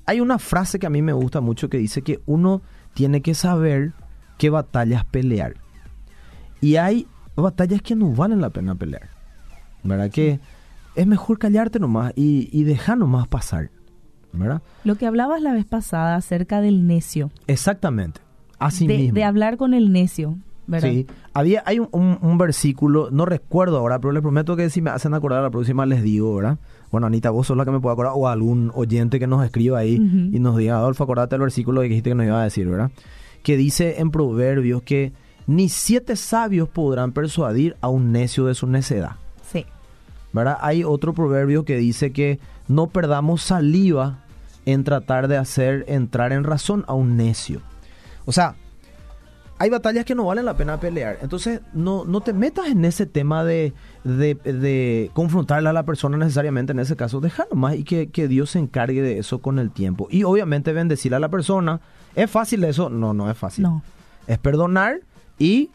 Hay 0.07 0.21
una 0.21 0.39
frase 0.39 0.79
que 0.79 0.87
a 0.87 0.91
mí 0.91 1.03
me 1.03 1.13
gusta 1.13 1.41
mucho 1.41 1.69
que 1.69 1.79
dice 1.79 2.03
que 2.03 2.21
uno 2.27 2.63
tiene 2.95 3.21
que 3.21 3.35
saber 3.35 3.93
qué 4.39 4.51
batallas 4.51 5.05
pelear. 5.05 5.55
Y 6.61 6.77
hay 6.77 7.07
batallas 7.37 7.83
que 7.83 7.95
no 7.97 8.13
valen 8.13 8.41
la 8.41 8.51
pena 8.51 8.75
pelear. 8.75 9.09
¿Verdad? 9.83 10.11
Que 10.11 10.41
es 10.95 11.07
mejor 11.07 11.39
callarte 11.39 11.79
nomás 11.79 12.13
y, 12.17 12.49
y 12.53 12.65
dejar 12.65 12.99
nomás 12.99 13.29
pasar. 13.29 13.71
¿Verdad? 14.33 14.63
Lo 14.85 14.95
que 14.97 15.07
hablabas 15.07 15.43
la 15.43 15.53
vez 15.53 15.65
pasada 15.65 16.15
acerca 16.17 16.61
del 16.61 16.87
necio. 16.87 17.31
Exactamente. 17.49 18.21
Así 18.59 18.87
de, 18.87 18.97
mismo. 18.99 19.15
de 19.15 19.25
hablar 19.25 19.57
con 19.57 19.75
el 19.75 19.91
necio, 19.93 20.37
¿verdad? 20.71 20.89
Sí, 20.91 21.07
había, 21.35 21.63
hay 21.67 21.79
un, 21.79 21.89
un- 21.93 22.19
un 22.23 22.39
versículo, 22.39 23.09
no 23.11 23.27
recuerdo 23.27 23.77
ahora, 23.79 23.99
pero 23.99 24.13
les 24.13 24.23
prometo 24.23 24.57
que 24.57 24.71
si 24.71 24.81
me 24.81 24.91
hacen 24.91 25.13
acordar 25.15 25.43
la 25.43 25.51
próxima 25.51 25.85
les 25.87 26.03
digo, 26.03 26.35
¿verdad? 26.35 26.59
Bueno, 26.91 27.07
Anita, 27.07 27.31
vos 27.31 27.47
sos 27.47 27.57
la 27.57 27.65
que 27.65 27.71
me 27.71 27.81
puede 27.81 27.93
acordar, 27.93 28.13
o 28.17 28.29
algún 28.29 28.73
oyente 28.75 29.19
que 29.19 29.27
nos 29.27 29.45
escriba 29.45 29.79
ahí 29.81 29.95
y 30.33 30.39
nos 30.41 30.57
diga, 30.57 30.77
Adolfo, 30.79 31.05
acordate 31.05 31.35
el 31.37 31.43
versículo 31.43 31.81
que 31.83 31.89
dijiste 31.89 32.11
que 32.11 32.15
nos 32.15 32.27
iba 32.27 32.41
a 32.41 32.45
decir, 32.45 32.69
¿verdad? 32.69 32.91
Que 33.43 33.57
dice 33.57 34.01
en 34.01 34.11
Proverbios 34.11 34.83
que 34.83 35.13
ni 35.47 35.69
siete 35.69 36.17
sabios 36.17 36.69
podrán 36.69 37.13
persuadir 37.13 37.77
a 37.81 37.89
un 37.89 38.13
necio 38.13 38.47
de 38.47 38.55
su 38.55 38.67
necedad, 38.67 39.13
Sí. 39.51 39.67
¿verdad? 40.33 40.59
Hay 40.61 40.85
otro 40.85 41.13
proverbio 41.15 41.65
que 41.65 41.77
dice 41.77 42.13
que 42.13 42.39
no 42.69 42.87
perdamos 42.89 43.43
saliva 43.43 44.19
en 44.67 44.85
tratar 44.85 45.27
de 45.27 45.37
hacer 45.39 45.85
entrar 45.89 46.33
en 46.33 46.45
razón 46.45 46.85
a 46.87 46.95
un 46.95 47.17
necio. 47.17 47.61
O 48.27 48.33
sea, 48.33 48.55
hay 49.61 49.69
batallas 49.69 50.07
que 50.07 50.15
no 50.15 50.25
valen 50.25 50.47
la 50.47 50.57
pena 50.57 50.81
pelear. 50.81 51.19
Entonces, 51.21 51.61
no, 51.75 52.07
no 52.07 52.23
te 52.23 52.33
metas 52.33 52.69
en 52.69 52.83
ese 52.87 53.05
tema 53.05 53.45
de, 53.45 53.75
de, 54.05 54.35
de 54.35 55.11
confrontarle 55.13 55.69
a 55.69 55.75
la 55.75 55.83
persona 55.83 56.17
necesariamente 56.17 56.73
en 56.73 56.79
ese 56.79 56.97
caso. 56.97 57.21
Déjalo 57.21 57.55
más 57.57 57.75
y 57.75 57.85
que, 57.85 58.09
que 58.09 58.27
Dios 58.27 58.53
se 58.53 58.59
encargue 58.59 59.03
de 59.03 59.19
eso 59.19 59.41
con 59.41 59.59
el 59.59 59.71
tiempo. 59.71 60.09
Y 60.11 60.25
obviamente 60.25 60.73
bendecir 60.73 61.15
a 61.15 61.21
la 61.21 61.29
persona. 61.29 61.83
¿Es 62.15 62.31
fácil 62.31 62.65
eso? 62.65 62.89
No, 62.89 63.13
no 63.13 63.31
es 63.31 63.37
fácil. 63.37 63.65
No. 63.65 63.83
Es 64.27 64.39
perdonar 64.39 65.01
y 65.39 65.69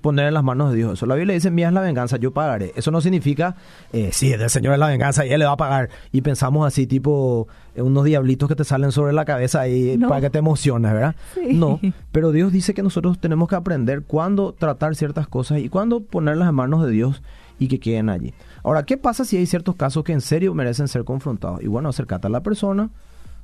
poner 0.00 0.26
en 0.28 0.34
las 0.34 0.42
manos 0.44 0.70
de 0.70 0.76
Dios. 0.76 0.92
Eso 0.94 1.06
la 1.06 1.14
Biblia 1.14 1.34
dice, 1.34 1.50
mía 1.50 1.68
es 1.68 1.74
la 1.74 1.80
venganza, 1.80 2.16
yo 2.16 2.32
pagaré. 2.32 2.72
Eso 2.76 2.90
no 2.90 3.00
significa, 3.00 3.56
eh, 3.92 4.10
sí, 4.12 4.28
del 4.30 4.50
Señor 4.50 4.72
es 4.74 4.78
la 4.78 4.86
venganza 4.88 5.24
y 5.26 5.32
Él 5.32 5.40
le 5.40 5.46
va 5.46 5.52
a 5.52 5.56
pagar. 5.56 5.88
Y 6.12 6.20
pensamos 6.22 6.66
así, 6.66 6.86
tipo, 6.86 7.48
eh, 7.74 7.82
unos 7.82 8.04
diablitos 8.04 8.48
que 8.48 8.54
te 8.56 8.64
salen 8.64 8.92
sobre 8.92 9.12
la 9.12 9.24
cabeza 9.24 9.68
y 9.68 9.96
No. 9.98 10.08
para 10.08 10.20
que 10.22 10.30
te 10.30 10.38
emociones, 10.38 10.92
¿verdad? 10.92 11.14
Sí. 11.34 11.54
No, 11.54 11.80
pero 12.12 12.32
Dios 12.32 12.52
dice 12.52 12.74
que 12.74 12.82
nosotros 12.82 13.18
tenemos 13.18 13.48
que 13.48 13.56
aprender 13.56 14.02
cuándo 14.02 14.52
tratar 14.52 14.94
ciertas 14.96 15.28
cosas 15.28 15.58
y 15.58 15.68
cuándo 15.68 16.00
ponerlas 16.00 16.48
en 16.48 16.54
manos 16.54 16.84
de 16.84 16.90
Dios 16.90 17.22
y 17.58 17.68
que 17.68 17.80
queden 17.80 18.08
allí. 18.08 18.34
Ahora, 18.62 18.84
¿qué 18.84 18.96
pasa 18.96 19.24
si 19.24 19.36
hay 19.36 19.46
ciertos 19.46 19.74
casos 19.76 20.04
que 20.04 20.12
en 20.12 20.20
serio 20.20 20.54
merecen 20.54 20.88
ser 20.88 21.04
confrontados? 21.04 21.62
Y 21.62 21.66
bueno, 21.66 21.88
acercate 21.88 22.26
a 22.26 22.30
la 22.30 22.40
persona 22.42 22.90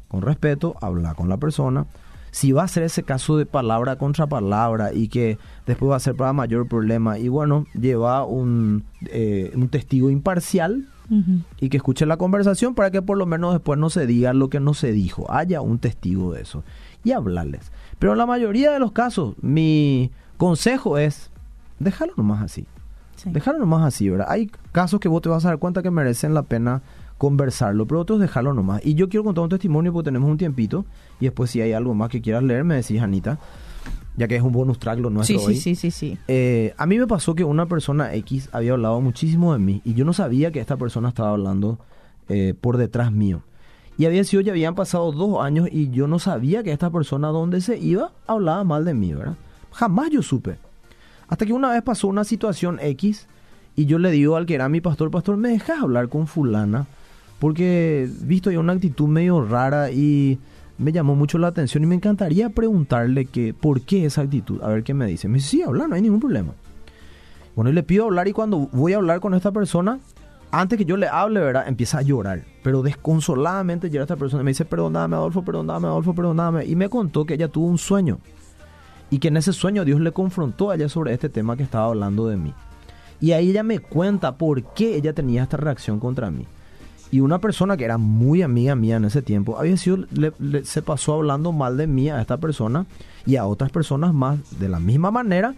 con 0.08 0.22
respeto, 0.22 0.76
habla 0.80 1.14
con 1.14 1.28
la 1.28 1.36
persona. 1.38 1.86
Si 2.34 2.50
va 2.50 2.64
a 2.64 2.68
ser 2.68 2.82
ese 2.82 3.04
caso 3.04 3.36
de 3.36 3.46
palabra 3.46 3.94
contra 3.94 4.26
palabra 4.26 4.92
y 4.92 5.06
que 5.06 5.38
después 5.68 5.92
va 5.92 5.94
a 5.94 6.00
ser 6.00 6.16
para 6.16 6.32
mayor 6.32 6.66
problema, 6.66 7.16
y 7.16 7.28
bueno, 7.28 7.64
lleva 7.80 8.24
un, 8.24 8.82
eh, 9.06 9.52
un 9.54 9.68
testigo 9.68 10.10
imparcial 10.10 10.88
y 11.60 11.68
que 11.68 11.76
escuche 11.76 12.06
la 12.06 12.16
conversación 12.16 12.74
para 12.74 12.90
que 12.90 13.02
por 13.02 13.16
lo 13.18 13.24
menos 13.24 13.52
después 13.52 13.78
no 13.78 13.88
se 13.88 14.04
diga 14.08 14.32
lo 14.32 14.48
que 14.48 14.58
no 14.58 14.74
se 14.74 14.90
dijo, 14.90 15.30
haya 15.30 15.60
un 15.60 15.78
testigo 15.78 16.32
de 16.32 16.42
eso 16.42 16.64
y 17.04 17.12
hablarles. 17.12 17.70
Pero 18.00 18.12
en 18.12 18.18
la 18.18 18.26
mayoría 18.26 18.72
de 18.72 18.80
los 18.80 18.90
casos, 18.90 19.36
mi 19.40 20.10
consejo 20.36 20.98
es, 20.98 21.30
déjalo 21.78 22.14
nomás 22.16 22.42
así. 22.42 22.66
Sí. 23.14 23.30
Dejarlo 23.30 23.60
nomás 23.60 23.84
así, 23.84 24.10
¿verdad? 24.10 24.26
Hay 24.28 24.50
casos 24.72 24.98
que 24.98 25.06
vos 25.06 25.22
te 25.22 25.28
vas 25.28 25.44
a 25.44 25.50
dar 25.50 25.58
cuenta 25.58 25.84
que 25.84 25.92
merecen 25.92 26.34
la 26.34 26.42
pena 26.42 26.82
conversarlo, 27.18 27.86
pero 27.86 28.00
otros 28.00 28.20
dejarlo 28.20 28.54
nomás. 28.54 28.84
Y 28.84 28.94
yo 28.94 29.08
quiero 29.08 29.24
contar 29.24 29.44
un 29.44 29.50
testimonio 29.50 29.92
porque 29.92 30.06
tenemos 30.06 30.30
un 30.30 30.36
tiempito 30.38 30.84
y 31.20 31.24
después 31.26 31.50
si 31.50 31.60
hay 31.60 31.72
algo 31.72 31.94
más 31.94 32.10
que 32.10 32.20
quieras 32.20 32.42
leer 32.42 32.64
me 32.64 32.74
decís, 32.76 33.00
Anita, 33.00 33.38
ya 34.16 34.28
que 34.28 34.36
es 34.36 34.42
un 34.42 34.52
bonus 34.52 34.78
track 34.78 34.98
lo 34.98 35.10
nuestro 35.10 35.38
Sí, 35.38 35.44
hoy. 35.44 35.54
sí, 35.56 35.74
sí, 35.74 35.90
sí, 35.90 35.90
sí. 35.90 36.18
Eh, 36.28 36.74
a 36.76 36.86
mí 36.86 36.98
me 36.98 37.06
pasó 37.06 37.34
que 37.34 37.44
una 37.44 37.66
persona 37.66 38.14
X 38.14 38.48
había 38.52 38.72
hablado 38.72 39.00
muchísimo 39.00 39.52
de 39.52 39.58
mí 39.58 39.80
y 39.84 39.94
yo 39.94 40.04
no 40.04 40.12
sabía 40.12 40.50
que 40.52 40.60
esta 40.60 40.76
persona 40.76 41.08
estaba 41.08 41.30
hablando 41.30 41.78
eh, 42.28 42.54
por 42.60 42.76
detrás 42.76 43.12
mío. 43.12 43.42
Y 43.96 44.06
había 44.06 44.24
sido, 44.24 44.40
ya 44.42 44.50
habían 44.52 44.74
pasado 44.74 45.12
dos 45.12 45.44
años 45.44 45.68
y 45.70 45.90
yo 45.90 46.08
no 46.08 46.18
sabía 46.18 46.64
que 46.64 46.72
esta 46.72 46.90
persona 46.90 47.28
donde 47.28 47.60
se 47.60 47.78
iba 47.78 48.10
hablaba 48.26 48.64
mal 48.64 48.84
de 48.84 48.92
mí, 48.94 49.14
¿verdad? 49.14 49.36
Jamás 49.72 50.10
yo 50.10 50.20
supe. 50.22 50.56
Hasta 51.28 51.46
que 51.46 51.52
una 51.52 51.70
vez 51.70 51.82
pasó 51.82 52.08
una 52.08 52.24
situación 52.24 52.78
X 52.82 53.26
y 53.76 53.86
yo 53.86 53.98
le 53.98 54.10
digo 54.10 54.36
al 54.36 54.46
que 54.46 54.54
era 54.56 54.68
mi 54.68 54.80
pastor, 54.80 55.10
pastor, 55.10 55.36
¿me 55.36 55.50
dejas 55.50 55.80
hablar 55.80 56.08
con 56.08 56.26
fulana? 56.26 56.86
Porque 57.44 58.08
visto 58.22 58.50
ya 58.50 58.58
una 58.58 58.72
actitud 58.72 59.06
medio 59.06 59.44
rara 59.44 59.90
y 59.90 60.38
me 60.78 60.92
llamó 60.92 61.14
mucho 61.14 61.36
la 61.36 61.48
atención 61.48 61.84
y 61.84 61.86
me 61.86 61.94
encantaría 61.94 62.48
preguntarle 62.48 63.26
que 63.26 63.52
por 63.52 63.82
qué 63.82 64.06
esa 64.06 64.22
actitud. 64.22 64.62
A 64.62 64.68
ver 64.68 64.82
qué 64.82 64.94
me 64.94 65.04
dice. 65.04 65.28
Me 65.28 65.34
dice, 65.34 65.48
sí, 65.50 65.62
habla, 65.62 65.86
no 65.86 65.94
hay 65.94 66.00
ningún 66.00 66.20
problema. 66.20 66.54
Bueno, 67.54 67.70
y 67.70 67.74
le 67.74 67.82
pido 67.82 68.06
hablar 68.06 68.28
y 68.28 68.32
cuando 68.32 68.70
voy 68.72 68.94
a 68.94 68.96
hablar 68.96 69.20
con 69.20 69.34
esta 69.34 69.52
persona, 69.52 69.98
antes 70.52 70.78
que 70.78 70.86
yo 70.86 70.96
le 70.96 71.06
hable, 71.06 71.40
¿verdad? 71.40 71.68
Empieza 71.68 71.98
a 71.98 72.00
llorar. 72.00 72.44
Pero 72.62 72.80
desconsoladamente 72.80 73.90
llega 73.90 74.04
esta 74.04 74.16
persona 74.16 74.40
y 74.40 74.44
me 74.46 74.52
dice, 74.52 74.64
perdóname, 74.64 75.14
Adolfo, 75.14 75.44
perdóname, 75.44 75.86
Adolfo, 75.86 76.14
perdóname. 76.14 76.64
Y 76.64 76.76
me 76.76 76.88
contó 76.88 77.26
que 77.26 77.34
ella 77.34 77.48
tuvo 77.48 77.66
un 77.66 77.76
sueño. 77.76 78.20
Y 79.10 79.18
que 79.18 79.28
en 79.28 79.36
ese 79.36 79.52
sueño 79.52 79.84
Dios 79.84 80.00
le 80.00 80.12
confrontó 80.12 80.70
a 80.70 80.76
ella 80.76 80.88
sobre 80.88 81.12
este 81.12 81.28
tema 81.28 81.58
que 81.58 81.62
estaba 81.62 81.88
hablando 81.88 82.26
de 82.26 82.38
mí. 82.38 82.54
Y 83.20 83.32
ahí 83.32 83.50
ella 83.50 83.64
me 83.64 83.80
cuenta 83.80 84.38
por 84.38 84.62
qué 84.72 84.96
ella 84.96 85.12
tenía 85.12 85.42
esta 85.42 85.58
reacción 85.58 86.00
contra 86.00 86.30
mí. 86.30 86.46
Y 87.10 87.20
una 87.20 87.38
persona 87.40 87.76
que 87.76 87.84
era 87.84 87.96
muy 87.98 88.42
amiga 88.42 88.74
mía 88.74 88.96
en 88.96 89.04
ese 89.04 89.22
tiempo, 89.22 89.58
había 89.58 89.76
sido, 89.76 89.98
le- 90.12 90.32
le- 90.38 90.64
se 90.64 90.82
pasó 90.82 91.14
hablando 91.14 91.52
mal 91.52 91.76
de 91.76 91.86
mí 91.86 92.08
a 92.10 92.20
esta 92.20 92.38
persona 92.38 92.86
y 93.26 93.36
a 93.36 93.46
otras 93.46 93.70
personas 93.70 94.12
más 94.14 94.58
de 94.58 94.68
la 94.68 94.80
misma 94.80 95.10
manera. 95.10 95.54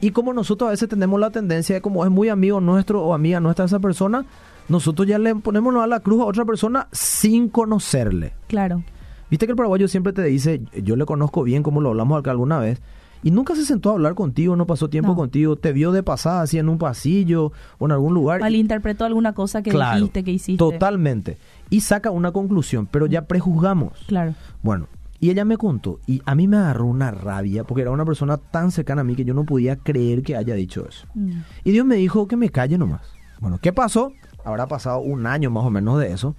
Y 0.00 0.10
como 0.10 0.32
nosotros 0.32 0.68
a 0.68 0.70
veces 0.72 0.88
tenemos 0.88 1.18
la 1.20 1.30
tendencia 1.30 1.74
de 1.76 1.80
como 1.80 2.04
es 2.04 2.10
muy 2.10 2.28
amigo 2.28 2.60
nuestro 2.60 3.02
o 3.02 3.14
amiga 3.14 3.40
nuestra 3.40 3.64
esa 3.66 3.78
persona, 3.78 4.24
nosotros 4.68 5.06
ya 5.06 5.18
le 5.18 5.34
ponemos 5.36 5.74
a 5.76 5.86
la 5.86 6.00
cruz 6.00 6.20
a 6.20 6.24
otra 6.24 6.44
persona 6.44 6.88
sin 6.92 7.48
conocerle. 7.48 8.32
Claro. 8.48 8.82
Viste 9.30 9.46
que 9.46 9.52
el 9.52 9.56
paraguayo 9.56 9.88
siempre 9.88 10.12
te 10.12 10.22
dice, 10.24 10.60
yo 10.82 10.96
le 10.96 11.04
conozco 11.06 11.42
bien 11.44 11.62
como 11.62 11.80
lo 11.80 11.90
hablamos 11.90 12.18
acá 12.18 12.32
alguna 12.32 12.58
vez, 12.58 12.80
y 13.26 13.32
nunca 13.32 13.56
se 13.56 13.64
sentó 13.64 13.90
a 13.90 13.94
hablar 13.94 14.14
contigo, 14.14 14.54
no 14.54 14.68
pasó 14.68 14.88
tiempo 14.88 15.10
No. 15.10 15.16
contigo, 15.16 15.56
te 15.56 15.72
vio 15.72 15.90
de 15.90 16.04
pasada 16.04 16.42
así 16.42 16.58
en 16.58 16.68
un 16.68 16.78
pasillo 16.78 17.50
o 17.78 17.86
en 17.86 17.90
algún 17.90 18.14
lugar. 18.14 18.38
Malinterpretó 18.40 19.04
alguna 19.04 19.32
cosa 19.32 19.62
que 19.64 19.70
Claro, 19.72 19.96
dijiste, 19.98 20.22
que 20.22 20.30
hiciste. 20.30 20.58
Totalmente. 20.58 21.36
Y 21.68 21.80
saca 21.80 22.12
una 22.12 22.30
conclusión, 22.30 22.86
pero 22.88 23.06
ya 23.06 23.22
prejuzgamos. 23.22 23.94
Claro. 24.06 24.34
Bueno, 24.62 24.86
y 25.18 25.30
ella 25.30 25.44
me 25.44 25.56
contó, 25.56 25.98
y 26.06 26.22
a 26.24 26.36
mí 26.36 26.46
me 26.46 26.56
agarró 26.56 26.84
una 26.86 27.10
rabia, 27.10 27.64
porque 27.64 27.82
era 27.82 27.90
una 27.90 28.04
persona 28.04 28.36
tan 28.36 28.70
cercana 28.70 29.00
a 29.00 29.04
mí 29.04 29.16
que 29.16 29.24
yo 29.24 29.34
no 29.34 29.42
podía 29.44 29.74
creer 29.74 30.22
que 30.22 30.36
haya 30.36 30.54
dicho 30.54 30.86
eso. 30.88 31.08
Mm. 31.14 31.30
Y 31.64 31.72
Dios 31.72 31.84
me 31.84 31.96
dijo 31.96 32.28
que 32.28 32.36
me 32.36 32.50
calle 32.50 32.78
nomás. 32.78 33.00
Bueno, 33.40 33.58
¿qué 33.60 33.72
pasó? 33.72 34.12
Habrá 34.44 34.68
pasado 34.68 35.00
un 35.00 35.26
año 35.26 35.50
más 35.50 35.64
o 35.64 35.70
menos 35.70 35.98
de 35.98 36.12
eso. 36.12 36.36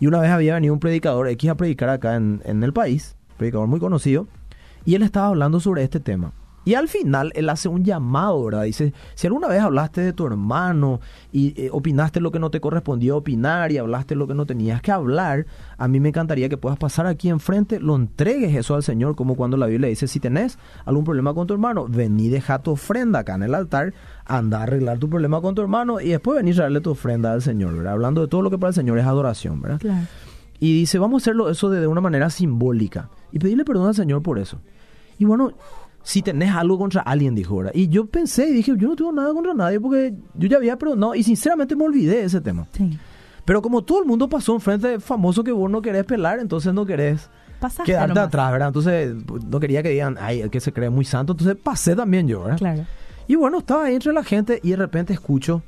Y 0.00 0.08
una 0.08 0.18
vez 0.18 0.32
había 0.32 0.54
venido 0.54 0.74
un 0.74 0.80
predicador 0.80 1.28
X 1.28 1.50
a 1.50 1.54
predicar 1.54 1.88
acá 1.88 2.16
en, 2.16 2.42
en 2.44 2.64
el 2.64 2.72
país, 2.72 3.14
predicador 3.36 3.68
muy 3.68 3.78
conocido, 3.78 4.26
y 4.86 4.94
él 4.94 5.02
estaba 5.02 5.26
hablando 5.26 5.60
sobre 5.60 5.82
este 5.82 6.00
tema. 6.00 6.32
Y 6.66 6.74
al 6.74 6.88
final 6.88 7.30
él 7.36 7.48
hace 7.48 7.68
un 7.68 7.84
llamado, 7.84 8.44
¿verdad? 8.44 8.64
Dice, 8.64 8.92
si 9.14 9.28
alguna 9.28 9.46
vez 9.46 9.60
hablaste 9.60 10.00
de 10.00 10.12
tu 10.12 10.26
hermano 10.26 11.00
y 11.30 11.54
eh, 11.62 11.68
opinaste 11.70 12.20
lo 12.20 12.32
que 12.32 12.40
no 12.40 12.50
te 12.50 12.60
correspondía 12.60 13.14
opinar 13.14 13.70
y 13.70 13.78
hablaste 13.78 14.16
lo 14.16 14.26
que 14.26 14.34
no 14.34 14.46
tenías 14.46 14.82
que 14.82 14.90
hablar, 14.90 15.46
a 15.78 15.86
mí 15.86 16.00
me 16.00 16.08
encantaría 16.08 16.48
que 16.48 16.56
puedas 16.56 16.76
pasar 16.76 17.06
aquí 17.06 17.28
enfrente, 17.28 17.78
lo 17.78 17.94
entregues 17.94 18.52
eso 18.56 18.74
al 18.74 18.82
Señor, 18.82 19.14
como 19.14 19.36
cuando 19.36 19.56
la 19.56 19.66
Biblia 19.66 19.88
dice, 19.88 20.08
si 20.08 20.18
tenés 20.18 20.58
algún 20.84 21.04
problema 21.04 21.32
con 21.34 21.46
tu 21.46 21.54
hermano, 21.54 21.86
vení, 21.88 22.28
deja 22.30 22.58
tu 22.58 22.72
ofrenda 22.72 23.20
acá 23.20 23.36
en 23.36 23.44
el 23.44 23.54
altar, 23.54 23.94
anda 24.24 24.58
a 24.58 24.62
arreglar 24.64 24.98
tu 24.98 25.08
problema 25.08 25.40
con 25.40 25.54
tu 25.54 25.62
hermano 25.62 26.00
y 26.00 26.08
después 26.08 26.36
venir 26.36 26.58
a 26.58 26.64
darle 26.64 26.80
tu 26.80 26.90
ofrenda 26.90 27.32
al 27.32 27.42
Señor, 27.42 27.76
¿verdad? 27.76 27.92
Hablando 27.92 28.22
de 28.22 28.26
todo 28.26 28.42
lo 28.42 28.50
que 28.50 28.58
para 28.58 28.70
el 28.70 28.74
Señor 28.74 28.98
es 28.98 29.06
adoración, 29.06 29.62
¿verdad? 29.62 29.78
Claro. 29.78 30.04
Y 30.58 30.74
dice, 30.76 30.98
vamos 30.98 31.22
a 31.22 31.24
hacerlo 31.24 31.48
eso 31.48 31.70
de, 31.70 31.78
de 31.78 31.86
una 31.86 32.00
manera 32.00 32.28
simbólica. 32.28 33.08
Y 33.30 33.38
pedirle 33.38 33.64
perdón 33.64 33.86
al 33.86 33.94
Señor 33.94 34.22
por 34.22 34.40
eso. 34.40 34.58
Y 35.18 35.24
bueno, 35.24 35.52
si 36.02 36.22
tenés 36.22 36.54
algo 36.54 36.78
contra 36.78 37.02
alguien, 37.02 37.34
dijo, 37.34 37.56
¿verdad? 37.56 37.72
Y 37.74 37.88
yo 37.88 38.06
pensé 38.06 38.48
y 38.48 38.52
dije, 38.52 38.72
yo 38.76 38.88
no 38.88 38.96
tengo 38.96 39.12
nada 39.12 39.32
contra 39.32 39.54
nadie 39.54 39.80
porque 39.80 40.14
yo 40.34 40.48
ya 40.48 40.56
había 40.56 40.76
perdonado. 40.78 41.14
Y 41.14 41.22
sinceramente 41.22 41.74
me 41.74 41.84
olvidé 41.84 42.18
de 42.18 42.24
ese 42.24 42.40
tema. 42.40 42.66
Sí. 42.72 42.98
Pero 43.44 43.62
como 43.62 43.82
todo 43.82 44.00
el 44.00 44.06
mundo 44.06 44.28
pasó 44.28 44.54
enfrente 44.54 44.88
de 44.88 45.00
famoso 45.00 45.42
que 45.42 45.52
vos 45.52 45.70
no 45.70 45.80
querés 45.80 46.04
pelar, 46.04 46.40
entonces 46.40 46.74
no 46.74 46.84
querés 46.84 47.30
Pasaste 47.60 47.92
quedarte 47.92 48.08
nomás. 48.08 48.26
atrás, 48.28 48.52
¿verdad? 48.52 48.68
Entonces 48.68 49.14
pues, 49.24 49.44
no 49.44 49.60
quería 49.60 49.82
que 49.82 49.90
digan, 49.90 50.16
ay, 50.20 50.40
el 50.40 50.50
que 50.50 50.60
se 50.60 50.72
cree 50.72 50.90
muy 50.90 51.04
santo. 51.04 51.32
Entonces 51.32 51.56
pasé 51.56 51.96
también 51.96 52.28
yo, 52.28 52.42
¿verdad? 52.42 52.58
Claro. 52.58 52.86
Y 53.28 53.34
bueno, 53.34 53.58
estaba 53.58 53.84
ahí 53.84 53.94
entre 53.94 54.12
la 54.12 54.22
gente 54.22 54.60
y 54.62 54.70
de 54.70 54.76
repente 54.76 55.12
escucho 55.12 55.62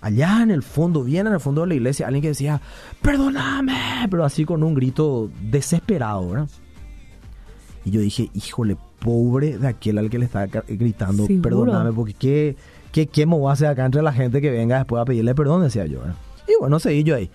allá 0.00 0.42
en 0.42 0.50
el 0.50 0.62
fondo, 0.62 1.02
bien 1.02 1.26
en 1.26 1.32
el 1.32 1.40
fondo 1.40 1.62
de 1.62 1.68
la 1.68 1.74
iglesia, 1.74 2.06
alguien 2.06 2.22
que 2.22 2.28
decía, 2.28 2.60
perdóname, 3.02 4.06
pero 4.10 4.24
así 4.24 4.44
con 4.44 4.62
un 4.62 4.74
grito 4.74 5.30
desesperado, 5.42 6.28
¿verdad? 6.28 6.48
Y 7.84 7.90
yo 7.90 8.00
dije, 8.00 8.30
híjole, 8.34 8.76
pobre 8.98 9.58
de 9.58 9.68
aquel 9.68 9.98
al 9.98 10.10
que 10.10 10.18
le 10.18 10.24
estaba 10.24 10.46
ca- 10.48 10.64
gritando, 10.68 11.26
Seguro. 11.26 11.42
perdóname, 11.42 11.92
porque 11.92 12.14
qué, 12.14 12.56
qué 12.92 13.06
¿qué, 13.06 13.26
me 13.26 13.36
voy 13.36 13.50
a 13.50 13.52
hacer 13.52 13.68
acá 13.68 13.84
entre 13.86 14.02
la 14.02 14.12
gente 14.12 14.40
que 14.40 14.50
venga 14.50 14.76
después 14.78 15.00
a 15.00 15.04
pedirle 15.04 15.34
perdón? 15.34 15.62
Decía 15.62 15.86
yo. 15.86 16.00
¿verdad? 16.00 16.14
Y 16.46 16.52
bueno, 16.60 16.78
seguí 16.78 17.04
yo 17.04 17.14
ahí. 17.16 17.30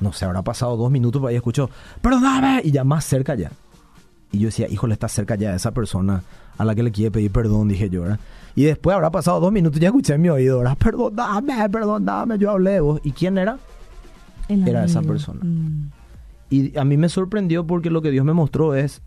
No 0.00 0.12
sé, 0.12 0.24
habrá 0.26 0.42
pasado 0.42 0.76
dos 0.76 0.90
minutos 0.90 1.20
por 1.20 1.30
ahí 1.30 1.36
escucho, 1.36 1.70
perdóname, 2.00 2.60
y 2.64 2.70
ya 2.70 2.84
más 2.84 3.04
cerca 3.04 3.34
ya. 3.34 3.50
Y 4.30 4.38
yo 4.40 4.46
decía, 4.46 4.68
híjole, 4.68 4.92
está 4.92 5.08
cerca 5.08 5.34
ya 5.34 5.54
esa 5.54 5.72
persona 5.72 6.22
a 6.56 6.64
la 6.64 6.74
que 6.74 6.82
le 6.82 6.92
quiere 6.92 7.10
pedir 7.10 7.30
perdón, 7.32 7.68
dije 7.68 7.88
yo, 7.90 8.02
¿verdad? 8.02 8.20
Y 8.54 8.64
después 8.64 8.94
habrá 8.94 9.10
pasado 9.10 9.40
dos 9.40 9.50
minutos, 9.52 9.80
ya 9.80 9.88
escuché 9.88 10.14
en 10.14 10.22
mi 10.22 10.28
oído, 10.28 10.58
¿verdad? 10.58 10.76
Perdóname, 10.78 11.68
perdóname, 11.70 12.38
yo 12.38 12.50
hablé 12.50 12.72
de 12.72 12.80
vos. 12.80 13.00
¿Y 13.04 13.12
quién 13.12 13.38
era? 13.38 13.58
El 14.48 14.66
Era 14.68 14.84
esa 14.84 15.02
persona. 15.02 15.40
Mm. 15.42 15.90
Y 16.50 16.78
a 16.78 16.84
mí 16.84 16.96
me 16.96 17.08
sorprendió 17.08 17.66
porque 17.66 17.90
lo 17.90 18.02
que 18.02 18.10
Dios 18.10 18.24
me 18.24 18.32
mostró 18.32 18.74
es, 18.74 19.02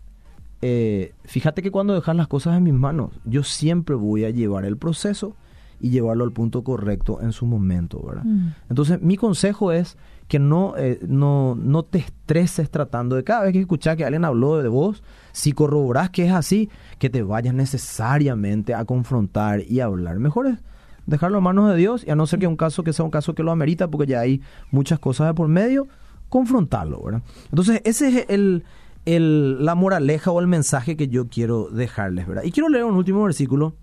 eh, 0.62 1.12
fíjate 1.24 1.60
que 1.60 1.72
cuando 1.72 1.94
dejas 1.94 2.14
las 2.14 2.28
cosas 2.28 2.56
en 2.56 2.62
mis 2.62 2.72
manos, 2.72 3.10
yo 3.24 3.42
siempre 3.42 3.96
voy 3.96 4.24
a 4.24 4.30
llevar 4.30 4.64
el 4.64 4.76
proceso 4.76 5.36
y 5.80 5.90
llevarlo 5.90 6.22
al 6.22 6.30
punto 6.30 6.62
correcto 6.62 7.18
en 7.20 7.32
su 7.32 7.44
momento, 7.44 8.00
¿verdad? 8.00 8.22
Mm. 8.24 8.54
Entonces, 8.70 9.02
mi 9.02 9.16
consejo 9.16 9.72
es 9.72 9.98
que 10.28 10.38
no, 10.38 10.74
eh, 10.76 11.00
no, 11.06 11.56
no 11.56 11.82
te 11.82 11.98
estreses 11.98 12.70
tratando 12.70 13.16
de 13.16 13.24
cada 13.24 13.42
vez 13.42 13.52
que 13.52 13.60
escuchas 13.60 13.96
que 13.96 14.04
alguien 14.04 14.24
habló 14.24 14.62
de 14.62 14.68
vos, 14.68 15.02
si 15.32 15.52
corroborás 15.52 16.10
que 16.10 16.26
es 16.26 16.32
así, 16.32 16.70
que 17.00 17.10
te 17.10 17.24
vayas 17.24 17.54
necesariamente 17.54 18.72
a 18.72 18.84
confrontar 18.84 19.62
y 19.68 19.80
a 19.80 19.86
hablar. 19.86 20.20
Mejor 20.20 20.46
es 20.46 20.58
dejarlo 21.06 21.38
en 21.38 21.44
manos 21.44 21.68
de 21.70 21.76
Dios 21.76 22.04
y 22.06 22.10
a 22.10 22.14
no 22.14 22.28
ser 22.28 22.38
que 22.38 22.46
un 22.46 22.56
caso 22.56 22.84
que 22.84 22.92
sea 22.92 23.04
un 23.04 23.10
caso 23.10 23.34
que 23.34 23.42
lo 23.42 23.50
amerita, 23.50 23.88
porque 23.88 24.12
ya 24.12 24.20
hay 24.20 24.40
muchas 24.70 25.00
cosas 25.00 25.26
de 25.26 25.34
por 25.34 25.48
medio, 25.48 25.88
confrontarlo, 26.28 27.02
¿verdad? 27.02 27.22
Entonces, 27.50 27.82
ese 27.84 28.20
es 28.20 28.26
el, 28.28 28.64
el- 29.04 29.64
la 29.64 29.74
moraleja 29.74 30.30
o 30.30 30.40
el 30.40 30.46
mensaje 30.46 30.96
que 30.96 31.08
yo 31.08 31.28
quiero 31.28 31.68
dejarles, 31.70 32.26
¿verdad? 32.26 32.42
Y 32.44 32.52
quiero 32.52 32.68
leer 32.68 32.84
un 32.84 32.94
último 32.94 33.22
versículo. 33.24 33.74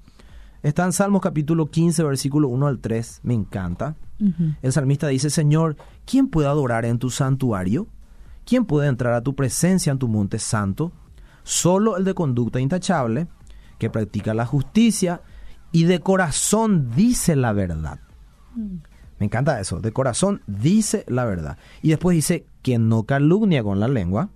Está 0.64 0.86
en 0.86 0.92
Salmos 0.94 1.22
capítulo 1.22 1.68
15, 1.68 2.04
versículo 2.04 2.48
1 2.50 2.68
al 2.68 2.80
3. 2.80 3.22
Me 3.24 3.34
encanta. 3.34 3.96
El 4.62 4.74
salmista 4.74 5.08
dice, 5.08 5.30
Señor, 5.30 5.78
¿quién 6.06 6.28
puede 6.28 6.50
adorar 6.50 6.84
en 6.84 7.00
tu 7.00 7.10
santuario? 7.10 7.88
¿Quién 8.46 8.66
puede 8.66 8.90
entrar 8.90 9.14
a 9.14 9.22
tu 9.22 9.34
presencia 9.34 9.92
en 9.94 10.00
tu 10.00 10.10
monte 10.10 10.40
santo? 10.40 10.92
Solo 11.44 11.96
el 11.96 12.04
de 12.04 12.14
conducta 12.14 12.60
intachable, 12.60 13.28
que 13.78 13.90
practica 13.90 14.34
la 14.34 14.46
justicia 14.46 15.22
y 15.72 15.86
de 15.86 16.02
corazón 16.02 16.92
dice 16.96 17.38
la 17.38 17.54
verdad. 17.54 18.02
Me 19.20 19.26
encanta 19.26 19.58
eso, 19.62 19.80
de 19.80 19.94
corazón 19.94 20.42
dice 20.48 21.06
la 21.08 21.24
verdad. 21.24 21.58
Y 21.82 21.90
después 21.90 22.16
dice, 22.16 22.46
que 22.62 22.78
no 22.78 23.04
calumnia 23.04 23.64
con 23.64 23.80
la 23.80 23.88
lengua, 23.88 24.30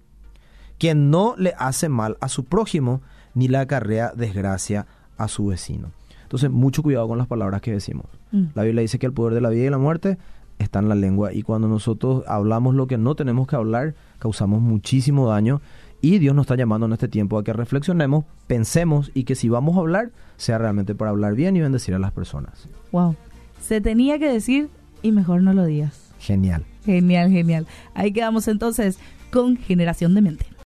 que 0.84 0.96
no 0.96 1.36
le 1.38 1.54
hace 1.58 1.88
mal 1.88 2.18
a 2.20 2.28
su 2.28 2.44
prójimo, 2.44 3.00
ni 3.36 3.48
le 3.48 3.58
acarrea 3.58 4.12
desgracia 4.14 4.86
a 5.16 5.30
su 5.30 5.46
vecino. 5.46 5.92
Entonces, 6.24 6.52
mucho 6.52 6.84
cuidado 6.84 7.08
con 7.08 7.18
las 7.18 7.28
palabras 7.28 7.62
que 7.62 7.72
decimos. 7.72 8.08
Mm. 8.34 8.48
La 8.54 8.64
Biblia 8.64 8.82
dice 8.82 9.00
que 9.00 9.06
el 9.06 9.14
poder 9.14 9.34
de 9.34 9.40
la 9.40 9.48
vida 9.48 9.66
y 9.66 9.70
la 9.70 9.78
muerte 9.78 10.18
está 10.60 10.80
en 10.80 10.90
la 10.90 10.96
lengua 10.96 11.32
y 11.32 11.42
cuando 11.42 11.70
nosotros 11.70 12.26
hablamos 12.28 12.76
lo 12.76 12.88
que 12.88 12.98
no 12.98 13.16
tenemos 13.16 13.48
que 13.48 13.56
hablar, 13.56 13.96
causamos 14.20 14.62
muchísimo 14.62 15.30
daño 15.30 15.62
y 16.02 16.20
Dios 16.20 16.36
nos 16.36 16.44
está 16.44 16.58
llamando 16.58 16.86
en 16.86 16.92
este 16.92 17.08
tiempo 17.08 17.38
a 17.38 17.46
que 17.46 17.54
reflexionemos, 17.54 18.26
pensemos 18.48 19.10
y 19.14 19.24
que 19.24 19.36
si 19.36 19.48
vamos 19.48 19.78
a 19.78 19.80
hablar, 19.80 20.12
sea 20.36 20.58
realmente 20.58 20.96
para 20.96 21.12
hablar 21.12 21.34
bien 21.34 21.56
y 21.56 21.62
bendecir 21.62 21.96
a 21.96 22.00
las 22.00 22.12
personas. 22.12 22.68
Wow. 22.92 23.16
Se 23.62 23.80
tenía 23.80 24.20
que 24.20 24.28
decir 24.28 24.68
y 25.02 25.14
mejor 25.14 25.44
no 25.44 25.54
lo 25.54 25.64
digas. 25.64 26.12
Genial. 26.20 26.66
Genial, 26.84 27.32
genial. 27.32 27.68
Ahí 27.94 28.12
quedamos 28.12 28.50
entonces 28.50 29.00
con 29.32 29.56
Generación 29.56 30.14
de 30.14 30.22
Mente. 30.22 30.53